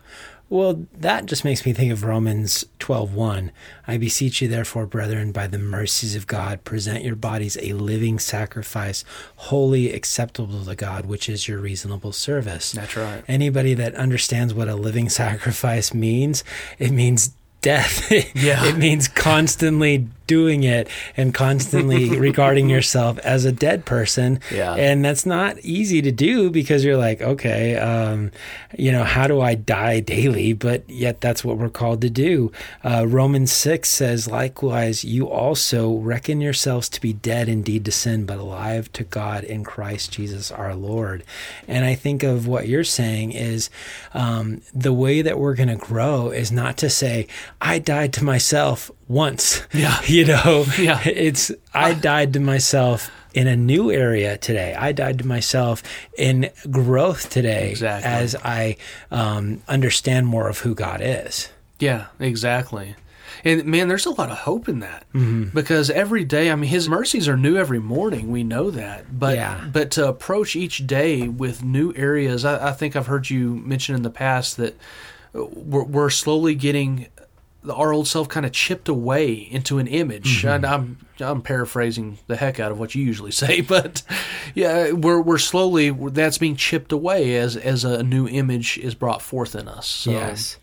Well, 0.52 0.84
that 0.92 1.24
just 1.24 1.46
makes 1.46 1.64
me 1.64 1.72
think 1.72 1.92
of 1.92 2.04
Romans 2.04 2.66
12:1. 2.78 3.52
I 3.88 3.96
beseech 3.96 4.42
you 4.42 4.48
therefore, 4.48 4.84
brethren, 4.84 5.32
by 5.32 5.46
the 5.46 5.56
mercies 5.58 6.14
of 6.14 6.26
God, 6.26 6.62
present 6.62 7.02
your 7.02 7.16
bodies 7.16 7.56
a 7.62 7.72
living 7.72 8.18
sacrifice, 8.18 9.02
wholly 9.36 9.94
acceptable 9.94 10.62
to 10.66 10.74
God, 10.74 11.06
which 11.06 11.26
is 11.26 11.48
your 11.48 11.58
reasonable 11.58 12.12
service. 12.12 12.72
That's 12.72 12.98
right. 12.98 13.24
Anybody 13.26 13.72
that 13.72 13.94
understands 13.94 14.52
what 14.52 14.68
a 14.68 14.76
living 14.76 15.08
sacrifice 15.08 15.94
means, 15.94 16.44
it 16.78 16.90
means 16.90 17.30
death. 17.62 18.12
Yeah. 18.34 18.66
it 18.66 18.76
means 18.76 19.08
constantly 19.08 20.08
doing 20.26 20.64
it 20.64 20.88
and 21.16 21.34
constantly 21.34 22.18
regarding 22.18 22.68
yourself 22.68 23.18
as 23.18 23.44
a 23.44 23.52
dead 23.52 23.84
person. 23.84 24.40
Yeah. 24.52 24.74
And 24.74 25.04
that's 25.04 25.26
not 25.26 25.58
easy 25.60 26.02
to 26.02 26.12
do 26.12 26.50
because 26.50 26.84
you're 26.84 26.96
like, 26.96 27.20
okay, 27.20 27.76
um, 27.76 28.30
you 28.78 28.92
know, 28.92 29.04
how 29.04 29.26
do 29.26 29.40
I 29.40 29.54
die 29.54 30.00
daily? 30.00 30.52
But 30.52 30.88
yet 30.88 31.20
that's 31.20 31.44
what 31.44 31.58
we're 31.58 31.68
called 31.68 32.00
to 32.02 32.10
do. 32.10 32.52
Uh, 32.84 33.06
Romans 33.06 33.52
6 33.52 33.88
says, 33.88 34.28
likewise, 34.28 35.04
you 35.04 35.28
also 35.28 35.96
reckon 35.96 36.40
yourselves 36.40 36.88
to 36.90 37.00
be 37.00 37.12
dead 37.12 37.48
indeed 37.48 37.84
to 37.84 37.92
sin, 37.92 38.26
but 38.26 38.38
alive 38.38 38.92
to 38.92 39.04
God 39.04 39.44
in 39.44 39.64
Christ 39.64 40.12
Jesus 40.12 40.50
our 40.50 40.74
Lord. 40.74 41.24
And 41.68 41.84
I 41.84 41.94
think 41.94 42.22
of 42.22 42.46
what 42.46 42.68
you're 42.68 42.84
saying 42.84 43.32
is 43.32 43.70
um, 44.14 44.62
the 44.74 44.92
way 44.92 45.22
that 45.22 45.38
we're 45.38 45.54
going 45.54 45.68
to 45.68 45.76
grow 45.76 46.30
is 46.30 46.52
not 46.52 46.76
to 46.78 46.90
say, 46.90 47.26
I 47.60 47.78
died 47.78 48.12
to 48.14 48.24
myself 48.24 48.90
once. 49.08 49.62
Yeah. 49.72 50.00
You 50.06 50.26
know, 50.26 50.64
yeah. 50.78 51.00
it's, 51.04 51.50
I 51.72 51.94
died 51.94 52.34
to 52.34 52.40
myself 52.40 53.10
in 53.34 53.46
a 53.46 53.56
new 53.56 53.90
area 53.90 54.36
today. 54.36 54.74
I 54.74 54.92
died 54.92 55.18
to 55.18 55.26
myself 55.26 55.82
in 56.16 56.50
growth 56.70 57.30
today 57.30 57.70
exactly. 57.70 58.10
as 58.10 58.36
I 58.36 58.76
um, 59.10 59.62
understand 59.68 60.26
more 60.26 60.48
of 60.48 60.58
who 60.58 60.74
God 60.74 61.00
is. 61.02 61.48
Yeah, 61.78 62.06
exactly. 62.20 62.94
And 63.44 63.64
man, 63.64 63.88
there's 63.88 64.06
a 64.06 64.10
lot 64.10 64.30
of 64.30 64.38
hope 64.38 64.68
in 64.68 64.80
that 64.80 65.04
mm-hmm. 65.12 65.44
because 65.54 65.90
every 65.90 66.24
day, 66.24 66.50
I 66.50 66.54
mean, 66.54 66.70
His 66.70 66.88
mercies 66.88 67.28
are 67.28 67.36
new 67.36 67.56
every 67.56 67.80
morning. 67.80 68.30
We 68.30 68.44
know 68.44 68.70
that, 68.70 69.18
but 69.18 69.36
yeah. 69.36 69.68
but 69.72 69.90
to 69.92 70.08
approach 70.08 70.54
each 70.54 70.86
day 70.86 71.26
with 71.26 71.64
new 71.64 71.92
areas, 71.96 72.44
I, 72.44 72.68
I 72.68 72.72
think 72.72 72.94
I've 72.94 73.08
heard 73.08 73.30
you 73.30 73.56
mention 73.56 73.96
in 73.96 74.02
the 74.02 74.10
past 74.10 74.58
that 74.58 74.76
we're, 75.32 75.84
we're 75.84 76.10
slowly 76.10 76.54
getting 76.54 77.08
our 77.70 77.92
old 77.92 78.08
self 78.08 78.28
kind 78.28 78.44
of 78.44 78.52
chipped 78.52 78.88
away 78.88 79.32
into 79.32 79.78
an 79.78 79.86
image. 79.86 80.38
Mm-hmm. 80.38 80.48
And 80.48 80.66
I'm 80.66 81.06
I'm 81.20 81.42
paraphrasing 81.42 82.18
the 82.26 82.36
heck 82.36 82.58
out 82.58 82.72
of 82.72 82.78
what 82.78 82.94
you 82.94 83.04
usually 83.04 83.30
say, 83.32 83.60
but 83.60 84.02
yeah, 84.54 84.92
we're 84.92 85.20
we're 85.20 85.38
slowly 85.38 85.90
that's 85.90 86.38
being 86.38 86.56
chipped 86.56 86.92
away 86.92 87.36
as 87.36 87.56
as 87.56 87.84
a 87.84 88.02
new 88.02 88.26
image 88.28 88.78
is 88.78 88.94
brought 88.94 89.22
forth 89.22 89.54
in 89.54 89.68
us. 89.68 89.86
So. 89.86 90.10
Yes. 90.10 90.58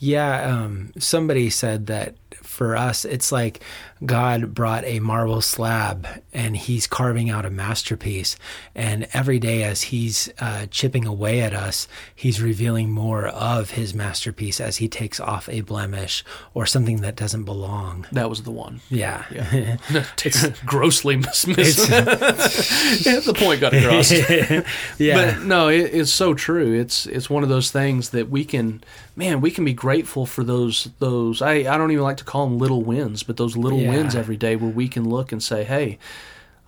Yeah, 0.00 0.42
um, 0.42 0.92
somebody 0.96 1.50
said 1.50 1.88
that 1.88 2.14
for 2.42 2.76
us, 2.76 3.04
it's 3.04 3.30
like 3.32 3.60
God 4.04 4.54
brought 4.54 4.84
a 4.84 5.00
marble 5.00 5.40
slab 5.40 6.06
and 6.32 6.56
he's 6.56 6.86
carving 6.86 7.30
out 7.30 7.44
a 7.44 7.50
masterpiece. 7.50 8.36
And 8.74 9.08
every 9.12 9.38
day, 9.38 9.64
as 9.64 9.82
he's 9.82 10.30
uh, 10.38 10.66
chipping 10.70 11.06
away 11.06 11.40
at 11.40 11.52
us, 11.52 11.88
he's 12.14 12.40
revealing 12.40 12.90
more 12.90 13.26
of 13.26 13.70
his 13.70 13.94
masterpiece 13.94 14.60
as 14.60 14.76
he 14.76 14.88
takes 14.88 15.18
off 15.18 15.48
a 15.48 15.62
blemish 15.62 16.24
or 16.54 16.66
something 16.66 17.00
that 17.00 17.16
doesn't 17.16 17.44
belong. 17.44 18.06
That 18.12 18.30
was 18.30 18.44
the 18.44 18.50
one. 18.50 18.80
Yeah. 18.88 19.24
Yeah. 19.32 19.76
grossly 20.66 21.16
mis- 21.16 21.46
mis- 21.46 21.88
yeah, 21.90 23.20
the 23.20 23.34
point 23.36 23.60
got 23.60 23.74
across. 23.74 24.10
yeah. 24.98 25.14
But 25.14 25.42
no, 25.42 25.68
it, 25.68 25.90
it's 25.92 26.12
so 26.12 26.34
true. 26.34 26.72
It's 26.72 27.06
it's 27.06 27.28
one 27.28 27.42
of 27.42 27.48
those 27.48 27.70
things 27.70 28.10
that 28.10 28.30
we 28.30 28.44
can, 28.44 28.82
man, 29.16 29.40
we 29.40 29.50
can 29.50 29.64
be 29.64 29.72
grateful 29.72 30.26
for 30.26 30.44
those 30.44 30.88
those. 30.98 31.42
I 31.42 31.52
I 31.72 31.76
don't 31.76 31.90
even 31.90 32.04
like 32.04 32.18
to 32.18 32.24
call 32.28 32.46
them 32.46 32.58
little 32.58 32.82
wins, 32.82 33.22
but 33.22 33.36
those 33.38 33.56
little 33.56 33.80
Yeah. 33.80 33.88
wins 33.90 34.14
every 34.14 34.36
day 34.36 34.54
where 34.54 34.70
we 34.70 34.86
can 34.88 35.08
look 35.08 35.32
and 35.32 35.42
say, 35.42 35.64
hey, 35.64 35.98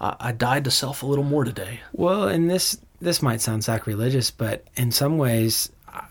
I, 0.01 0.17
I 0.29 0.33
died 0.33 0.65
to 0.65 0.71
self 0.71 1.03
a 1.03 1.07
little 1.07 1.25
more 1.25 1.45
today. 1.45 1.81
Well, 1.93 2.27
and 2.29 2.51
this 2.51 2.79
this 3.01 3.21
might 3.23 3.41
sound 3.41 3.63
sacrilegious, 3.65 4.31
but 4.31 4.65
in 4.77 4.91
some 4.93 5.17
ways, 5.19 5.71
I- 5.89 6.05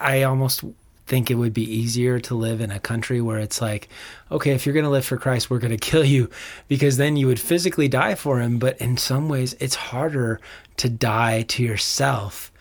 I 0.00 0.22
almost 0.22 0.64
think 1.06 1.30
it 1.30 1.34
would 1.34 1.52
be 1.52 1.64
easier 1.80 2.20
to 2.20 2.34
live 2.34 2.60
in 2.60 2.70
a 2.70 2.78
country 2.78 3.20
where 3.20 3.38
it's 3.38 3.60
like, 3.60 3.88
okay, 4.30 4.52
if 4.52 4.64
you're 4.64 4.72
going 4.78 4.84
to 4.90 4.90
live 4.96 5.04
for 5.04 5.16
Christ, 5.18 5.50
we're 5.50 5.58
going 5.58 5.76
to 5.78 5.90
kill 5.90 6.04
you, 6.04 6.28
because 6.68 6.96
then 6.98 7.16
you 7.16 7.26
would 7.26 7.40
physically 7.40 7.88
die 7.88 8.14
for 8.14 8.38
Him. 8.40 8.58
But 8.58 8.78
in 8.80 8.96
some 8.96 9.28
ways, 9.28 9.54
it's 9.60 9.74
harder 9.90 10.40
to 10.76 10.88
die 10.88 11.42
to 11.52 11.62
yourself 11.62 12.52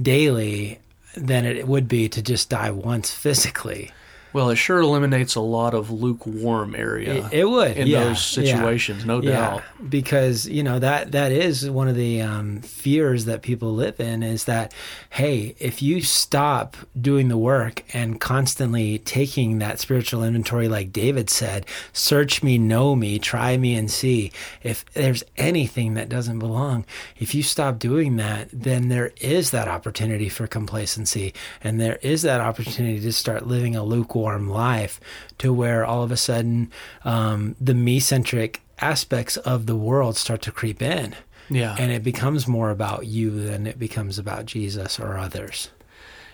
daily 0.00 0.78
than 1.16 1.44
it 1.44 1.66
would 1.68 1.86
be 1.88 2.08
to 2.08 2.22
just 2.22 2.48
die 2.50 2.70
once 2.70 3.10
physically. 3.10 3.90
Well, 4.32 4.50
it 4.50 4.56
sure 4.56 4.80
eliminates 4.80 5.34
a 5.36 5.40
lot 5.40 5.74
of 5.74 5.90
lukewarm 5.90 6.74
area. 6.74 7.26
It, 7.26 7.32
it 7.32 7.44
would 7.46 7.76
in 7.76 7.86
yeah, 7.86 8.04
those 8.04 8.36
yeah. 8.36 8.44
situations, 8.44 9.04
no 9.06 9.20
doubt. 9.20 9.62
because 9.88 10.46
you 10.46 10.62
know 10.62 10.78
that 10.78 11.12
that 11.12 11.32
is 11.32 11.68
one 11.68 11.88
of 11.88 11.96
the 11.96 12.20
um, 12.20 12.60
fears 12.60 13.24
that 13.24 13.40
people 13.42 13.74
live 13.74 13.98
in 14.00 14.22
is 14.22 14.44
that 14.44 14.74
hey, 15.10 15.54
if 15.58 15.80
you 15.80 16.02
stop 16.02 16.76
doing 17.00 17.28
the 17.28 17.38
work 17.38 17.82
and 17.94 18.20
constantly 18.20 18.98
taking 18.98 19.58
that 19.58 19.80
spiritual 19.80 20.22
inventory, 20.22 20.68
like 20.68 20.92
David 20.92 21.30
said, 21.30 21.64
search 21.92 22.42
me, 22.42 22.58
know 22.58 22.94
me, 22.94 23.18
try 23.18 23.56
me, 23.56 23.74
and 23.74 23.90
see 23.90 24.30
if 24.62 24.84
there's 24.92 25.24
anything 25.38 25.94
that 25.94 26.08
doesn't 26.10 26.38
belong. 26.38 26.84
If 27.16 27.34
you 27.34 27.42
stop 27.42 27.78
doing 27.78 28.16
that, 28.16 28.48
then 28.52 28.88
there 28.88 29.12
is 29.20 29.52
that 29.52 29.68
opportunity 29.68 30.28
for 30.28 30.46
complacency, 30.46 31.32
and 31.62 31.80
there 31.80 31.98
is 32.02 32.22
that 32.22 32.42
opportunity 32.42 33.00
to 33.00 33.12
start 33.12 33.46
living 33.46 33.74
a 33.74 33.82
lukewarm 33.82 34.17
life, 34.48 35.00
to 35.38 35.52
where 35.52 35.84
all 35.84 36.02
of 36.02 36.10
a 36.10 36.16
sudden 36.16 36.70
um, 37.04 37.54
the 37.60 37.74
me-centric 37.74 38.60
aspects 38.80 39.36
of 39.38 39.66
the 39.66 39.76
world 39.76 40.16
start 40.16 40.42
to 40.42 40.52
creep 40.52 40.82
in. 40.82 41.14
Yeah. 41.50 41.74
And 41.78 41.90
it 41.90 42.02
becomes 42.02 42.46
more 42.46 42.70
about 42.70 43.06
you 43.06 43.30
than 43.30 43.66
it 43.66 43.78
becomes 43.78 44.18
about 44.18 44.46
Jesus 44.46 45.00
or 45.00 45.16
others. 45.16 45.70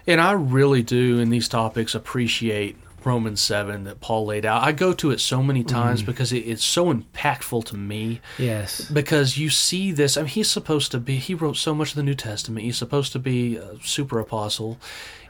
And 0.07 0.21
I 0.21 0.33
really 0.33 0.83
do, 0.83 1.19
in 1.21 1.31
these 1.31 1.49
topics, 1.49 1.95
appreciate 1.95 2.77
Romans 3.05 3.41
7 3.41 3.85
that 3.85 4.01
Paul 4.01 4.27
laid 4.27 4.45
out. 4.45 4.63
I 4.63 4.73
go 4.73 4.93
to 4.95 5.11
it 5.11 5.21
so 5.21 5.43
many 5.43 5.63
times 5.63 6.01
Mm-hmm. 6.01 6.11
because 6.11 6.33
it, 6.33 6.39
it's 6.39 6.65
so 6.65 6.93
impactful 6.93 7.65
to 7.67 7.77
me. 7.77 8.21
Yes. 8.39 8.91
Because 8.91 9.39
you 9.39 9.51
see 9.51 9.93
this, 9.93 10.17
I 10.17 10.23
mean, 10.23 10.29
he's 10.29 10.51
supposed 10.51 10.91
to 10.93 10.99
be, 10.99 11.17
he 11.17 11.35
wrote 11.35 11.57
so 11.57 11.75
much 11.75 11.91
of 11.91 11.97
the 11.97 12.03
New 12.03 12.15
Testament. 12.15 12.65
He's 12.65 12.77
supposed 12.79 13.13
to 13.13 13.19
be 13.19 13.57
a 13.57 13.77
super 13.83 14.19
apostle. 14.19 14.79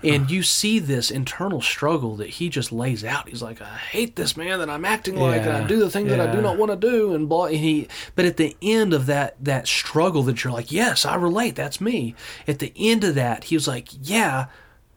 And 0.05 0.31
you 0.31 0.43
see 0.43 0.79
this 0.79 1.11
internal 1.11 1.61
struggle 1.61 2.17
that 2.17 2.29
he 2.29 2.49
just 2.49 2.73
lays 2.73 3.05
out. 3.05 3.29
He's 3.29 3.43
like, 3.43 3.61
I 3.63 3.77
hate 3.77 4.17
this 4.17 4.37
man 4.37 4.59
that 4.59 4.69
I'm 4.71 4.85
acting 4.85 5.17
like, 5.17 5.43
and 5.43 5.51
I 5.53 5.67
do 5.67 5.79
the 5.79 5.91
thing 5.91 6.07
that 6.09 6.21
I 6.21 6.31
do 6.33 6.41
not 6.41 6.59
want 6.59 6.71
to 6.73 6.77
do, 6.77 7.15
and 7.15 7.29
blah. 7.29 7.47
And 7.47 7.57
he, 7.57 7.89
but 8.15 8.25
at 8.25 8.37
the 8.37 8.57
end 8.63 8.93
of 8.93 9.07
that 9.07 9.37
that 9.41 9.67
struggle, 9.67 10.23
that 10.25 10.45
you're 10.45 10.53
like, 10.53 10.71
yes, 10.71 11.05
I 11.05 11.15
relate. 11.15 11.57
That's 11.57 11.81
me. 11.81 12.15
At 12.47 12.59
the 12.59 12.73
end 12.77 13.05
of 13.05 13.15
that, 13.15 13.45
he 13.45 13.57
was 13.57 13.67
like, 13.69 13.89
yeah, 14.01 14.47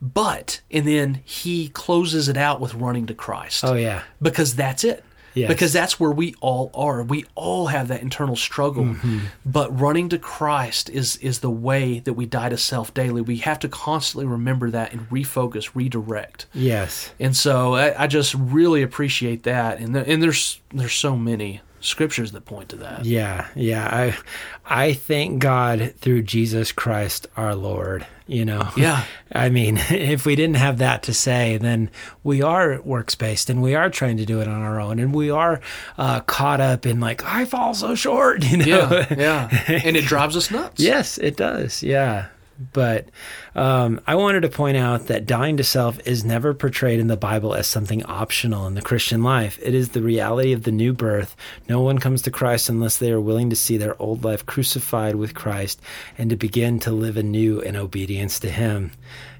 but, 0.01 0.61
and 0.69 0.87
then 0.87 1.21
he 1.25 1.69
closes 1.69 2.29
it 2.29 2.37
out 2.37 2.61
with 2.61 2.75
running 2.75 3.07
to 3.07 3.15
Christ 3.15 3.63
Oh 3.65 3.73
yeah. 3.73 4.03
because 4.21 4.55
that's 4.55 4.83
it. 4.83 5.03
Yes. 5.37 5.47
Because 5.47 5.71
that's 5.73 5.99
where 5.99 6.11
we 6.11 6.35
all 6.41 6.71
are. 6.73 7.03
We 7.03 7.25
all 7.35 7.67
have 7.67 7.87
that 7.89 8.01
internal 8.01 8.35
struggle. 8.35 8.85
Mm-hmm. 8.85 9.19
But 9.45 9.79
running 9.79 10.09
to 10.09 10.17
Christ 10.17 10.89
is 10.89 11.17
is 11.17 11.39
the 11.39 11.49
way 11.49 11.99
that 11.99 12.13
we 12.13 12.25
die 12.25 12.49
to 12.49 12.57
self 12.57 12.93
daily. 12.93 13.21
We 13.21 13.37
have 13.37 13.59
to 13.59 13.69
constantly 13.69 14.25
remember 14.25 14.71
that 14.71 14.93
and 14.93 15.09
refocus, 15.09 15.71
redirect. 15.75 16.47
Yes. 16.53 17.11
And 17.19 17.35
so 17.35 17.75
I, 17.75 18.03
I 18.03 18.07
just 18.07 18.33
really 18.33 18.81
appreciate 18.81 19.43
that. 19.43 19.79
And 19.79 19.95
the, 19.95 20.07
and 20.07 20.21
there's 20.21 20.61
there's 20.73 20.93
so 20.93 21.15
many 21.15 21.61
scriptures 21.79 22.31
that 22.31 22.45
point 22.45 22.69
to 22.69 22.75
that. 22.77 23.05
Yeah, 23.05 23.47
yeah. 23.55 23.87
I 23.91 24.17
I 24.65 24.93
thank 24.93 25.39
God 25.39 25.93
through 25.99 26.23
Jesus 26.23 26.71
Christ 26.71 27.27
our 27.37 27.55
Lord, 27.55 28.05
you 28.27 28.45
know. 28.45 28.69
Yeah. 28.77 29.03
I 29.31 29.49
mean, 29.49 29.77
if 29.89 30.25
we 30.25 30.35
didn't 30.35 30.57
have 30.57 30.77
that 30.77 31.03
to 31.03 31.13
say, 31.13 31.57
then 31.57 31.89
we 32.23 32.41
are 32.41 32.81
works 32.81 33.15
based 33.15 33.49
and 33.49 33.61
we 33.61 33.75
are 33.75 33.89
trying 33.89 34.17
to 34.17 34.25
do 34.25 34.39
it 34.41 34.47
on 34.47 34.61
our 34.61 34.79
own 34.79 34.99
and 34.99 35.13
we 35.13 35.29
are 35.29 35.59
uh, 35.97 36.21
caught 36.21 36.61
up 36.61 36.85
in 36.85 36.99
like 36.99 37.23
I 37.25 37.45
fall 37.45 37.73
so 37.73 37.95
short, 37.95 38.43
you 38.49 38.57
know. 38.57 38.65
Yeah, 38.65 39.15
yeah. 39.17 39.81
And 39.83 39.97
it 39.97 40.05
drives 40.05 40.35
us 40.37 40.51
nuts. 40.51 40.81
Yes, 40.81 41.17
it 41.17 41.37
does. 41.37 41.83
Yeah. 41.83 42.27
But 42.73 43.09
um, 43.55 44.01
I 44.07 44.15
wanted 44.15 44.41
to 44.41 44.49
point 44.49 44.77
out 44.77 45.07
that 45.07 45.25
dying 45.25 45.57
to 45.57 45.63
self 45.63 45.99
is 46.07 46.25
never 46.25 46.53
portrayed 46.53 46.99
in 46.99 47.07
the 47.07 47.17
Bible 47.17 47.53
as 47.53 47.67
something 47.67 48.03
optional 48.05 48.67
in 48.67 48.73
the 48.73 48.81
Christian 48.81 49.21
life. 49.23 49.59
It 49.61 49.73
is 49.73 49.89
the 49.89 50.01
reality 50.01 50.53
of 50.53 50.63
the 50.63 50.71
new 50.71 50.93
birth. 50.93 51.35
No 51.69 51.81
one 51.81 51.99
comes 51.99 52.21
to 52.23 52.31
Christ 52.31 52.69
unless 52.69 52.97
they 52.97 53.11
are 53.11 53.21
willing 53.21 53.49
to 53.51 53.55
see 53.55 53.77
their 53.77 54.01
old 54.01 54.23
life 54.23 54.45
crucified 54.45 55.15
with 55.15 55.35
Christ 55.35 55.81
and 56.17 56.29
to 56.29 56.35
begin 56.35 56.79
to 56.79 56.91
live 56.91 57.17
anew 57.17 57.59
in 57.59 57.75
obedience 57.75 58.39
to 58.39 58.49
Him. 58.49 58.91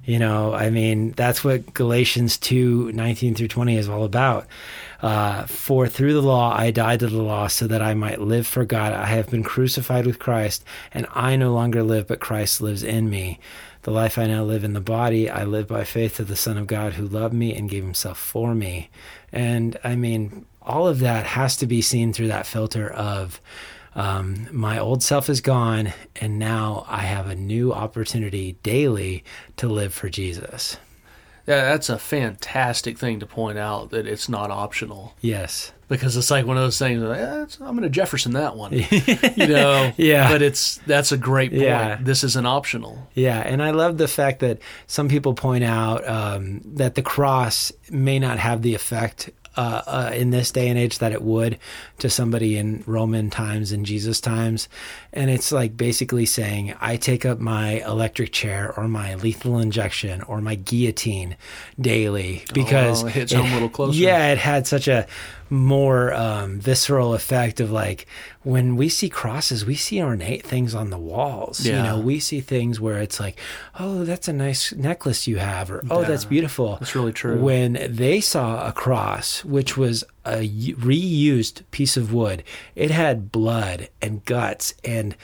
You 0.07 0.19
know, 0.19 0.53
I 0.53 0.69
mean, 0.69 1.11
that's 1.11 1.43
what 1.43 1.73
Galatians 1.73 2.37
2 2.37 2.93
19 2.93 3.35
through 3.35 3.49
20 3.49 3.77
is 3.77 3.89
all 3.89 4.05
about. 4.05 4.47
Uh, 5.01 5.45
for 5.45 5.87
through 5.87 6.13
the 6.13 6.21
law 6.21 6.55
I 6.55 6.71
died 6.71 7.01
to 7.01 7.07
the 7.07 7.21
law 7.21 7.47
so 7.47 7.67
that 7.67 7.81
I 7.81 7.93
might 7.93 8.19
live 8.19 8.47
for 8.47 8.65
God. 8.65 8.93
I 8.93 9.05
have 9.05 9.29
been 9.29 9.43
crucified 9.43 10.05
with 10.05 10.19
Christ, 10.19 10.63
and 10.93 11.05
I 11.13 11.35
no 11.35 11.53
longer 11.53 11.83
live, 11.83 12.07
but 12.07 12.19
Christ 12.19 12.61
lives 12.61 12.83
in 12.83 13.09
me. 13.09 13.39
The 13.83 13.91
life 13.91 14.17
I 14.17 14.25
now 14.25 14.43
live 14.43 14.63
in 14.63 14.73
the 14.73 14.81
body, 14.81 15.29
I 15.29 15.45
live 15.45 15.67
by 15.67 15.83
faith 15.83 16.19
of 16.19 16.27
the 16.27 16.35
Son 16.35 16.57
of 16.57 16.67
God 16.67 16.93
who 16.93 17.07
loved 17.07 17.33
me 17.33 17.55
and 17.55 17.69
gave 17.69 17.83
himself 17.83 18.17
for 18.17 18.53
me. 18.53 18.89
And 19.31 19.77
I 19.83 19.95
mean, 19.95 20.45
all 20.61 20.87
of 20.87 20.99
that 20.99 21.25
has 21.25 21.55
to 21.57 21.67
be 21.67 21.81
seen 21.81 22.11
through 22.11 22.27
that 22.27 22.45
filter 22.45 22.89
of 22.89 23.39
um, 23.95 24.47
my 24.51 24.77
old 24.77 25.01
self 25.01 25.29
is 25.29 25.41
gone, 25.41 25.93
and 26.17 26.37
now 26.37 26.85
I 26.87 26.99
have 26.99 27.27
a 27.27 27.35
new 27.35 27.73
opportunity 27.73 28.57
daily 28.61 29.23
to 29.55 29.67
live 29.67 29.93
for 29.93 30.09
Jesus. 30.09 30.77
Yeah, 31.47 31.61
that's 31.71 31.89
a 31.89 31.97
fantastic 31.97 32.97
thing 32.97 33.19
to 33.21 33.25
point 33.25 33.57
out 33.57 33.89
that 33.91 34.05
it's 34.05 34.27
not 34.27 34.51
optional. 34.51 35.13
Yes. 35.21 35.71
because 35.87 36.17
it's 36.17 36.29
like 36.29 36.45
one 36.45 36.57
of 36.57 36.63
those 36.63 36.77
things. 36.77 37.01
Like, 37.01 37.19
eh, 37.21 37.45
I'm 37.61 37.71
going 37.77 37.83
to 37.83 37.89
Jefferson 37.89 38.33
that 38.33 38.57
one, 38.57 38.73
you 39.37 39.47
know. 39.47 39.93
Yeah. 39.95 40.29
but 40.29 40.41
it's 40.41 40.77
that's 40.85 41.13
a 41.13 41.17
great 41.17 41.51
point. 41.51 41.61
Yeah. 41.63 41.97
This 42.01 42.23
isn't 42.25 42.45
optional. 42.45 43.07
Yeah, 43.13 43.39
and 43.39 43.63
I 43.63 43.71
love 43.71 43.97
the 43.97 44.09
fact 44.09 44.39
that 44.41 44.59
some 44.87 45.07
people 45.07 45.33
point 45.33 45.63
out 45.63 46.05
um, 46.07 46.59
that 46.65 46.95
the 46.95 47.01
cross 47.01 47.71
may 47.89 48.19
not 48.19 48.39
have 48.39 48.61
the 48.61 48.75
effect 48.75 49.29
uh, 49.57 49.81
uh, 49.87 50.11
in 50.13 50.29
this 50.29 50.51
day 50.51 50.69
and 50.69 50.79
age 50.79 50.99
that 50.99 51.11
it 51.11 51.21
would 51.21 51.57
to 51.99 52.09
somebody 52.09 52.57
in 52.57 52.83
Roman 52.85 53.29
times 53.29 53.71
and 53.71 53.85
Jesus 53.85 54.21
times. 54.21 54.69
And 55.11 55.29
it's 55.29 55.51
like 55.51 55.75
basically 55.75 56.25
saying, 56.25 56.75
I 56.79 56.95
take 56.95 57.25
up 57.25 57.39
my 57.39 57.83
electric 57.85 58.31
chair 58.31 58.73
or 58.77 58.87
my 58.87 59.15
lethal 59.15 59.57
injection 59.59 60.21
or 60.21 60.39
my 60.41 60.55
guillotine 60.55 61.35
daily 61.81 62.45
because 62.53 63.03
Oh, 63.03 63.07
it 63.07 63.13
hits 63.13 63.33
home 63.33 63.49
a 63.49 63.53
little 63.53 63.69
closer. 63.69 63.97
Yeah, 64.07 64.31
it 64.31 64.37
had 64.37 64.67
such 64.67 64.87
a 64.87 65.07
more 65.49 66.13
um, 66.13 66.59
visceral 66.59 67.13
effect 67.13 67.59
of 67.59 67.71
like 67.71 68.05
when 68.43 68.75
we 68.75 68.89
see 68.89 69.09
crosses, 69.09 69.65
we 69.65 69.75
see 69.75 70.01
ornate 70.01 70.45
things 70.45 70.73
on 70.73 70.89
the 70.89 70.97
walls. 70.97 71.65
Yeah. 71.65 71.77
You 71.77 71.83
know, 71.83 71.99
we 71.99 72.19
see 72.19 72.41
things 72.41 72.79
where 72.79 72.99
it's 72.99 73.19
like, 73.19 73.37
oh, 73.79 74.03
that's 74.03 74.27
a 74.27 74.33
nice 74.33 74.73
necklace 74.73 75.27
you 75.27 75.37
have, 75.37 75.71
or 75.71 75.83
oh, 75.89 76.03
that's 76.03 76.25
beautiful. 76.25 76.77
That's 76.77 76.95
really 76.95 77.13
true. 77.13 77.39
When 77.39 77.77
they 77.89 78.21
saw 78.21 78.67
a 78.67 78.71
cross, 78.71 79.43
which 79.43 79.77
was 79.77 80.03
a 80.25 80.47
reused 80.47 81.63
piece 81.71 81.97
of 81.97 82.13
wood, 82.13 82.43
it 82.75 82.91
had 82.91 83.31
blood 83.31 83.89
and 84.01 84.23
guts 84.25 84.73
and 84.83 85.15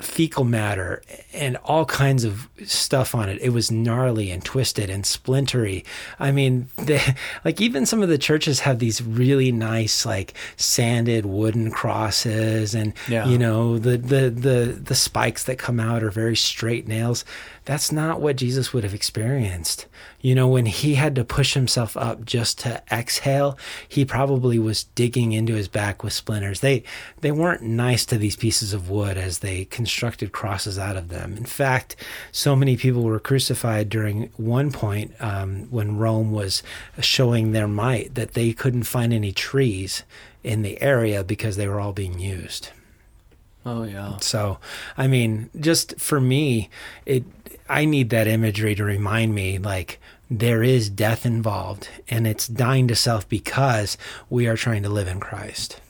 fecal 0.00 0.44
matter 0.44 1.02
and 1.34 1.56
all 1.64 1.84
kinds 1.84 2.22
of 2.22 2.48
stuff 2.64 3.16
on 3.16 3.28
it. 3.28 3.40
It 3.40 3.48
was 3.50 3.70
gnarly 3.70 4.30
and 4.30 4.44
twisted 4.44 4.88
and 4.90 5.04
splintery. 5.04 5.84
I 6.20 6.30
mean, 6.30 6.68
they, 6.76 7.00
like 7.44 7.60
even 7.60 7.84
some 7.84 8.00
of 8.02 8.08
the 8.08 8.18
churches 8.18 8.60
have 8.60 8.78
these 8.78 9.02
really 9.02 9.50
nice 9.50 10.06
like 10.06 10.34
sanded 10.56 11.26
wooden 11.26 11.70
crosses 11.72 12.74
and 12.76 12.92
Yeah. 13.08 13.26
you 13.26 13.38
know 13.38 13.78
the 13.78 13.96
the 13.98 14.30
the 14.30 14.80
the 14.80 14.94
spikes 14.94 15.44
that 15.44 15.58
come 15.58 15.80
out 15.80 16.04
are 16.04 16.10
very 16.10 16.36
straight 16.36 16.86
nails. 16.86 17.24
That's 17.68 17.92
not 17.92 18.22
what 18.22 18.36
Jesus 18.36 18.72
would 18.72 18.82
have 18.82 18.94
experienced. 18.94 19.84
You 20.22 20.34
know, 20.34 20.48
when 20.48 20.64
he 20.64 20.94
had 20.94 21.14
to 21.16 21.22
push 21.22 21.52
himself 21.52 21.98
up 21.98 22.24
just 22.24 22.58
to 22.60 22.82
exhale, 22.90 23.58
he 23.86 24.06
probably 24.06 24.58
was 24.58 24.84
digging 24.84 25.32
into 25.32 25.52
his 25.52 25.68
back 25.68 26.02
with 26.02 26.14
splinters. 26.14 26.60
They 26.60 26.82
they 27.20 27.30
weren't 27.30 27.60
nice 27.60 28.06
to 28.06 28.16
these 28.16 28.36
pieces 28.36 28.72
of 28.72 28.88
wood 28.88 29.18
as 29.18 29.40
they 29.40 29.66
constructed 29.66 30.32
crosses 30.32 30.78
out 30.78 30.96
of 30.96 31.10
them. 31.10 31.36
In 31.36 31.44
fact, 31.44 31.94
so 32.32 32.56
many 32.56 32.74
people 32.74 33.02
were 33.02 33.20
crucified 33.20 33.90
during 33.90 34.30
one 34.38 34.72
point 34.72 35.12
um, 35.20 35.66
when 35.70 35.98
Rome 35.98 36.32
was 36.32 36.62
showing 37.00 37.52
their 37.52 37.68
might 37.68 38.14
that 38.14 38.32
they 38.32 38.54
couldn't 38.54 38.84
find 38.84 39.12
any 39.12 39.30
trees 39.30 40.04
in 40.42 40.62
the 40.62 40.80
area 40.80 41.22
because 41.22 41.58
they 41.58 41.68
were 41.68 41.80
all 41.80 41.92
being 41.92 42.18
used. 42.18 42.70
Oh 43.68 43.82
yeah. 43.82 44.16
So, 44.20 44.58
I 44.96 45.06
mean, 45.08 45.50
just 45.60 46.00
for 46.00 46.20
me, 46.20 46.70
it 47.04 47.24
I 47.68 47.84
need 47.84 48.10
that 48.10 48.26
imagery 48.26 48.74
to 48.74 48.84
remind 48.84 49.34
me 49.34 49.58
like 49.58 50.00
there 50.30 50.62
is 50.62 50.88
death 50.90 51.24
involved 51.26 51.88
and 52.08 52.26
it's 52.26 52.46
dying 52.48 52.88
to 52.88 52.94
self 52.94 53.28
because 53.28 53.96
we 54.30 54.46
are 54.46 54.56
trying 54.56 54.82
to 54.82 54.88
live 54.88 55.08
in 55.08 55.20
Christ. 55.20 55.80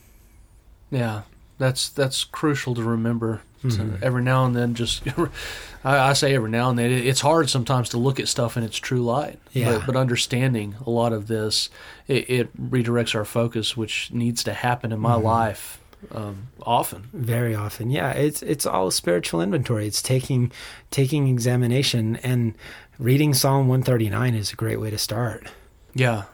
Yeah, 0.91 1.23
that's 1.59 1.89
that's 1.89 2.25
crucial 2.25 2.75
to 2.75 2.83
remember. 2.83 3.43
Mm-hmm. 3.65 3.97
every 4.05 4.23
now 4.23 4.45
and 4.45 4.55
then, 4.55 4.75
just 4.77 5.03
I, 5.85 5.99
I 6.11 6.13
say 6.13 6.33
every 6.33 6.49
now 6.49 6.71
and 6.71 6.79
then, 6.79 6.93
it, 6.93 7.05
it's 7.05 7.21
hard 7.23 7.51
sometimes 7.51 7.89
to 7.89 7.99
look 7.99 8.21
at 8.21 8.29
stuff 8.29 8.57
in 8.57 8.63
its 8.63 8.77
true 8.77 9.03
light. 9.03 9.41
Yeah. 9.53 9.79
But, 9.79 9.87
but 9.87 9.97
understanding 9.97 10.77
a 10.87 10.91
lot 10.91 11.13
of 11.13 11.27
this, 11.27 11.69
it, 12.07 12.31
it 12.31 12.71
redirects 12.71 13.17
our 13.17 13.25
focus, 13.25 13.77
which 13.77 14.13
needs 14.13 14.45
to 14.45 14.53
happen 14.53 14.93
in 14.93 15.01
my 15.01 15.15
Mm-hmm. 15.15 15.25
life 15.27 15.81
um, 16.13 16.49
often. 16.63 17.09
Very 17.13 17.55
often. 17.55 17.91
Yeah, 17.91 18.13
it's 18.13 18.43
it's 18.43 18.67
all 18.67 18.91
spiritual 18.91 19.41
inventory. 19.41 19.87
It's 19.87 20.03
taking 20.03 20.53
taking 20.91 21.29
examination 21.29 22.17
and 22.17 22.55
reading 22.99 23.35
Psalm 23.35 23.69
139 23.69 24.35
is 24.35 24.53
a 24.53 24.57
great 24.57 24.81
way 24.81 24.91
to 24.91 24.99
start. 24.99 25.49
Yeah, 25.95 26.25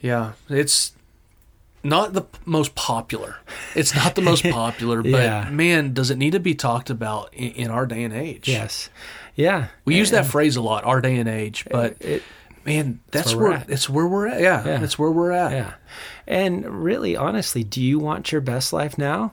yeah, 0.00 0.32
it's 0.48 0.92
not 1.82 2.14
the 2.14 2.22
most 2.44 2.74
popular. 2.74 3.36
It's 3.74 3.94
not 3.94 4.14
the 4.16 4.22
most 4.22 4.42
popular, 4.50 5.02
but 5.02 5.10
Yeah. 5.22 5.48
man, 5.50 5.92
does 5.94 6.10
it 6.10 6.18
need 6.18 6.32
to 6.32 6.40
be 6.40 6.54
talked 6.54 6.90
about 6.90 7.32
in, 7.32 7.52
in 7.52 7.70
our 7.70 7.86
day 7.86 8.02
and 8.02 8.12
age? 8.12 8.48
Yes. 8.48 8.90
Yeah. 9.36 9.68
We 9.84 9.94
use 9.96 10.10
that 10.10 10.26
phrase 10.26 10.56
a 10.56 10.62
lot, 10.62 10.84
our 10.84 11.00
day 11.00 11.16
and 11.16 11.28
age, 11.28 11.64
but 11.70 11.96
it 12.00 12.22
man, 12.66 13.00
that's 13.10 13.34
where 13.34 13.44
we're 13.44 13.50
where, 13.50 13.58
at. 13.60 13.70
it's 13.70 13.88
where 13.88 14.06
we're 14.06 14.26
at. 14.26 14.40
Yeah, 14.40 14.64
Yeah. 14.66 14.76
that's 14.78 14.98
where 14.98 15.10
we're 15.10 15.32
at. 15.32 15.52
Yeah. 15.52 15.74
And 16.26 16.84
really, 16.84 17.16
honestly, 17.16 17.62
do 17.64 17.80
you 17.80 17.98
want 17.98 18.32
your 18.32 18.40
best 18.40 18.72
life 18.72 18.98
now? 18.98 19.32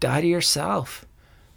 Die 0.00 0.20
to 0.20 0.26
yourself. 0.26 1.06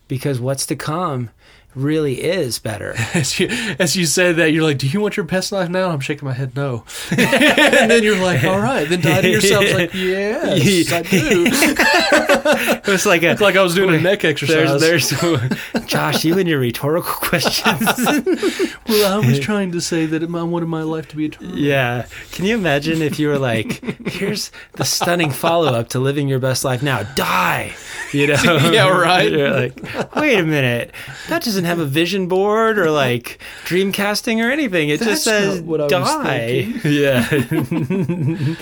Because 0.07 0.39
what's 0.39 0.67
to 0.67 0.75
come 0.75 1.31
really 1.73 2.21
is 2.23 2.57
better. 2.59 2.93
As 3.13 3.37
you 3.39 3.47
as 3.79 3.97
you 3.97 4.05
say 4.05 4.31
that, 4.31 4.51
you're 4.51 4.63
like, 4.63 4.77
"Do 4.77 4.87
you 4.87 5.01
want 5.01 5.17
your 5.17 5.25
best 5.25 5.51
life 5.51 5.67
now?" 5.69 5.89
I'm 5.89 5.99
shaking 5.99 6.25
my 6.27 6.33
head, 6.33 6.55
no. 6.55 6.85
and 7.11 7.91
then 7.91 8.01
you're 8.03 8.21
like, 8.23 8.43
"All 8.45 8.59
right, 8.59 8.87
then 8.87 9.01
die 9.01 9.21
to 9.21 9.29
yourself." 9.29 9.65
It's 9.65 9.73
like, 9.73 9.93
yes, 9.93 10.91
I 10.93 11.01
do. 11.01 11.45
It 12.45 12.87
was 12.87 13.05
like 13.05 13.23
a 13.23 13.31
It's 13.31 13.41
like 13.41 13.55
I 13.55 13.61
was 13.63 13.75
doing 13.75 13.93
a 13.95 13.99
neck 13.99 14.23
exercise. 14.23 14.79
there's 14.79 15.09
there's 15.09 15.85
Josh, 15.87 16.23
you 16.23 16.37
and 16.37 16.47
your 16.47 16.59
rhetorical 16.59 17.13
questions. 17.13 17.81
well, 18.87 19.23
I 19.23 19.25
was 19.25 19.39
trying 19.39 19.71
to 19.71 19.81
say 19.81 20.05
that 20.05 20.23
I 20.23 20.43
wanted 20.43 20.67
my 20.67 20.83
life 20.83 21.07
to 21.09 21.15
be 21.15 21.25
eternal. 21.25 21.57
yeah. 21.57 22.05
Can 22.31 22.45
you 22.45 22.55
imagine 22.55 23.01
if 23.01 23.19
you 23.19 23.27
were 23.29 23.39
like, 23.39 23.83
here's 24.07 24.51
the 24.73 24.85
stunning 24.85 25.31
follow 25.31 25.73
up 25.73 25.89
to 25.89 25.99
living 25.99 26.27
your 26.27 26.39
best 26.39 26.63
life 26.63 26.81
now. 26.83 27.03
Die. 27.15 27.73
You 28.11 28.27
know? 28.27 28.69
Yeah, 28.71 28.87
right. 28.89 29.31
You're 29.31 29.51
like, 29.51 30.15
wait 30.15 30.37
a 30.37 30.43
minute. 30.43 30.91
That 31.29 31.43
doesn't 31.43 31.65
have 31.65 31.79
a 31.79 31.85
vision 31.85 32.27
board 32.27 32.77
or 32.77 32.91
like 32.91 33.39
dreamcasting 33.65 34.43
or 34.43 34.51
anything. 34.51 34.89
It 34.89 35.01
just 35.01 35.23
says 35.23 35.61
what 35.61 35.81
I 35.81 35.83
was 35.85 35.91
die. 35.91 36.71
Yeah. 36.83 38.55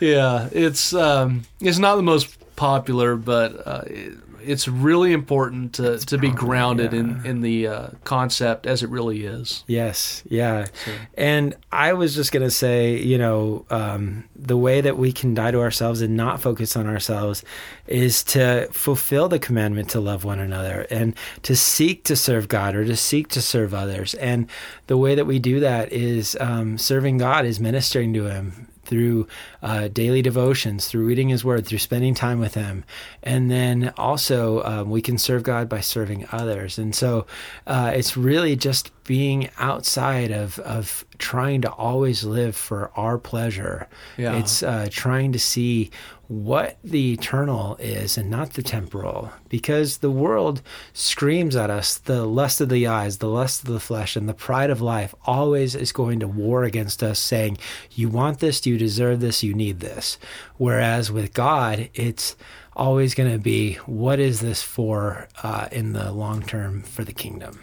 Yeah, 0.00 0.48
it's 0.52 0.94
um, 0.94 1.42
it's 1.60 1.78
not 1.78 1.96
the 1.96 2.02
most 2.02 2.34
popular, 2.60 3.16
but 3.16 3.66
uh, 3.66 3.82
it, 3.86 4.18
it's 4.42 4.68
really 4.68 5.14
important 5.14 5.72
to, 5.74 5.98
to 5.98 6.18
be 6.18 6.30
grounded 6.30 6.92
in 6.92 7.24
in 7.24 7.40
the 7.40 7.66
uh, 7.66 7.88
concept 8.04 8.66
as 8.66 8.82
it 8.82 8.90
really 8.90 9.24
is. 9.24 9.64
Yes, 9.66 10.22
yeah. 10.28 10.66
And 11.14 11.56
I 11.72 11.94
was 11.94 12.14
just 12.14 12.32
going 12.32 12.42
to 12.42 12.50
say, 12.50 12.98
you 12.98 13.16
know, 13.16 13.64
um, 13.70 14.24
the 14.36 14.58
way 14.58 14.82
that 14.82 14.98
we 14.98 15.10
can 15.10 15.32
die 15.32 15.52
to 15.52 15.60
ourselves 15.60 16.02
and 16.02 16.16
not 16.18 16.42
focus 16.42 16.76
on 16.76 16.86
ourselves 16.86 17.42
is 17.86 18.22
to 18.24 18.68
fulfill 18.72 19.28
the 19.28 19.38
commandment 19.38 19.88
to 19.90 20.00
love 20.00 20.24
one 20.24 20.38
another 20.38 20.86
and 20.90 21.14
to 21.44 21.56
seek 21.56 22.04
to 22.04 22.14
serve 22.14 22.46
God 22.48 22.76
or 22.76 22.84
to 22.84 22.96
seek 22.96 23.28
to 23.28 23.40
serve 23.40 23.72
others. 23.72 24.12
And 24.14 24.48
the 24.86 24.98
way 24.98 25.14
that 25.14 25.24
we 25.24 25.38
do 25.38 25.60
that 25.60 25.92
is 25.92 26.36
um, 26.40 26.76
serving 26.76 27.16
God, 27.16 27.46
is 27.46 27.58
ministering 27.58 28.12
to 28.14 28.24
Him 28.24 28.68
through 28.90 29.28
uh, 29.62 29.88
daily 29.88 30.20
devotions, 30.20 30.88
through 30.88 31.06
reading 31.06 31.28
His 31.28 31.44
Word, 31.44 31.64
through 31.64 31.78
spending 31.78 32.12
time 32.12 32.40
with 32.40 32.54
Him, 32.54 32.84
and 33.22 33.50
then 33.50 33.94
also 33.96 34.62
um, 34.64 34.90
we 34.90 35.00
can 35.00 35.16
serve 35.16 35.44
God 35.44 35.68
by 35.68 35.80
serving 35.80 36.26
others. 36.32 36.76
And 36.76 36.94
so 36.94 37.26
uh, 37.68 37.92
it's 37.94 38.16
really 38.16 38.56
just 38.56 38.90
being 39.04 39.48
outside 39.58 40.32
of 40.32 40.58
of 40.60 41.04
trying 41.18 41.62
to 41.62 41.70
always 41.72 42.24
live 42.24 42.56
for 42.56 42.90
our 42.96 43.16
pleasure. 43.16 43.88
Yeah. 44.18 44.36
It's 44.38 44.62
uh, 44.62 44.88
trying 44.90 45.32
to 45.32 45.38
see 45.38 45.90
what 46.30 46.78
the 46.84 47.12
eternal 47.12 47.74
is 47.80 48.16
and 48.16 48.30
not 48.30 48.52
the 48.52 48.62
temporal 48.62 49.32
because 49.48 49.98
the 49.98 50.12
world 50.12 50.62
screams 50.92 51.56
at 51.56 51.70
us 51.70 51.98
the 51.98 52.24
lust 52.24 52.60
of 52.60 52.68
the 52.68 52.86
eyes 52.86 53.18
the 53.18 53.28
lust 53.28 53.62
of 53.64 53.72
the 53.72 53.80
flesh 53.80 54.14
and 54.14 54.28
the 54.28 54.34
pride 54.34 54.70
of 54.70 54.80
life 54.80 55.12
always 55.26 55.74
is 55.74 55.90
going 55.90 56.20
to 56.20 56.28
war 56.28 56.62
against 56.62 57.02
us 57.02 57.18
saying 57.18 57.58
you 57.90 58.08
want 58.08 58.38
this 58.38 58.64
you 58.64 58.78
deserve 58.78 59.18
this 59.18 59.42
you 59.42 59.52
need 59.52 59.80
this. 59.80 60.18
Whereas 60.56 61.10
with 61.10 61.34
god 61.34 61.90
it's 61.94 62.36
always 62.76 63.12
going 63.16 63.32
to 63.32 63.38
be 63.38 63.74
what 63.86 64.20
is 64.20 64.38
this 64.38 64.62
for 64.62 65.26
uh, 65.42 65.66
in 65.72 65.94
the 65.94 66.12
long 66.12 66.42
term 66.44 66.82
for 66.82 67.02
the 67.02 67.12
kingdom 67.12 67.58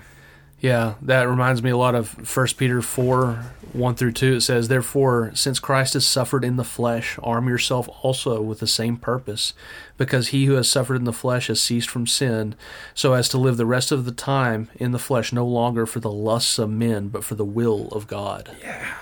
Yeah, 0.59 0.95
that 1.03 1.29
reminds 1.29 1.61
me 1.61 1.69
a 1.69 1.77
lot 1.77 1.93
of 1.93 2.35
1 2.35 2.47
Peter 2.57 2.81
4 2.81 3.43
1 3.73 3.95
through 3.95 4.13
2. 4.13 4.35
It 4.35 4.41
says, 4.41 4.67
Therefore, 4.67 5.31
since 5.35 5.59
Christ 5.59 5.93
has 5.93 6.05
suffered 6.05 6.43
in 6.43 6.55
the 6.55 6.63
flesh, 6.63 7.19
arm 7.21 7.47
yourself 7.47 7.87
also 8.01 8.41
with 8.41 8.59
the 8.59 8.67
same 8.67 8.97
purpose, 8.97 9.53
because 9.97 10.29
he 10.29 10.45
who 10.45 10.53
has 10.53 10.69
suffered 10.69 10.95
in 10.95 11.03
the 11.03 11.13
flesh 11.13 11.47
has 11.47 11.61
ceased 11.61 11.89
from 11.89 12.07
sin, 12.07 12.55
so 12.95 13.13
as 13.13 13.29
to 13.29 13.37
live 13.37 13.57
the 13.57 13.65
rest 13.65 13.91
of 13.91 14.05
the 14.05 14.11
time 14.11 14.69
in 14.75 14.91
the 14.91 14.99
flesh 14.99 15.31
no 15.31 15.45
longer 15.45 15.85
for 15.85 15.99
the 15.99 16.11
lusts 16.11 16.57
of 16.57 16.71
men, 16.71 17.09
but 17.09 17.23
for 17.23 17.35
the 17.35 17.45
will 17.45 17.87
of 17.89 18.07
God. 18.07 18.55
yeah 18.61 18.95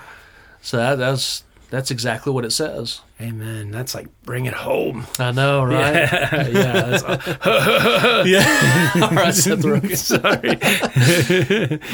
So 0.61 0.77
that, 0.77 0.95
that's 0.95 1.43
that's 1.75 1.91
exactly 1.91 2.31
what 2.31 2.45
it 2.45 2.51
says. 2.51 3.01
amen 3.19 3.69
that's 3.69 3.93
like 3.93 4.07
bring 4.23 4.45
it 4.45 4.53
home 4.53 5.05
I 5.19 5.31
know, 5.31 5.61
right? 5.63 5.93
yeah, 5.93 6.47
yeah 6.47 6.71
that's 6.97 7.03
yeah. 8.27 8.91
All 9.03 9.09
right, 9.11 9.33
Seth 9.33 9.59
Rogen. 9.59 9.97
sorry 10.13 10.55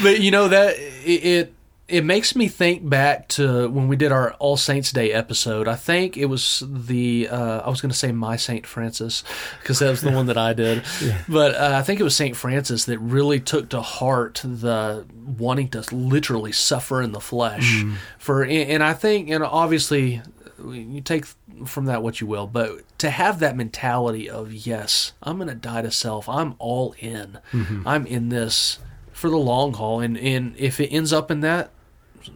but 0.04 0.20
you 0.20 0.30
know 0.30 0.46
that 0.48 0.76
it, 1.04 1.24
it 1.24 1.54
it 1.92 2.04
makes 2.06 2.34
me 2.34 2.48
think 2.48 2.88
back 2.88 3.28
to 3.28 3.68
when 3.68 3.86
we 3.86 3.96
did 3.96 4.12
our 4.12 4.32
All 4.34 4.56
Saints 4.56 4.92
Day 4.92 5.12
episode. 5.12 5.68
I 5.68 5.76
think 5.76 6.16
it 6.16 6.24
was 6.24 6.62
the 6.66 7.28
uh, 7.28 7.60
I 7.60 7.68
was 7.68 7.82
going 7.82 7.92
to 7.92 7.96
say 7.96 8.12
my 8.12 8.36
Saint 8.36 8.66
Francis 8.66 9.22
because 9.60 9.78
that 9.80 9.90
was 9.90 10.00
the 10.00 10.10
one 10.10 10.26
that 10.26 10.38
I 10.38 10.54
did, 10.54 10.84
but 11.28 11.54
uh, 11.54 11.72
I 11.74 11.82
think 11.82 12.00
it 12.00 12.02
was 12.02 12.16
Saint 12.16 12.34
Francis 12.34 12.86
that 12.86 12.98
really 12.98 13.40
took 13.40 13.68
to 13.70 13.82
heart 13.82 14.40
the 14.42 15.04
wanting 15.38 15.68
to 15.68 15.84
literally 15.94 16.52
suffer 16.52 17.02
in 17.02 17.12
the 17.12 17.20
flesh 17.20 17.84
for. 18.18 18.42
And 18.42 18.82
I 18.82 18.94
think, 18.94 19.28
and 19.28 19.44
obviously, 19.44 20.22
you 20.64 21.02
take 21.02 21.26
from 21.66 21.84
that 21.84 22.02
what 22.02 22.22
you 22.22 22.26
will, 22.26 22.46
but 22.46 22.80
to 23.00 23.10
have 23.10 23.38
that 23.40 23.54
mentality 23.54 24.30
of 24.30 24.50
yes, 24.50 25.12
I'm 25.22 25.36
going 25.36 25.48
to 25.48 25.54
die 25.54 25.82
to 25.82 25.90
self. 25.90 26.26
I'm 26.26 26.54
all 26.58 26.94
in. 26.98 27.38
I'm 27.86 28.06
in 28.06 28.30
this 28.30 28.78
for 29.12 29.28
the 29.28 29.36
long 29.36 29.74
haul, 29.74 30.00
and 30.00 30.16
and 30.16 30.56
if 30.56 30.80
it 30.80 30.88
ends 30.88 31.12
up 31.12 31.30
in 31.30 31.40
that, 31.40 31.70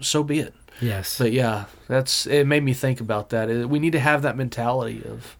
so 0.01 0.22
be 0.22 0.41
it. 0.41 0.55
yes 0.80 1.18
But 1.18 1.32
yeah, 1.32 1.64
that's 1.89 2.26
it. 2.26 2.47
Made 2.47 2.62
me 2.64 2.74
think 2.74 3.01
about 3.01 3.30
that. 3.30 3.68
We 3.68 3.78
need 3.78 3.93
to 3.93 4.01
have 4.01 4.22
that 4.22 4.37
mentality 4.37 5.03
of 5.05 5.37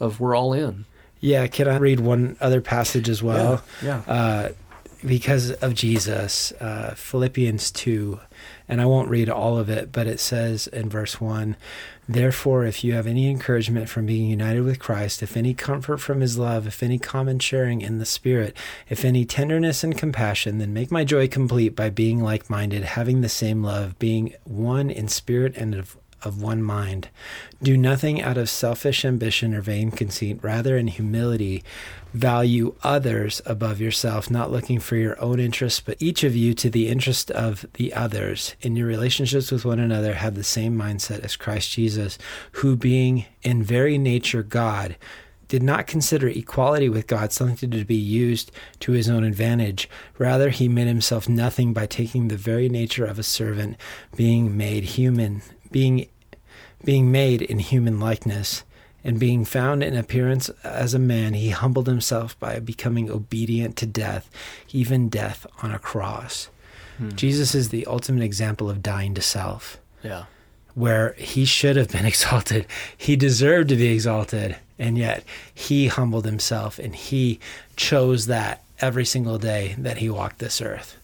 of 0.00 0.20
we're 0.20 0.34
all 0.34 0.52
in. 0.52 0.84
Yeah, 1.20 1.46
can 1.46 1.68
I 1.68 1.78
read 1.78 2.00
one 2.00 2.36
other 2.40 2.60
passage 2.60 3.08
as 3.08 3.22
well? 3.22 3.62
Yeah. 3.82 4.02
Uh, 4.06 4.48
because 5.06 5.52
of 5.52 5.74
Jesus, 5.74 6.52
uh, 6.52 6.94
Philippians 6.96 7.70
2, 7.70 8.20
and 8.68 8.80
I 8.80 8.86
won't 8.86 9.08
read 9.08 9.28
all 9.28 9.58
of 9.58 9.68
it, 9.68 9.92
but 9.92 10.06
it 10.06 10.18
says 10.20 10.66
in 10.66 10.88
verse 10.88 11.20
1 11.20 11.56
Therefore, 12.08 12.66
if 12.66 12.84
you 12.84 12.92
have 12.92 13.06
any 13.06 13.30
encouragement 13.30 13.88
from 13.88 14.04
being 14.04 14.28
united 14.28 14.62
with 14.62 14.78
Christ, 14.78 15.22
if 15.22 15.36
any 15.36 15.54
comfort 15.54 15.98
from 15.98 16.20
his 16.20 16.36
love, 16.36 16.66
if 16.66 16.82
any 16.82 16.98
common 16.98 17.38
sharing 17.38 17.80
in 17.80 17.98
the 17.98 18.04
Spirit, 18.04 18.54
if 18.90 19.04
any 19.04 19.24
tenderness 19.24 19.82
and 19.82 19.96
compassion, 19.96 20.58
then 20.58 20.74
make 20.74 20.90
my 20.90 21.04
joy 21.04 21.28
complete 21.28 21.74
by 21.74 21.88
being 21.88 22.22
like 22.22 22.50
minded, 22.50 22.84
having 22.84 23.22
the 23.22 23.28
same 23.28 23.62
love, 23.62 23.98
being 23.98 24.34
one 24.44 24.90
in 24.90 25.08
spirit 25.08 25.56
and 25.56 25.74
of 25.74 25.96
of 26.24 26.40
one 26.40 26.62
mind. 26.62 27.08
Do 27.62 27.76
nothing 27.76 28.20
out 28.22 28.38
of 28.38 28.48
selfish 28.48 29.04
ambition 29.04 29.54
or 29.54 29.60
vain 29.60 29.90
conceit, 29.90 30.38
rather, 30.42 30.76
in 30.76 30.88
humility, 30.88 31.62
value 32.12 32.74
others 32.82 33.42
above 33.44 33.80
yourself, 33.80 34.30
not 34.30 34.50
looking 34.50 34.78
for 34.78 34.96
your 34.96 35.20
own 35.20 35.40
interests, 35.40 35.80
but 35.80 36.00
each 36.00 36.24
of 36.24 36.36
you 36.36 36.54
to 36.54 36.70
the 36.70 36.88
interest 36.88 37.30
of 37.32 37.66
the 37.74 37.92
others. 37.92 38.54
In 38.60 38.76
your 38.76 38.86
relationships 38.86 39.50
with 39.50 39.64
one 39.64 39.80
another, 39.80 40.14
have 40.14 40.34
the 40.34 40.44
same 40.44 40.76
mindset 40.76 41.20
as 41.20 41.36
Christ 41.36 41.72
Jesus, 41.72 42.18
who, 42.52 42.76
being 42.76 43.26
in 43.42 43.62
very 43.62 43.98
nature 43.98 44.42
God, 44.42 44.96
did 45.48 45.62
not 45.62 45.86
consider 45.86 46.28
equality 46.28 46.88
with 46.88 47.06
God 47.06 47.32
something 47.32 47.70
to 47.70 47.84
be 47.84 47.94
used 47.94 48.50
to 48.80 48.92
his 48.92 49.08
own 49.08 49.24
advantage. 49.24 49.88
Rather, 50.18 50.50
he 50.50 50.68
made 50.68 50.86
himself 50.86 51.28
nothing 51.28 51.72
by 51.72 51.86
taking 51.86 52.28
the 52.28 52.36
very 52.36 52.68
nature 52.68 53.04
of 53.04 53.18
a 53.18 53.22
servant, 53.22 53.76
being 54.16 54.56
made 54.56 54.84
human, 54.84 55.42
being 55.70 56.08
being 56.84 57.10
made 57.10 57.42
in 57.42 57.58
human 57.58 57.98
likeness, 58.00 58.64
and 59.04 59.20
being 59.20 59.44
found 59.44 59.82
in 59.82 59.94
appearance 59.94 60.48
as 60.62 60.94
a 60.94 60.98
man, 60.98 61.34
he 61.34 61.50
humbled 61.50 61.86
himself 61.86 62.38
by 62.40 62.58
becoming 62.58 63.10
obedient 63.10 63.76
to 63.76 63.86
death, 63.86 64.30
even 64.72 65.10
death 65.10 65.46
on 65.62 65.70
a 65.70 65.78
cross. 65.78 66.48
Hmm. 66.96 67.10
Jesus 67.10 67.54
is 67.54 67.68
the 67.68 67.86
ultimate 67.86 68.22
example 68.22 68.70
of 68.70 68.82
dying 68.82 69.14
to 69.14 69.20
self. 69.20 69.76
Yeah. 70.02 70.24
Where 70.74 71.12
he 71.14 71.44
should 71.44 71.76
have 71.76 71.90
been 71.90 72.06
exalted, 72.14 72.66
he 72.96 73.14
deserved 73.14 73.68
to 73.68 73.76
be 73.76 73.88
exalted, 73.88 74.56
and 74.78 74.96
yet 74.96 75.22
he 75.52 75.88
humbled 75.88 76.24
himself 76.24 76.78
and 76.78 76.96
he 76.96 77.38
chose 77.76 78.26
that 78.26 78.62
every 78.80 79.04
single 79.04 79.38
day 79.38 79.74
that 79.78 79.98
he 79.98 80.08
walked 80.08 80.38
this 80.38 80.60
earth. 80.62 80.96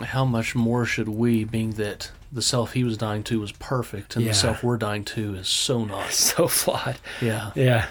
How 0.00 0.24
much 0.24 0.54
more 0.54 0.84
should 0.84 1.08
we, 1.08 1.44
being 1.44 1.72
that 1.72 2.10
the 2.32 2.42
self 2.42 2.72
he 2.72 2.84
was 2.84 2.96
dying 2.96 3.22
to 3.24 3.40
was 3.40 3.52
perfect, 3.52 4.16
and 4.16 4.24
Yeah. 4.24 4.32
the 4.32 4.38
self 4.38 4.62
we're 4.62 4.76
dying 4.76 5.04
to 5.06 5.34
is 5.34 5.48
so 5.48 5.84
not. 5.84 6.10
So 6.12 6.46
flawed. 6.48 6.98
Yeah, 7.20 7.50
Yeah. 7.54 7.86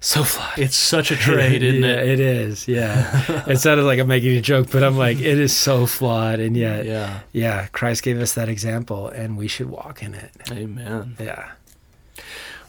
So 0.00 0.22
flawed. 0.22 0.58
it's 0.58 0.76
such 0.76 1.10
a 1.10 1.16
trade, 1.28 1.62
isn't 1.62 1.82
yeah, 1.82 1.96
it? 1.96 2.08
it 2.08 2.20
is. 2.20 2.68
Yeah. 2.68 3.42
it 3.48 3.56
sounded 3.58 3.84
like 3.84 3.98
I'm 3.98 4.06
making 4.08 4.36
a 4.36 4.40
joke, 4.42 4.68
but 4.70 4.82
I'm 4.84 4.98
like, 4.98 5.18
it 5.18 5.38
is 5.38 5.56
so 5.56 5.86
flawed. 5.86 6.40
And 6.40 6.56
yet, 6.56 6.84
Yeah. 6.84 7.20
yeah, 7.32 7.68
Christ 7.72 8.02
gave 8.02 8.20
us 8.20 8.34
that 8.34 8.48
example 8.50 9.08
and 9.08 9.38
we 9.38 9.48
should 9.48 9.70
walk 9.70 10.02
in 10.02 10.12
it. 10.14 10.30
Amen. 10.50 11.16
Yeah. 11.18 11.52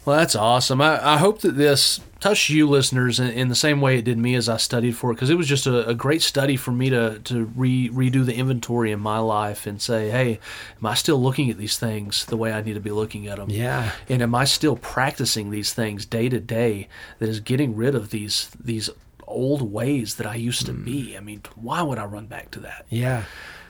Well, 0.04 0.18
that's 0.18 0.36
awesome. 0.36 0.80
I, 0.80 1.14
I 1.14 1.16
hope 1.16 1.40
that 1.40 1.56
this 1.56 2.00
touched 2.20 2.50
you, 2.50 2.68
listeners, 2.68 3.18
in, 3.20 3.28
in 3.28 3.48
the 3.48 3.54
same 3.54 3.80
way 3.80 3.98
it 3.98 4.04
did 4.04 4.18
me 4.18 4.34
as 4.34 4.48
I 4.48 4.58
studied 4.58 4.96
for 4.96 5.10
it, 5.10 5.14
because 5.14 5.30
it 5.30 5.36
was 5.36 5.46
just 5.46 5.66
a, 5.66 5.88
a 5.88 5.94
great 5.94 6.20
study 6.20 6.56
for 6.56 6.72
me 6.72 6.90
to 6.90 7.20
to 7.20 7.44
re, 7.56 7.88
redo 7.88 8.24
the 8.24 8.34
inventory 8.34 8.92
in 8.92 9.00
my 9.00 9.18
life 9.18 9.66
and 9.66 9.80
say, 9.80 10.10
hey, 10.10 10.40
am 10.78 10.86
I 10.86 10.94
still 10.94 11.22
looking 11.22 11.50
at 11.50 11.56
these 11.56 11.78
things 11.78 12.26
the 12.26 12.36
way 12.36 12.52
I 12.52 12.60
need 12.60 12.74
to 12.74 12.80
be 12.80 12.90
looking 12.90 13.28
at 13.28 13.38
them? 13.38 13.48
Yeah. 13.50 13.92
And 14.08 14.20
am 14.20 14.34
I 14.34 14.44
still 14.44 14.76
practicing 14.76 15.50
these 15.50 15.72
things 15.72 16.04
day 16.04 16.28
to 16.28 16.40
day 16.40 16.88
that 17.18 17.28
is 17.28 17.40
getting 17.40 17.74
rid 17.74 17.94
of 17.94 18.10
these 18.10 18.50
these 18.62 18.90
old 19.26 19.72
ways 19.72 20.16
that 20.16 20.26
I 20.26 20.34
used 20.34 20.66
to 20.66 20.72
mm. 20.72 20.84
be? 20.84 21.16
I 21.16 21.20
mean, 21.20 21.42
why 21.56 21.80
would 21.80 21.98
I 21.98 22.04
run 22.04 22.26
back 22.26 22.50
to 22.52 22.60
that? 22.60 22.84
Yeah. 22.90 23.24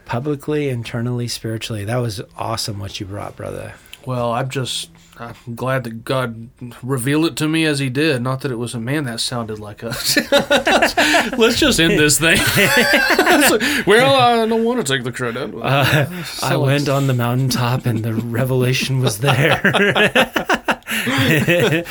Publicly, 0.05 0.68
internally, 0.68 1.28
spiritually. 1.28 1.85
That 1.85 1.97
was 1.97 2.20
awesome 2.37 2.78
what 2.78 2.99
you 2.99 3.07
brought, 3.07 3.37
brother. 3.37 3.74
Well, 4.05 4.32
I'm 4.32 4.51
just 4.51 4.91
I'm 5.19 5.55
glad 5.55 5.85
that 5.85 6.05
God 6.05 6.49
revealed 6.83 7.27
it 7.27 7.37
to 7.37 7.49
me 7.49 7.65
as 7.65 7.79
He 7.79 7.89
did. 7.89 8.23
Not 8.23 8.41
that 8.41 8.51
it 8.51 8.57
was 8.57 8.75
a 8.75 8.81
man 8.81 9.05
that 9.05 9.21
sounded 9.21 9.59
like 9.59 9.85
us. 9.85 10.17
Let's 11.39 11.59
just 11.59 11.79
end 11.79 11.99
this 11.99 12.19
thing. 12.19 12.39
well, 13.87 14.15
I 14.15 14.47
don't 14.47 14.65
want 14.65 14.85
to 14.85 14.93
take 14.93 15.05
the 15.05 15.12
credit. 15.12 15.55
Uh, 15.55 16.07
I 16.43 16.57
went 16.57 16.89
on 16.89 17.07
the 17.07 17.15
mountaintop 17.15 17.87
and 17.87 18.05
the 18.05 18.15
revelation 18.15 19.01
was 19.01 19.19
there. 19.19 19.61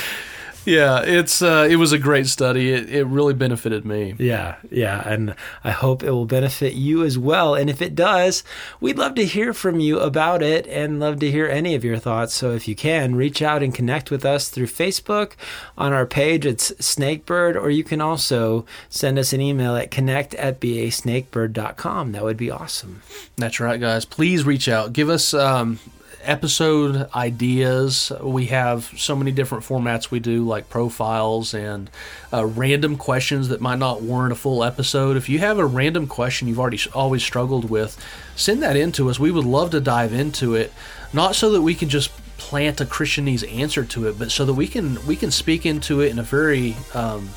yeah, 0.66 1.01
it's 1.01 1.41
uh, 1.41 1.68
it 1.70 1.76
was 1.76 1.91
a 1.91 1.97
great 1.97 2.28
study. 2.28 2.72
It, 2.72 2.89
it 2.89 3.05
really 3.05 3.34
benefited 3.34 3.86
me. 3.86 4.16
Yeah, 4.18 4.55
yeah, 4.70 5.07
and 5.07 5.36
I 5.64 5.72
hope 5.72 6.03
it 6.03 6.11
will 6.11 6.26
benefit 6.26 6.74
you 6.74 7.03
as 7.03 7.18
well. 7.18 7.55
And 7.55 7.70
if 7.70 7.82
it 7.82 7.95
does, 7.95 8.43
we'd 8.80 8.97
love 8.97 9.16
to 9.16 9.26
hear 9.26 9.53
from 9.53 9.80
you 9.80 9.99
about 9.99 10.41
it 10.41 10.68
and 10.68 10.99
love 10.99 11.20
to 11.20 11.32
hear 11.32 11.47
any 11.47 11.76
of 11.76 11.84
your 11.84 11.97
thoughts. 11.97 12.34
So 12.34 12.51
if 12.51 12.68
you 12.68 12.76
can, 12.76 13.16
reach 13.16 13.41
out 13.41 13.64
and 13.64 13.74
connect 13.74 14.11
with 14.11 14.26
us 14.26 14.49
through 14.49 14.68
Facebook 14.68 15.34
on 15.78 15.93
our 15.93 16.05
page. 16.05 16.45
It's 16.45 16.72
Snakebird, 16.74 17.55
or 17.55 17.70
you 17.70 17.84
can 17.84 18.01
also 18.01 18.66
send 18.89 19.20
us 19.20 19.34
an 19.34 19.41
email 19.41 19.76
at 19.76 19.91
connect 19.91 20.34
at 20.36 20.59
basnakebird.com. 20.59 22.11
That 22.11 22.24
would 22.24 22.38
be 22.38 22.51
awesome. 22.51 23.01
That's 23.38 23.59
right, 23.59 23.80
guys. 23.80 24.05
Please 24.05 24.45
reach 24.45 24.68
out. 24.68 24.93
Give 24.93 25.09
us 25.09 25.34
um, 25.34 25.80
episode 26.24 27.10
ideas. 27.14 28.12
We 28.22 28.48
have 28.48 28.92
so 28.98 29.16
many 29.16 29.32
different 29.32 29.64
formats 29.64 30.12
we 30.12 30.20
do, 30.20 30.46
like 30.46 30.70
profiles 30.70 31.54
and 31.54 31.90
uh, 32.32 32.46
random 32.46 32.98
questions 32.98 33.50
that 33.50 33.62
might 33.62 33.80
not 33.80 34.02
warrant 34.02 34.32
a 34.32 34.36
full 34.36 34.64
episode. 34.64 35.18
If 35.18 35.30
you 35.30 35.40
have 35.40 35.60
a 35.60 35.66
random 35.66 36.08
question 36.08 36.48
you've 36.48 36.60
already 36.60 36.80
always 36.94 37.24
struggled 37.24 37.70
with, 37.70 37.98
send 38.36 38.62
that 38.64 38.76
in 38.76 38.92
to 38.94 39.10
us. 39.10 39.20
We 39.20 39.32
would 39.32 39.46
love 39.46 39.72
to 39.72 39.82
dive 39.82 40.14
into 40.14 40.56
it, 40.56 40.74
not 41.12 41.36
so 41.36 41.52
that 41.52 41.62
we 41.62 41.76
can 41.76 41.90
just 41.90 42.12
plant 42.38 42.82
a 42.82 42.86
Christianese 42.86 43.52
answer 43.58 43.86
to 43.86 44.08
it, 44.08 44.20
but 44.20 44.32
so 44.32 44.46
that 44.46 44.54
we 44.54 44.68
can 44.68 45.04
we 45.06 45.16
can 45.16 45.32
speak 45.32 45.66
into 45.66 46.02
it 46.02 46.12
in 46.12 46.20
a 46.20 46.24
very 46.24 46.76
um, 46.94 47.30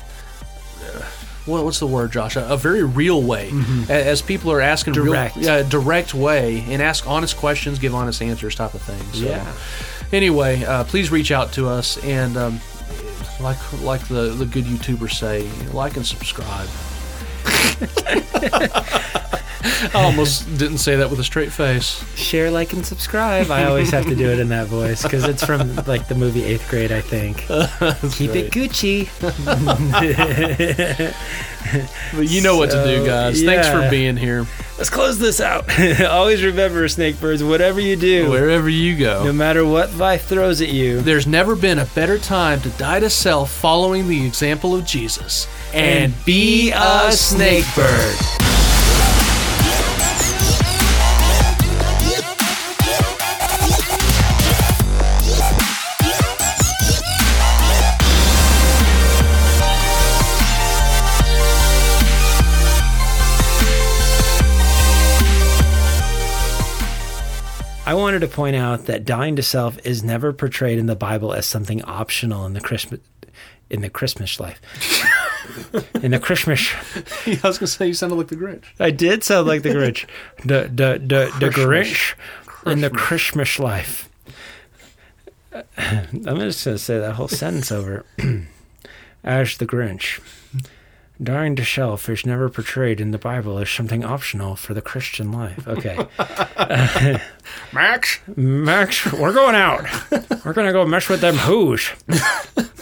what, 1.47 1.63
what's 1.63 1.79
the 1.79 1.87
word, 1.87 2.11
Josh? 2.11 2.35
A, 2.35 2.47
a 2.53 2.57
very 2.57 2.83
real 2.83 3.21
way, 3.23 3.51
A- 3.89 4.07
as 4.07 4.21
people 4.21 4.51
are 4.51 4.61
asking 4.61 4.93
Direct. 4.93 5.35
real, 5.35 5.45
yeah, 5.45 5.63
direct 5.63 6.13
way, 6.13 6.63
and 6.67 6.81
ask 6.81 7.07
honest 7.07 7.37
questions, 7.37 7.79
give 7.79 7.95
honest 7.95 8.21
answers, 8.21 8.55
type 8.55 8.73
of 8.73 8.81
thing. 8.81 9.01
So, 9.13 9.25
Yeah. 9.25 9.51
Anyway, 10.13 10.63
uh, 10.63 10.83
please 10.85 11.11
reach 11.11 11.31
out 11.31 11.51
to 11.53 11.67
us, 11.67 11.97
and 12.03 12.37
um, 12.37 12.59
like 13.41 13.57
like 13.81 14.07
the 14.07 14.29
the 14.29 14.45
good 14.45 14.65
YouTubers 14.65 15.13
say, 15.13 15.49
like 15.73 15.97
and 15.97 16.05
subscribe. 16.05 16.67
I 19.93 20.03
almost 20.03 20.57
didn't 20.57 20.77
say 20.79 20.95
that 20.95 21.09
with 21.09 21.19
a 21.19 21.23
straight 21.23 21.51
face. 21.51 22.03
Share, 22.15 22.49
like, 22.49 22.73
and 22.73 22.85
subscribe. 22.85 23.51
I 23.51 23.65
always 23.65 23.89
have 23.91 24.05
to 24.05 24.15
do 24.15 24.29
it 24.29 24.39
in 24.39 24.49
that 24.49 24.67
voice 24.67 25.03
because 25.03 25.25
it's 25.25 25.45
from 25.45 25.75
like 25.87 26.07
the 26.07 26.15
movie 26.15 26.43
Eighth 26.43 26.69
Grade, 26.69 26.91
I 26.91 27.01
think. 27.01 27.37
Keep 28.15 28.35
it 28.35 28.51
Gucci. 28.51 29.07
But 32.13 32.29
you 32.29 32.41
know 32.41 32.55
what 32.55 32.69
to 32.71 32.81
do, 32.85 32.99
So, 32.99 33.05
guys. 33.05 33.43
Thanks 33.43 33.67
for 33.67 33.89
being 33.89 34.15
here, 34.15 34.47
Let's 34.77 34.89
close 34.89 35.19
this 35.19 35.41
out. 35.41 35.65
always 36.01 36.41
remember, 36.41 36.85
Snakebirds, 36.85 37.45
whatever 37.47 37.81
you 37.81 37.97
do, 37.97 38.29
wherever 38.29 38.69
you 38.69 38.95
go. 38.97 39.25
no 39.25 39.33
matter 39.33 39.65
what 39.65 39.93
life 39.95 40.27
throws 40.27 40.61
at 40.61 40.69
you, 40.69 41.01
There's 41.01 41.27
never 41.27 41.57
been 41.57 41.79
a 41.79 41.85
better 41.85 42.17
time 42.19 42.61
to 42.61 42.69
die 42.69 43.01
to 43.01 43.09
self 43.09 43.51
following 43.51 44.07
the 44.07 44.25
example 44.25 44.75
of 44.75 44.85
Jesus 44.85 45.47
and, 45.73 46.13
be 46.25 46.71
a 46.71 47.09
snakebird. 47.11 48.37
I 67.87 67.93
wanted 67.93 68.19
to 68.19 68.27
point 68.27 68.57
out 68.57 68.87
that 68.87 69.05
dying 69.05 69.37
to 69.37 69.41
self 69.41 69.79
is 69.85 70.03
never 70.03 70.33
portrayed 70.33 70.77
in 70.77 70.87
the 70.87 70.95
Bible 70.97 71.33
as 71.33 71.45
something 71.45 71.81
optional 71.85 72.45
in 72.45 72.51
the 72.51 72.59
Christmas 72.59 72.99
in 73.69 73.79
the 73.79 73.89
Christmas 73.89 74.41
life. 74.41 74.59
In 76.01 76.11
the 76.11 76.19
Christmas, 76.19 76.71
I 77.25 77.47
was 77.47 77.57
gonna 77.57 77.67
say 77.67 77.87
you 77.87 77.93
sounded 77.93 78.15
like 78.15 78.27
the 78.27 78.35
Grinch. 78.35 78.63
I 78.79 78.91
did 78.91 79.23
sound 79.23 79.47
like 79.47 79.63
the 79.63 79.69
Grinch. 79.69 80.05
The 80.43 80.69
the 80.73 80.99
the, 80.99 81.33
the 81.39 81.51
Christmas. 81.51 82.15
Grinch 82.45 82.71
in 82.71 82.81
the 82.81 82.89
Christmas 82.89 83.59
life. 83.59 84.09
I'm 85.77 86.39
just 86.39 86.65
gonna 86.65 86.77
say 86.77 86.99
that 86.99 87.13
whole 87.13 87.27
sentence 87.27 87.71
over. 87.71 88.05
Ash 89.23 89.57
the 89.57 89.65
Grinch. 89.65 90.19
Dying 91.21 91.55
to 91.55 91.65
self 91.65 92.09
is 92.09 92.25
never 92.27 92.47
portrayed 92.47 93.01
in 93.01 93.09
the 93.09 93.17
Bible 93.17 93.57
as 93.57 93.69
something 93.71 94.05
optional 94.05 94.55
for 94.55 94.75
the 94.75 94.81
Christian 94.83 95.31
life. 95.31 95.67
Okay. 95.67 95.97
Max. 97.73 98.19
Max, 98.35 99.11
we're 99.13 99.33
going 99.33 99.55
out. 99.55 99.83
We're 100.45 100.53
gonna 100.53 100.71
go 100.71 100.85
mess 100.85 101.09
with 101.09 101.21
them 101.21 101.35
who's. 101.35 101.89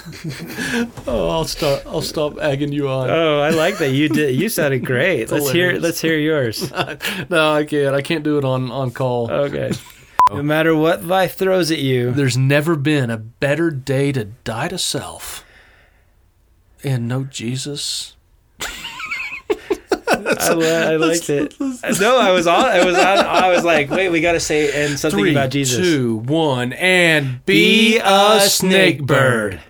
Oh, 1.08 1.30
I'll 1.30 1.46
start. 1.46 1.84
I'll 1.88 2.02
stop 2.02 2.38
egging 2.40 2.72
you 2.72 2.88
on. 2.88 3.10
Oh, 3.10 3.40
I 3.40 3.50
like 3.50 3.80
that. 3.80 3.90
You 3.92 4.08
did. 4.08 4.36
You 4.36 4.50
sounded 4.50 4.86
great. 4.86 5.32
let's 5.32 5.50
hear. 5.50 5.74
Let's 5.80 6.00
hear 6.00 6.18
yours. 6.18 6.72
no, 7.30 7.54
I 7.54 7.66
can't. 7.66 7.96
I 7.96 8.02
can't 8.02 8.24
do 8.24 8.38
it 8.38 8.46
on 8.46 8.70
on 8.72 8.92
call. 8.92 9.32
Okay. 9.32 9.72
No 10.32 10.44
matter 10.44 10.76
what 10.76 11.04
life 11.04 11.36
throws 11.36 11.72
at 11.72 11.80
you, 11.80 12.12
There's 12.12 12.38
never 12.38 12.76
been 12.76 13.10
a 13.10 13.18
better 13.18 13.72
day 13.72 14.12
to 14.12 14.26
die 14.26 14.68
to 14.68 14.78
self 14.78 15.44
and 16.84 17.08
know 17.08 17.24
Jesus. 17.24 18.15
I, 20.08 20.92
I 20.94 20.96
liked 20.98 21.30
it. 21.30 21.56
Uh, 21.60 21.94
no, 22.00 22.18
I 22.20 22.32
was 22.32 22.48
on. 22.48 22.66
I 22.66 22.86
was 22.86 22.96
on. 22.96 23.18
I 23.20 23.50
was 23.50 23.64
like, 23.64 23.90
wait, 23.90 24.10
we 24.10 24.22
got 24.22 24.34
to 24.34 24.40
say 24.40 24.86
and 24.86 25.00
something 25.00 25.20
Three, 25.20 25.32
about 25.32 25.50
Jesus. 25.50 25.78
two, 25.78 26.18
one, 26.18 26.74
and 26.74 27.44
be 27.46 28.00
a 28.04 28.42
snake 28.42 29.04
bird. 29.04 29.62